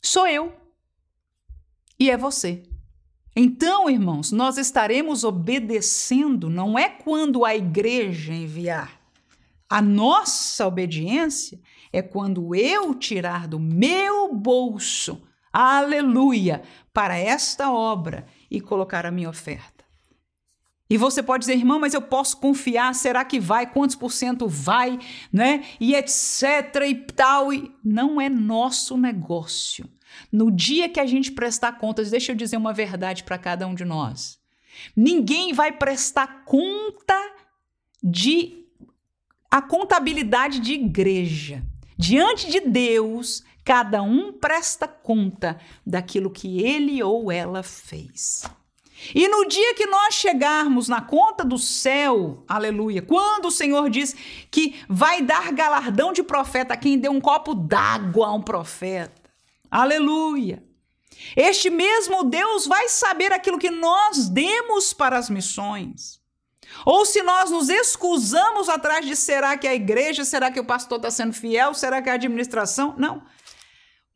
Sou 0.00 0.26
eu. 0.26 0.57
E 1.98 2.10
é 2.10 2.16
você. 2.16 2.62
Então, 3.34 3.88
irmãos, 3.88 4.32
nós 4.32 4.58
estaremos 4.58 5.24
obedecendo, 5.24 6.50
não 6.50 6.78
é 6.78 6.88
quando 6.88 7.44
a 7.44 7.54
igreja 7.54 8.32
enviar. 8.32 8.98
A 9.68 9.82
nossa 9.82 10.66
obediência 10.66 11.60
é 11.92 12.00
quando 12.02 12.54
eu 12.54 12.94
tirar 12.94 13.46
do 13.46 13.60
meu 13.60 14.34
bolso, 14.34 15.22
aleluia, 15.52 16.62
para 16.92 17.16
esta 17.16 17.70
obra 17.70 18.26
e 18.50 18.60
colocar 18.60 19.04
a 19.04 19.10
minha 19.10 19.28
oferta. 19.28 19.84
E 20.90 20.96
você 20.96 21.22
pode 21.22 21.42
dizer, 21.42 21.56
irmão, 21.58 21.78
mas 21.78 21.92
eu 21.92 22.00
posso 22.00 22.38
confiar, 22.38 22.94
será 22.94 23.24
que 23.24 23.38
vai? 23.38 23.66
Quantos 23.70 23.94
por 23.94 24.10
cento 24.10 24.48
vai? 24.48 24.98
Né? 25.30 25.64
E 25.78 25.94
etc 25.94 26.32
e 26.88 26.94
tal. 26.94 27.52
E 27.52 27.70
não 27.84 28.18
é 28.18 28.28
nosso 28.30 28.96
negócio. 28.96 29.86
No 30.30 30.50
dia 30.50 30.88
que 30.88 31.00
a 31.00 31.06
gente 31.06 31.32
prestar 31.32 31.78
contas, 31.78 32.10
deixa 32.10 32.32
eu 32.32 32.36
dizer 32.36 32.56
uma 32.56 32.72
verdade 32.72 33.24
para 33.24 33.38
cada 33.38 33.66
um 33.66 33.74
de 33.74 33.84
nós. 33.84 34.38
Ninguém 34.96 35.52
vai 35.52 35.72
prestar 35.72 36.44
conta 36.44 37.18
de 38.02 38.64
a 39.50 39.62
contabilidade 39.62 40.60
de 40.60 40.74
igreja. 40.74 41.62
Diante 41.96 42.50
de 42.50 42.60
Deus, 42.60 43.42
cada 43.64 44.02
um 44.02 44.32
presta 44.32 44.86
conta 44.86 45.58
daquilo 45.84 46.30
que 46.30 46.62
ele 46.62 47.02
ou 47.02 47.32
ela 47.32 47.62
fez. 47.62 48.44
E 49.14 49.28
no 49.28 49.46
dia 49.46 49.74
que 49.74 49.86
nós 49.86 50.14
chegarmos 50.14 50.88
na 50.88 51.00
conta 51.00 51.44
do 51.44 51.56
céu, 51.56 52.44
aleluia, 52.48 53.00
quando 53.00 53.46
o 53.46 53.50
Senhor 53.50 53.88
diz 53.88 54.14
que 54.50 54.80
vai 54.88 55.22
dar 55.22 55.52
galardão 55.52 56.12
de 56.12 56.22
profeta 56.22 56.74
a 56.74 56.76
quem 56.76 56.98
deu 56.98 57.12
um 57.12 57.20
copo 57.20 57.54
d'água 57.54 58.26
a 58.26 58.34
um 58.34 58.42
profeta, 58.42 59.17
Aleluia! 59.70 60.62
Este 61.36 61.68
mesmo 61.68 62.24
Deus 62.24 62.66
vai 62.66 62.88
saber 62.88 63.32
aquilo 63.32 63.58
que 63.58 63.70
nós 63.70 64.28
demos 64.28 64.92
para 64.92 65.18
as 65.18 65.28
missões. 65.28 66.20
Ou 66.84 67.04
se 67.04 67.22
nós 67.22 67.50
nos 67.50 67.68
excusamos 67.68 68.68
atrás 68.68 69.04
de 69.04 69.16
será 69.16 69.56
que 69.56 69.66
a 69.66 69.74
igreja, 69.74 70.24
será 70.24 70.50
que 70.50 70.60
o 70.60 70.64
pastor 70.64 70.98
está 70.98 71.10
sendo 71.10 71.32
fiel, 71.32 71.74
será 71.74 72.00
que 72.00 72.10
a 72.10 72.14
administração? 72.14 72.94
Não. 72.96 73.22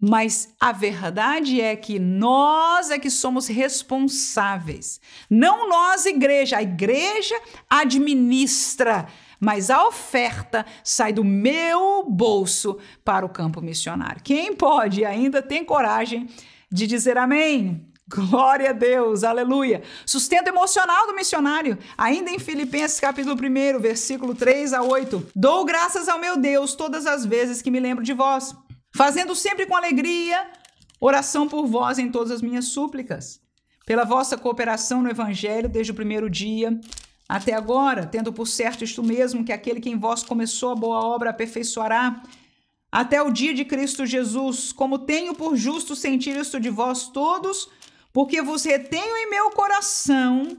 Mas 0.04 0.52
a 0.60 0.72
verdade 0.72 1.60
é 1.60 1.76
que 1.76 1.98
nós 1.98 2.90
é 2.90 2.98
que 2.98 3.08
somos 3.08 3.46
responsáveis. 3.46 5.00
Não 5.30 5.68
nós, 5.68 6.06
igreja. 6.06 6.56
A 6.56 6.62
igreja 6.62 7.40
administra 7.70 9.06
mas 9.42 9.70
a 9.70 9.84
oferta 9.88 10.64
sai 10.84 11.12
do 11.12 11.24
meu 11.24 12.04
bolso 12.08 12.78
para 13.04 13.26
o 13.26 13.28
campo 13.28 13.60
missionário. 13.60 14.22
Quem 14.22 14.54
pode 14.54 15.00
e 15.00 15.04
ainda 15.04 15.42
tem 15.42 15.64
coragem 15.64 16.28
de 16.70 16.86
dizer 16.86 17.18
amém? 17.18 17.88
Glória 18.08 18.70
a 18.70 18.72
Deus, 18.72 19.24
aleluia. 19.24 19.82
Sustento 20.06 20.46
emocional 20.46 21.08
do 21.08 21.14
missionário, 21.14 21.76
ainda 21.98 22.30
em 22.30 22.38
Filipenses 22.38 23.00
capítulo 23.00 23.34
1, 23.34 23.80
versículo 23.80 24.32
3 24.32 24.74
a 24.74 24.82
8. 24.82 25.30
Dou 25.34 25.64
graças 25.64 26.08
ao 26.08 26.20
meu 26.20 26.36
Deus 26.36 26.76
todas 26.76 27.04
as 27.04 27.26
vezes 27.26 27.60
que 27.60 27.70
me 27.70 27.80
lembro 27.80 28.04
de 28.04 28.12
vós, 28.12 28.54
fazendo 28.94 29.34
sempre 29.34 29.66
com 29.66 29.74
alegria 29.74 30.46
oração 31.00 31.48
por 31.48 31.66
vós 31.66 31.98
em 31.98 32.12
todas 32.12 32.30
as 32.30 32.42
minhas 32.42 32.66
súplicas, 32.66 33.40
pela 33.84 34.04
vossa 34.04 34.38
cooperação 34.38 35.02
no 35.02 35.10
evangelho 35.10 35.68
desde 35.68 35.90
o 35.90 35.96
primeiro 35.96 36.30
dia 36.30 36.78
até 37.32 37.54
agora, 37.54 38.04
tendo 38.04 38.30
por 38.30 38.46
certo 38.46 38.84
isto 38.84 39.02
mesmo 39.02 39.42
que 39.42 39.54
aquele 39.54 39.80
que 39.80 39.88
em 39.88 39.98
vós 39.98 40.22
começou 40.22 40.72
a 40.72 40.74
boa 40.74 41.02
obra 41.02 41.30
aperfeiçoará 41.30 42.22
até 42.90 43.22
o 43.22 43.30
dia 43.30 43.54
de 43.54 43.64
Cristo 43.64 44.04
Jesus, 44.04 44.70
como 44.70 44.98
tenho 44.98 45.34
por 45.34 45.56
justo 45.56 45.96
sentir 45.96 46.36
isto 46.36 46.60
de 46.60 46.68
vós 46.68 47.08
todos, 47.08 47.70
porque 48.12 48.42
vos 48.42 48.64
retenho 48.64 49.16
em 49.16 49.30
meu 49.30 49.48
coração, 49.48 50.58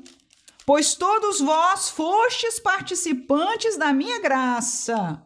pois 0.65 0.95
todos 0.95 1.39
vós 1.39 1.91
fostes 1.91 2.59
participantes 2.59 3.77
da 3.77 3.93
minha 3.93 4.19
graça, 4.19 5.23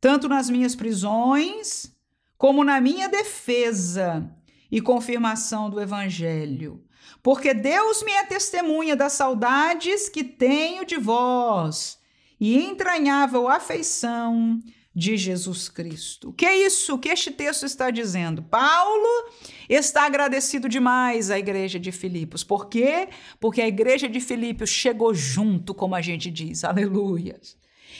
tanto 0.00 0.28
nas 0.28 0.50
minhas 0.50 0.74
prisões, 0.74 1.94
como 2.36 2.64
na 2.64 2.80
minha 2.80 3.08
defesa 3.08 4.28
e 4.72 4.80
confirmação 4.80 5.70
do 5.70 5.80
Evangelho. 5.80 6.82
Porque 7.22 7.52
Deus 7.52 8.02
me 8.02 8.12
é 8.12 8.24
testemunha 8.24 8.96
das 8.96 9.12
saudades 9.12 10.08
que 10.08 10.24
tenho 10.24 10.84
de 10.84 10.96
vós 10.96 11.98
e 12.40 12.58
entranhável 12.58 13.48
afeição 13.48 14.60
de 14.94 15.16
Jesus 15.16 15.68
Cristo. 15.68 16.30
O 16.30 16.32
que 16.32 16.44
é 16.44 16.56
isso? 16.56 16.94
O 16.94 16.98
que 16.98 17.08
este 17.08 17.30
texto 17.30 17.64
está 17.64 17.90
dizendo? 17.90 18.42
Paulo 18.42 19.30
está 19.68 20.04
agradecido 20.04 20.68
demais 20.68 21.30
à 21.30 21.38
igreja 21.38 21.78
de 21.78 21.92
Filipos. 21.92 22.42
Por 22.42 22.68
quê? 22.68 23.08
Porque 23.38 23.60
a 23.62 23.68
igreja 23.68 24.08
de 24.08 24.20
Filipos 24.20 24.70
chegou 24.70 25.14
junto, 25.14 25.72
como 25.72 25.94
a 25.94 26.00
gente 26.00 26.30
diz. 26.30 26.64
Aleluia. 26.64 27.40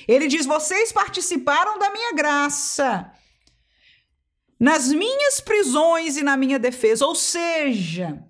Ele 0.08 0.26
diz: 0.26 0.44
Vocês 0.44 0.92
participaram 0.92 1.78
da 1.78 1.90
minha 1.90 2.12
graça 2.14 3.12
nas 4.58 4.92
minhas 4.92 5.40
prisões 5.40 6.16
e 6.16 6.22
na 6.22 6.36
minha 6.36 6.58
defesa. 6.58 7.06
Ou 7.06 7.14
seja, 7.14 8.22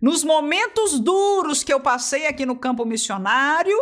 nos 0.00 0.24
momentos 0.24 0.98
duros 0.98 1.62
que 1.62 1.72
eu 1.72 1.80
passei 1.80 2.26
aqui 2.26 2.46
no 2.46 2.56
campo 2.56 2.84
missionário 2.84 3.76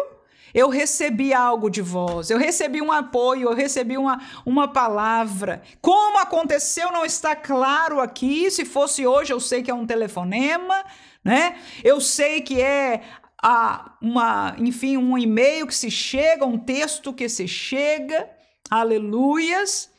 eu 0.54 0.68
recebi 0.68 1.34
algo 1.34 1.68
de 1.68 1.82
vós, 1.82 2.30
eu 2.30 2.38
recebi 2.38 2.80
um 2.80 2.90
apoio, 2.90 3.48
eu 3.48 3.54
recebi 3.54 3.98
uma, 3.98 4.20
uma 4.46 4.68
palavra. 4.68 5.62
Como 5.80 6.18
aconteceu 6.18 6.90
não 6.90 7.04
está 7.04 7.36
claro 7.36 8.00
aqui. 8.00 8.50
Se 8.50 8.64
fosse 8.64 9.06
hoje, 9.06 9.32
eu 9.32 9.40
sei 9.40 9.62
que 9.62 9.70
é 9.70 9.74
um 9.74 9.86
telefonema, 9.86 10.84
né? 11.22 11.58
Eu 11.84 12.00
sei 12.00 12.40
que 12.40 12.60
é 12.60 13.02
a, 13.42 13.92
uma, 14.00 14.56
enfim, 14.58 14.96
um 14.96 15.18
e-mail 15.18 15.66
que 15.66 15.74
se 15.74 15.90
chega, 15.90 16.46
um 16.46 16.58
texto 16.58 17.12
que 17.12 17.28
se 17.28 17.46
chega. 17.46 18.28
Aleluias. 18.70 19.90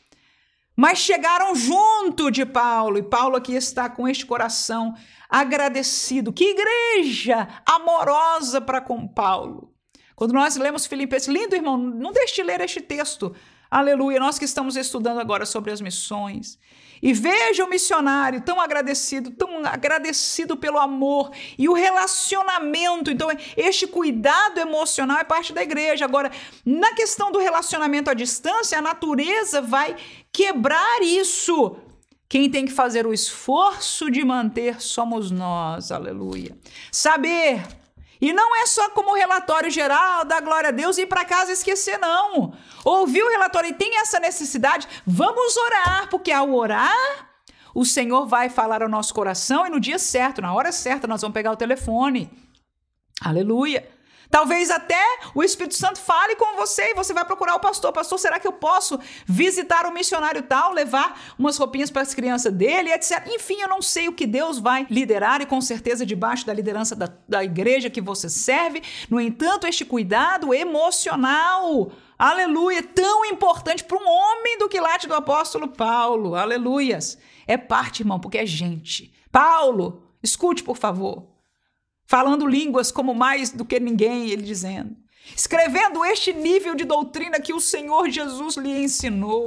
Mas 0.74 0.98
chegaram 0.98 1.54
junto 1.54 2.30
de 2.30 2.46
Paulo, 2.46 2.98
e 2.98 3.02
Paulo 3.02 3.36
aqui 3.36 3.54
está 3.54 3.88
com 3.88 4.08
este 4.08 4.24
coração 4.24 4.94
agradecido. 5.30 6.32
Que 6.32 6.56
igreja 6.56 7.46
amorosa 7.64 8.60
para 8.60 8.80
com 8.80 9.06
Paulo. 9.06 9.72
Quando 10.16 10.34
nós 10.34 10.56
lemos 10.56 10.86
Filipenses, 10.86 11.28
lindo 11.28 11.54
irmão, 11.54 11.78
não 11.78 12.12
deixe 12.12 12.34
de 12.34 12.42
ler 12.42 12.60
este 12.60 12.80
texto. 12.80 13.34
Aleluia, 13.70 14.18
nós 14.18 14.38
que 14.38 14.44
estamos 14.44 14.76
estudando 14.76 15.20
agora 15.20 15.46
sobre 15.46 15.70
as 15.70 15.80
missões. 15.80 16.58
E 17.02 17.14
veja 17.14 17.64
o 17.64 17.70
missionário 17.70 18.42
tão 18.42 18.60
agradecido, 18.60 19.30
tão 19.30 19.64
agradecido 19.64 20.56
pelo 20.56 20.76
amor 20.76 21.30
e 21.56 21.68
o 21.68 21.72
relacionamento. 21.72 23.10
Então, 23.10 23.28
este 23.56 23.86
cuidado 23.86 24.58
emocional 24.58 25.18
é 25.18 25.24
parte 25.24 25.52
da 25.52 25.62
igreja. 25.62 26.04
Agora, 26.04 26.30
na 26.66 26.92
questão 26.94 27.32
do 27.32 27.38
relacionamento 27.38 28.10
à 28.10 28.14
distância, 28.14 28.76
a 28.76 28.82
natureza 28.82 29.62
vai 29.62 29.96
quebrar 30.30 31.00
isso. 31.00 31.76
Quem 32.30 32.48
tem 32.48 32.64
que 32.64 32.72
fazer 32.72 33.08
o 33.08 33.12
esforço 33.12 34.08
de 34.08 34.24
manter 34.24 34.80
somos 34.80 35.32
nós. 35.32 35.90
Aleluia. 35.90 36.56
Saber 36.92 37.60
e 38.20 38.32
não 38.32 38.54
é 38.54 38.66
só 38.66 38.90
como 38.90 39.16
relatório 39.16 39.68
geral, 39.68 40.24
da 40.24 40.40
glória 40.40 40.68
a 40.68 40.72
Deus 40.72 40.96
e 40.96 41.02
ir 41.02 41.06
para 41.06 41.24
casa 41.24 41.50
esquecer, 41.50 41.98
não. 41.98 42.52
Ouvir 42.84 43.24
o 43.24 43.30
relatório 43.30 43.70
e 43.70 43.74
tem 43.74 43.98
essa 43.98 44.20
necessidade, 44.20 44.86
vamos 45.04 45.56
orar, 45.56 46.08
porque 46.08 46.30
ao 46.30 46.54
orar, 46.54 47.28
o 47.74 47.84
Senhor 47.84 48.26
vai 48.26 48.48
falar 48.48 48.80
ao 48.80 48.88
nosso 48.88 49.12
coração 49.12 49.66
e 49.66 49.70
no 49.70 49.80
dia 49.80 49.98
certo, 49.98 50.40
na 50.40 50.54
hora 50.54 50.70
certa, 50.70 51.08
nós 51.08 51.22
vamos 51.22 51.34
pegar 51.34 51.50
o 51.50 51.56
telefone. 51.56 52.30
Aleluia. 53.20 53.88
Talvez 54.30 54.70
até 54.70 55.02
o 55.34 55.42
Espírito 55.42 55.74
Santo 55.74 55.98
fale 55.98 56.36
com 56.36 56.56
você 56.56 56.92
e 56.92 56.94
você 56.94 57.12
vai 57.12 57.24
procurar 57.24 57.56
o 57.56 57.60
pastor. 57.60 57.92
Pastor, 57.92 58.18
será 58.18 58.38
que 58.38 58.46
eu 58.46 58.52
posso 58.52 58.98
visitar 59.26 59.86
o 59.86 59.92
missionário 59.92 60.42
tal, 60.42 60.72
levar 60.72 61.20
umas 61.36 61.58
roupinhas 61.58 61.90
para 61.90 62.02
as 62.02 62.14
crianças 62.14 62.52
dele, 62.52 62.92
etc. 62.92 63.26
Enfim, 63.26 63.60
eu 63.60 63.68
não 63.68 63.82
sei 63.82 64.08
o 64.08 64.12
que 64.12 64.26
Deus 64.26 64.60
vai 64.60 64.86
liderar 64.88 65.40
e 65.40 65.46
com 65.46 65.60
certeza 65.60 66.06
debaixo 66.06 66.46
da 66.46 66.54
liderança 66.54 66.94
da, 66.94 67.08
da 67.28 67.42
igreja 67.42 67.90
que 67.90 68.00
você 68.00 68.28
serve. 68.28 68.82
No 69.10 69.20
entanto, 69.20 69.66
este 69.66 69.84
cuidado 69.84 70.54
emocional, 70.54 71.90
aleluia, 72.16 72.84
tão 72.84 73.24
importante 73.24 73.82
para 73.82 73.98
um 73.98 74.08
homem 74.08 74.58
do 74.58 74.68
quilate 74.68 75.08
do 75.08 75.14
apóstolo 75.14 75.66
Paulo, 75.66 76.36
aleluias. 76.36 77.18
É 77.48 77.56
parte, 77.56 78.02
irmão, 78.02 78.20
porque 78.20 78.38
é 78.38 78.46
gente. 78.46 79.12
Paulo, 79.32 80.04
escute, 80.22 80.62
por 80.62 80.76
favor 80.76 81.29
falando 82.10 82.44
línguas 82.44 82.90
como 82.90 83.14
mais 83.14 83.50
do 83.50 83.64
que 83.64 83.78
ninguém, 83.78 84.30
ele 84.30 84.42
dizendo, 84.42 84.96
escrevendo 85.36 86.04
este 86.04 86.32
nível 86.32 86.74
de 86.74 86.84
doutrina 86.84 87.38
que 87.38 87.54
o 87.54 87.60
Senhor 87.60 88.10
Jesus 88.10 88.56
lhe 88.56 88.82
ensinou. 88.82 89.46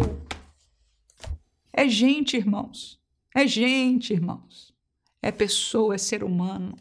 É 1.74 1.90
gente, 1.90 2.38
irmãos. 2.38 2.98
É 3.36 3.46
gente, 3.46 4.14
irmãos. 4.14 4.74
É 5.22 5.30
pessoa, 5.30 5.96
é 5.96 5.98
ser 5.98 6.24
humano. 6.24 6.78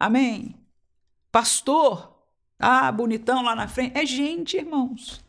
Amém. 0.00 0.56
Pastor, 1.30 2.20
ah, 2.58 2.90
bonitão 2.90 3.40
lá 3.42 3.54
na 3.54 3.68
frente. 3.68 3.96
É 3.96 4.04
gente, 4.04 4.56
irmãos. 4.56 5.24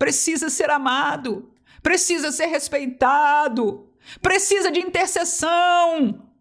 Precisa 0.00 0.50
ser 0.50 0.68
amado, 0.68 1.48
precisa 1.80 2.32
ser 2.32 2.46
respeitado, 2.46 3.88
precisa 4.20 4.68
de 4.72 4.80
intercessão, 4.80 6.31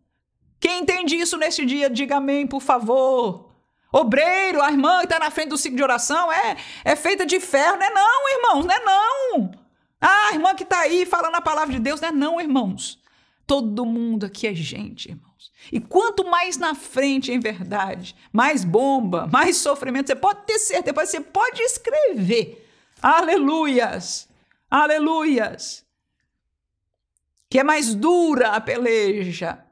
quem 0.62 0.84
entende 0.84 1.16
isso 1.16 1.38
neste 1.38 1.66
dia, 1.66 1.90
diga 1.90 2.18
amém, 2.18 2.46
por 2.46 2.62
favor. 2.62 3.50
Obreiro, 3.92 4.62
a 4.62 4.72
irmã 4.72 5.00
que 5.00 5.06
está 5.06 5.18
na 5.18 5.32
frente 5.32 5.50
do 5.50 5.58
ciclo 5.58 5.76
de 5.76 5.84
oração 5.84 6.32
é, 6.32 6.56
é 6.86 6.96
feita 6.96 7.26
de 7.26 7.40
ferro, 7.40 7.78
não 7.78 7.86
é 7.86 7.90
não, 7.90 8.30
irmãos, 8.30 8.66
não 8.66 8.76
é 8.76 8.80
não. 8.80 9.52
Ah, 10.00 10.30
a 10.30 10.34
irmã 10.34 10.54
que 10.54 10.62
está 10.62 10.82
aí 10.82 11.04
falando 11.04 11.36
a 11.36 11.42
palavra 11.42 11.74
de 11.74 11.80
Deus, 11.80 12.00
não 12.00 12.08
é 12.08 12.12
não, 12.12 12.40
irmãos. 12.40 13.02
Todo 13.48 13.86
mundo 13.88 14.28
aqui 14.28 14.46
é 14.46 14.54
gente, 14.54 15.10
irmãos. 15.10 15.52
E 15.72 15.80
quanto 15.80 16.24
mais 16.24 16.58
na 16.58 16.76
frente, 16.76 17.32
em 17.32 17.40
verdade, 17.40 18.16
mais 18.32 18.64
bomba, 18.64 19.28
mais 19.28 19.58
sofrimento, 19.58 20.08
você 20.08 20.16
pode 20.16 20.46
ter 20.46 20.60
certeza, 20.60 20.94
você 20.94 21.20
pode 21.20 21.60
escrever. 21.60 22.70
Aleluias, 23.02 24.30
aleluias. 24.70 25.84
Que 27.50 27.60
é 27.60 27.64
mais 27.64 27.96
dura 27.96 28.52
a 28.52 28.62
peleja, 28.62 29.66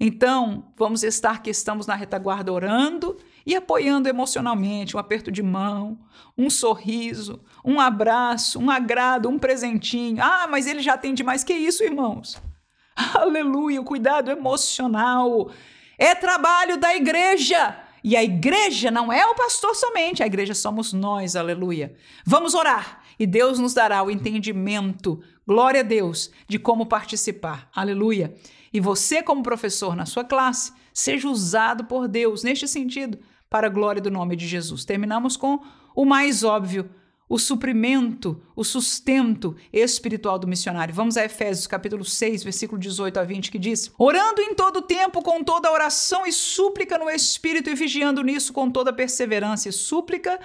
então, 0.00 0.72
vamos 0.76 1.02
estar 1.02 1.42
que 1.42 1.50
estamos 1.50 1.86
na 1.86 1.96
retaguarda 1.96 2.52
orando 2.52 3.16
e 3.44 3.56
apoiando 3.56 4.08
emocionalmente, 4.08 4.96
um 4.96 5.00
aperto 5.00 5.32
de 5.32 5.42
mão, 5.42 5.98
um 6.36 6.48
sorriso, 6.48 7.42
um 7.64 7.80
abraço, 7.80 8.60
um 8.60 8.70
agrado, 8.70 9.28
um 9.28 9.38
presentinho. 9.38 10.22
Ah, 10.22 10.46
mas 10.48 10.68
ele 10.68 10.80
já 10.80 10.96
tem 10.96 11.14
demais. 11.14 11.42
Que 11.42 11.52
isso, 11.52 11.82
irmãos? 11.82 12.40
Aleluia, 13.14 13.80
o 13.80 13.84
cuidado 13.84 14.30
emocional 14.30 15.50
é 15.98 16.14
trabalho 16.14 16.76
da 16.76 16.94
igreja. 16.94 17.76
E 18.04 18.16
a 18.16 18.22
igreja 18.22 18.92
não 18.92 19.12
é 19.12 19.26
o 19.26 19.34
pastor 19.34 19.74
somente, 19.74 20.22
a 20.22 20.26
igreja 20.26 20.54
somos 20.54 20.92
nós, 20.92 21.34
aleluia. 21.34 21.96
Vamos 22.24 22.54
orar 22.54 23.02
e 23.18 23.26
Deus 23.26 23.58
nos 23.58 23.74
dará 23.74 24.02
o 24.04 24.10
entendimento, 24.10 25.20
glória 25.44 25.80
a 25.80 25.82
Deus, 25.82 26.30
de 26.46 26.60
como 26.60 26.86
participar, 26.86 27.68
aleluia. 27.74 28.32
E 28.72 28.80
você, 28.80 29.22
como 29.22 29.42
professor 29.42 29.96
na 29.96 30.06
sua 30.06 30.24
classe, 30.24 30.72
seja 30.92 31.28
usado 31.28 31.84
por 31.84 32.08
Deus 32.08 32.42
neste 32.42 32.66
sentido, 32.66 33.18
para 33.48 33.66
a 33.66 33.70
glória 33.70 34.00
do 34.00 34.10
nome 34.10 34.36
de 34.36 34.46
Jesus. 34.46 34.84
Terminamos 34.84 35.36
com 35.36 35.60
o 35.94 36.04
mais 36.04 36.44
óbvio, 36.44 36.90
o 37.28 37.38
suprimento, 37.38 38.40
o 38.56 38.64
sustento 38.64 39.54
espiritual 39.72 40.38
do 40.38 40.48
missionário. 40.48 40.94
Vamos 40.94 41.16
a 41.16 41.24
Efésios 41.24 41.66
capítulo 41.66 42.04
6, 42.04 42.42
versículo 42.42 42.80
18 42.80 43.20
a 43.20 43.24
20, 43.24 43.50
que 43.50 43.58
diz: 43.58 43.92
Orando 43.98 44.40
em 44.40 44.54
todo 44.54 44.82
tempo 44.82 45.22
com 45.22 45.44
toda 45.44 45.70
oração 45.70 46.26
e 46.26 46.32
súplica 46.32 46.96
no 46.96 47.10
Espírito 47.10 47.68
e 47.68 47.74
vigiando 47.74 48.22
nisso 48.22 48.52
com 48.52 48.70
toda 48.70 48.92
perseverança 48.92 49.68
e 49.68 49.72
súplica 49.72 50.40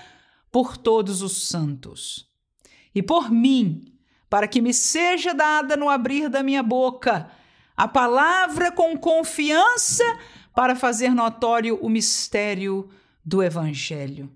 por 0.51 0.75
todos 0.75 1.21
os 1.21 1.47
santos. 1.47 2.27
E 2.93 3.01
por 3.01 3.31
mim, 3.31 3.93
para 4.29 4.47
que 4.47 4.61
me 4.61 4.73
seja 4.73 5.33
dada 5.33 5.77
no 5.77 5.89
abrir 5.89 6.27
da 6.27 6.43
minha 6.43 6.61
boca 6.61 7.31
a 7.83 7.87
palavra 7.87 8.71
com 8.71 8.97
confiança 8.97 10.05
para 10.55 10.73
fazer 10.73 11.09
notório 11.09 11.77
o 11.81 11.89
mistério 11.89 12.89
do 13.25 13.43
Evangelho, 13.43 14.31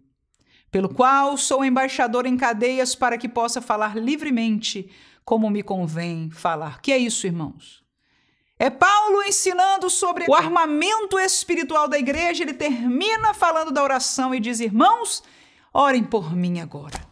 pelo 0.70 0.90
qual 0.90 1.38
sou 1.38 1.64
embaixador 1.64 2.26
em 2.26 2.36
cadeias 2.36 2.94
para 2.94 3.18
que 3.18 3.30
possa 3.30 3.62
falar 3.62 3.96
livremente 3.96 4.92
como 5.24 5.50
me 5.50 5.64
convém 5.64 6.30
falar. 6.30 6.82
Que 6.82 6.92
é 6.92 6.98
isso, 6.98 7.26
irmãos? 7.26 7.82
É 8.60 8.70
Paulo 8.70 9.24
ensinando 9.24 9.90
sobre 9.90 10.26
o 10.28 10.36
armamento 10.36 11.18
espiritual 11.18 11.88
da 11.88 11.98
igreja. 11.98 12.44
Ele 12.44 12.54
termina 12.54 13.34
falando 13.34 13.72
da 13.72 13.82
oração 13.82 14.36
e 14.36 14.42
diz: 14.42 14.60
Irmãos, 14.60 15.24
orem 15.74 16.04
por 16.04 16.36
mim 16.36 16.60
agora. 16.60 17.07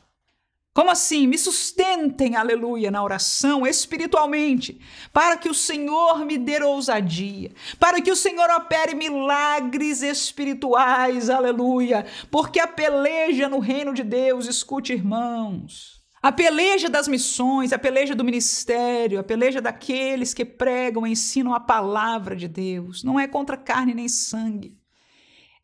Como 0.75 0.91
assim? 0.91 1.25
Me 1.25 1.37
sustentem, 1.37 2.35
aleluia, 2.35 2.91
na 2.91 3.01
oração 3.01 3.65
espiritualmente, 3.65 4.77
para 5.13 5.37
que 5.37 5.47
o 5.47 5.53
Senhor 5.53 6.25
me 6.25 6.37
dê 6.37 6.61
ousadia, 6.61 7.53
para 7.79 8.01
que 8.01 8.11
o 8.11 8.15
Senhor 8.15 8.49
opere 8.49 8.93
milagres 8.93 10.01
espirituais, 10.01 11.29
aleluia, 11.29 12.05
porque 12.29 12.59
a 12.59 12.67
peleja 12.67 13.47
no 13.47 13.59
reino 13.59 13.93
de 13.93 14.03
Deus, 14.03 14.47
escute, 14.47 14.91
irmãos, 14.91 16.01
a 16.21 16.29
peleja 16.29 16.89
das 16.89 17.07
missões, 17.07 17.71
a 17.71 17.79
peleja 17.79 18.13
do 18.13 18.25
ministério, 18.25 19.17
a 19.17 19.23
peleja 19.23 19.61
daqueles 19.61 20.33
que 20.33 20.43
pregam, 20.43 21.07
ensinam 21.07 21.53
a 21.53 21.59
palavra 21.61 22.35
de 22.35 22.49
Deus, 22.49 23.01
não 23.01 23.17
é 23.17 23.29
contra 23.29 23.55
carne 23.55 23.93
nem 23.93 24.09
sangue 24.09 24.77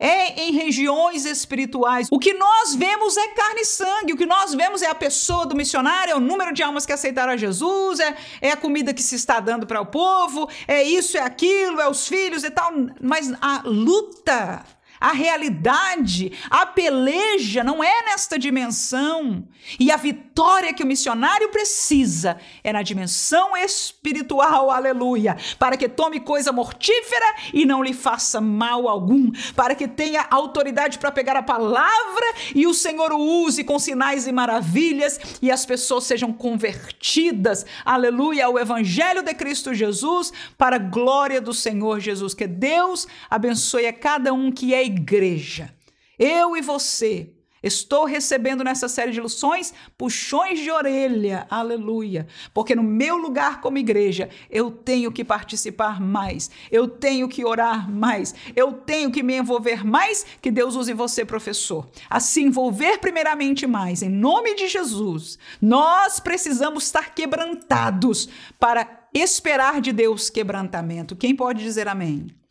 é 0.02 0.42
em 0.42 0.50
regiões 0.50 1.24
espirituais. 1.24 2.08
O 2.10 2.18
que 2.18 2.34
nós 2.34 2.74
vemos 2.74 3.16
é 3.16 3.28
carne 3.28 3.60
e 3.60 3.64
sangue, 3.64 4.12
o 4.12 4.16
que 4.16 4.26
nós 4.26 4.52
vemos 4.52 4.82
é 4.82 4.88
a 4.88 4.94
pessoa 4.94 5.46
do 5.46 5.54
missionário, 5.54 6.10
é 6.10 6.16
o 6.16 6.20
número 6.20 6.52
de 6.52 6.60
almas 6.60 6.84
que 6.84 6.92
aceitaram 6.92 7.32
a 7.32 7.36
Jesus, 7.36 8.00
é, 8.00 8.16
é 8.40 8.50
a 8.50 8.56
comida 8.56 8.92
que 8.92 9.02
se 9.02 9.14
está 9.14 9.38
dando 9.38 9.64
para 9.64 9.80
o 9.80 9.86
povo, 9.86 10.50
é 10.66 10.82
isso, 10.82 11.16
é 11.16 11.20
aquilo, 11.20 11.80
é 11.80 11.88
os 11.88 12.08
filhos 12.08 12.42
e 12.42 12.50
tal. 12.50 12.72
Mas 13.00 13.32
a 13.40 13.62
luta 13.64 14.64
a 15.02 15.12
realidade, 15.12 16.32
a 16.48 16.64
peleja 16.64 17.64
não 17.64 17.82
é 17.82 18.04
nesta 18.04 18.38
dimensão. 18.38 19.44
E 19.78 19.90
a 19.90 19.96
vitória 19.96 20.72
que 20.72 20.82
o 20.82 20.86
missionário 20.86 21.48
precisa 21.50 22.38
é 22.62 22.72
na 22.72 22.82
dimensão 22.82 23.56
espiritual, 23.56 24.70
aleluia, 24.70 25.36
para 25.58 25.76
que 25.76 25.88
tome 25.88 26.20
coisa 26.20 26.52
mortífera 26.52 27.34
e 27.52 27.64
não 27.64 27.82
lhe 27.82 27.92
faça 27.92 28.40
mal 28.40 28.88
algum, 28.88 29.30
para 29.56 29.74
que 29.74 29.88
tenha 29.88 30.26
autoridade 30.30 30.98
para 30.98 31.10
pegar 31.10 31.36
a 31.36 31.42
palavra 31.42 32.26
e 32.54 32.66
o 32.66 32.74
Senhor 32.74 33.12
o 33.12 33.44
use 33.44 33.64
com 33.64 33.78
sinais 33.78 34.26
e 34.26 34.32
maravilhas 34.32 35.18
e 35.40 35.50
as 35.50 35.66
pessoas 35.66 36.04
sejam 36.04 36.32
convertidas, 36.32 37.66
aleluia, 37.84 38.46
ao 38.46 38.58
evangelho 38.58 39.22
de 39.22 39.34
Cristo 39.34 39.74
Jesus, 39.74 40.32
para 40.56 40.76
a 40.76 40.78
glória 40.78 41.40
do 41.40 41.52
Senhor 41.52 41.98
Jesus. 41.98 42.34
Que 42.34 42.46
Deus 42.46 43.06
abençoe 43.28 43.86
a 43.86 43.92
cada 43.92 44.32
um 44.32 44.50
que 44.52 44.74
é 44.74 44.91
igreja. 44.92 45.74
Eu 46.18 46.56
e 46.56 46.60
você 46.60 47.32
Estou 47.62 48.04
recebendo 48.04 48.64
nessa 48.64 48.88
série 48.88 49.12
de 49.12 49.20
lições 49.20 49.72
puxões 49.96 50.58
de 50.58 50.70
orelha, 50.70 51.46
aleluia, 51.48 52.26
porque 52.52 52.74
no 52.74 52.82
meu 52.82 53.16
lugar 53.16 53.60
como 53.60 53.78
igreja 53.78 54.28
eu 54.50 54.70
tenho 54.70 55.12
que 55.12 55.24
participar 55.24 56.00
mais, 56.00 56.50
eu 56.72 56.88
tenho 56.88 57.28
que 57.28 57.44
orar 57.44 57.88
mais, 57.88 58.34
eu 58.56 58.72
tenho 58.72 59.12
que 59.12 59.22
me 59.22 59.36
envolver 59.36 59.86
mais. 59.86 60.26
Que 60.40 60.50
Deus 60.50 60.74
use 60.74 60.92
você, 60.92 61.24
professor, 61.24 61.88
a 62.10 62.18
se 62.18 62.42
envolver 62.42 62.98
primeiramente 62.98 63.66
mais, 63.66 64.02
em 64.02 64.10
nome 64.10 64.54
de 64.56 64.66
Jesus. 64.66 65.38
Nós 65.60 66.18
precisamos 66.18 66.84
estar 66.84 67.14
quebrantados 67.14 68.28
para 68.58 69.06
esperar 69.14 69.80
de 69.80 69.92
Deus 69.92 70.28
quebrantamento. 70.28 71.14
Quem 71.14 71.36
pode 71.36 71.62
dizer 71.62 71.86
amém? 71.86 72.41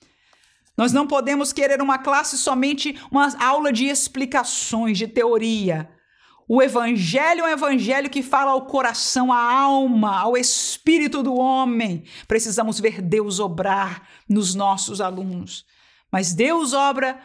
Nós 0.78 0.93
não 0.93 1.05
podemos 1.05 1.51
querer 1.51 1.82
uma 1.82 1.97
classe 1.97 2.38
somente 2.38 2.99
uma 3.11 3.34
aula 3.43 3.72
de 3.72 3.86
explicações, 3.86 4.97
de 4.97 5.07
teoria. 5.07 5.89
O 6.47 6.61
evangelho 6.61 7.45
é 7.45 7.49
um 7.49 7.53
evangelho 7.53 8.09
que 8.09 8.22
fala 8.22 8.51
ao 8.51 8.65
coração, 8.65 9.32
à 9.32 9.38
alma, 9.38 10.19
ao 10.19 10.36
espírito 10.36 11.24
do 11.24 11.34
homem. 11.36 12.03
Precisamos 12.28 12.80
ver 12.80 13.01
Deus 13.01 13.39
obrar 13.39 14.07
nos 14.28 14.53
nossos 14.53 14.99
alunos. 14.99 15.65
Mas 16.11 16.34
Deus 16.34 16.74
obra 16.74 17.17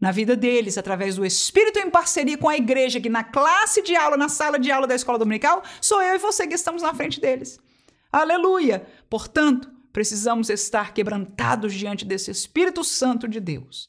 na 0.00 0.10
vida 0.10 0.34
deles 0.34 0.78
através 0.78 1.16
do 1.16 1.24
espírito 1.24 1.78
em 1.78 1.90
parceria 1.90 2.38
com 2.38 2.48
a 2.48 2.56
igreja, 2.56 3.00
que 3.00 3.08
na 3.08 3.22
classe 3.22 3.82
de 3.82 3.94
aula, 3.94 4.16
na 4.16 4.28
sala 4.28 4.58
de 4.58 4.70
aula 4.70 4.86
da 4.86 4.94
escola 4.94 5.18
dominical, 5.18 5.62
sou 5.80 6.00
eu 6.02 6.14
e 6.14 6.18
você 6.18 6.46
que 6.46 6.54
estamos 6.54 6.82
na 6.82 6.94
frente 6.94 7.20
deles. 7.20 7.60
Aleluia! 8.10 8.86
Portanto, 9.08 9.70
precisamos 9.92 10.48
estar 10.48 10.94
quebrantados 10.94 11.74
diante 11.74 12.04
desse 12.04 12.30
Espírito 12.30 12.82
Santo 12.82 13.28
de 13.28 13.40
Deus, 13.40 13.88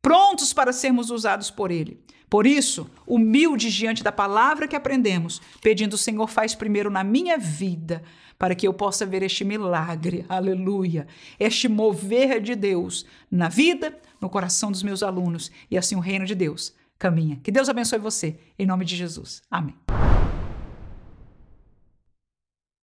prontos 0.00 0.52
para 0.52 0.72
sermos 0.72 1.10
usados 1.10 1.50
por 1.50 1.70
Ele. 1.70 2.02
Por 2.28 2.46
isso, 2.46 2.90
humildes 3.06 3.72
diante 3.72 4.02
da 4.02 4.10
palavra 4.10 4.66
que 4.66 4.74
aprendemos, 4.74 5.40
pedindo: 5.60 5.96
Senhor, 5.96 6.28
faz 6.28 6.54
primeiro 6.54 6.90
na 6.90 7.04
minha 7.04 7.38
vida, 7.38 8.02
para 8.38 8.54
que 8.54 8.66
eu 8.66 8.74
possa 8.74 9.06
ver 9.06 9.22
este 9.22 9.44
milagre, 9.44 10.24
aleluia, 10.28 11.06
este 11.38 11.68
mover 11.68 12.40
de 12.40 12.54
Deus 12.54 13.06
na 13.30 13.48
vida, 13.48 13.96
no 14.20 14.28
coração 14.28 14.72
dos 14.72 14.82
meus 14.82 15.02
alunos, 15.02 15.50
e 15.70 15.78
assim 15.78 15.94
o 15.94 16.00
reino 16.00 16.24
de 16.24 16.34
Deus 16.34 16.74
caminha. 16.98 17.38
Que 17.42 17.52
Deus 17.52 17.68
abençoe 17.68 17.98
você, 17.98 18.38
em 18.58 18.66
nome 18.66 18.84
de 18.84 18.96
Jesus. 18.96 19.42
Amém. 19.50 19.74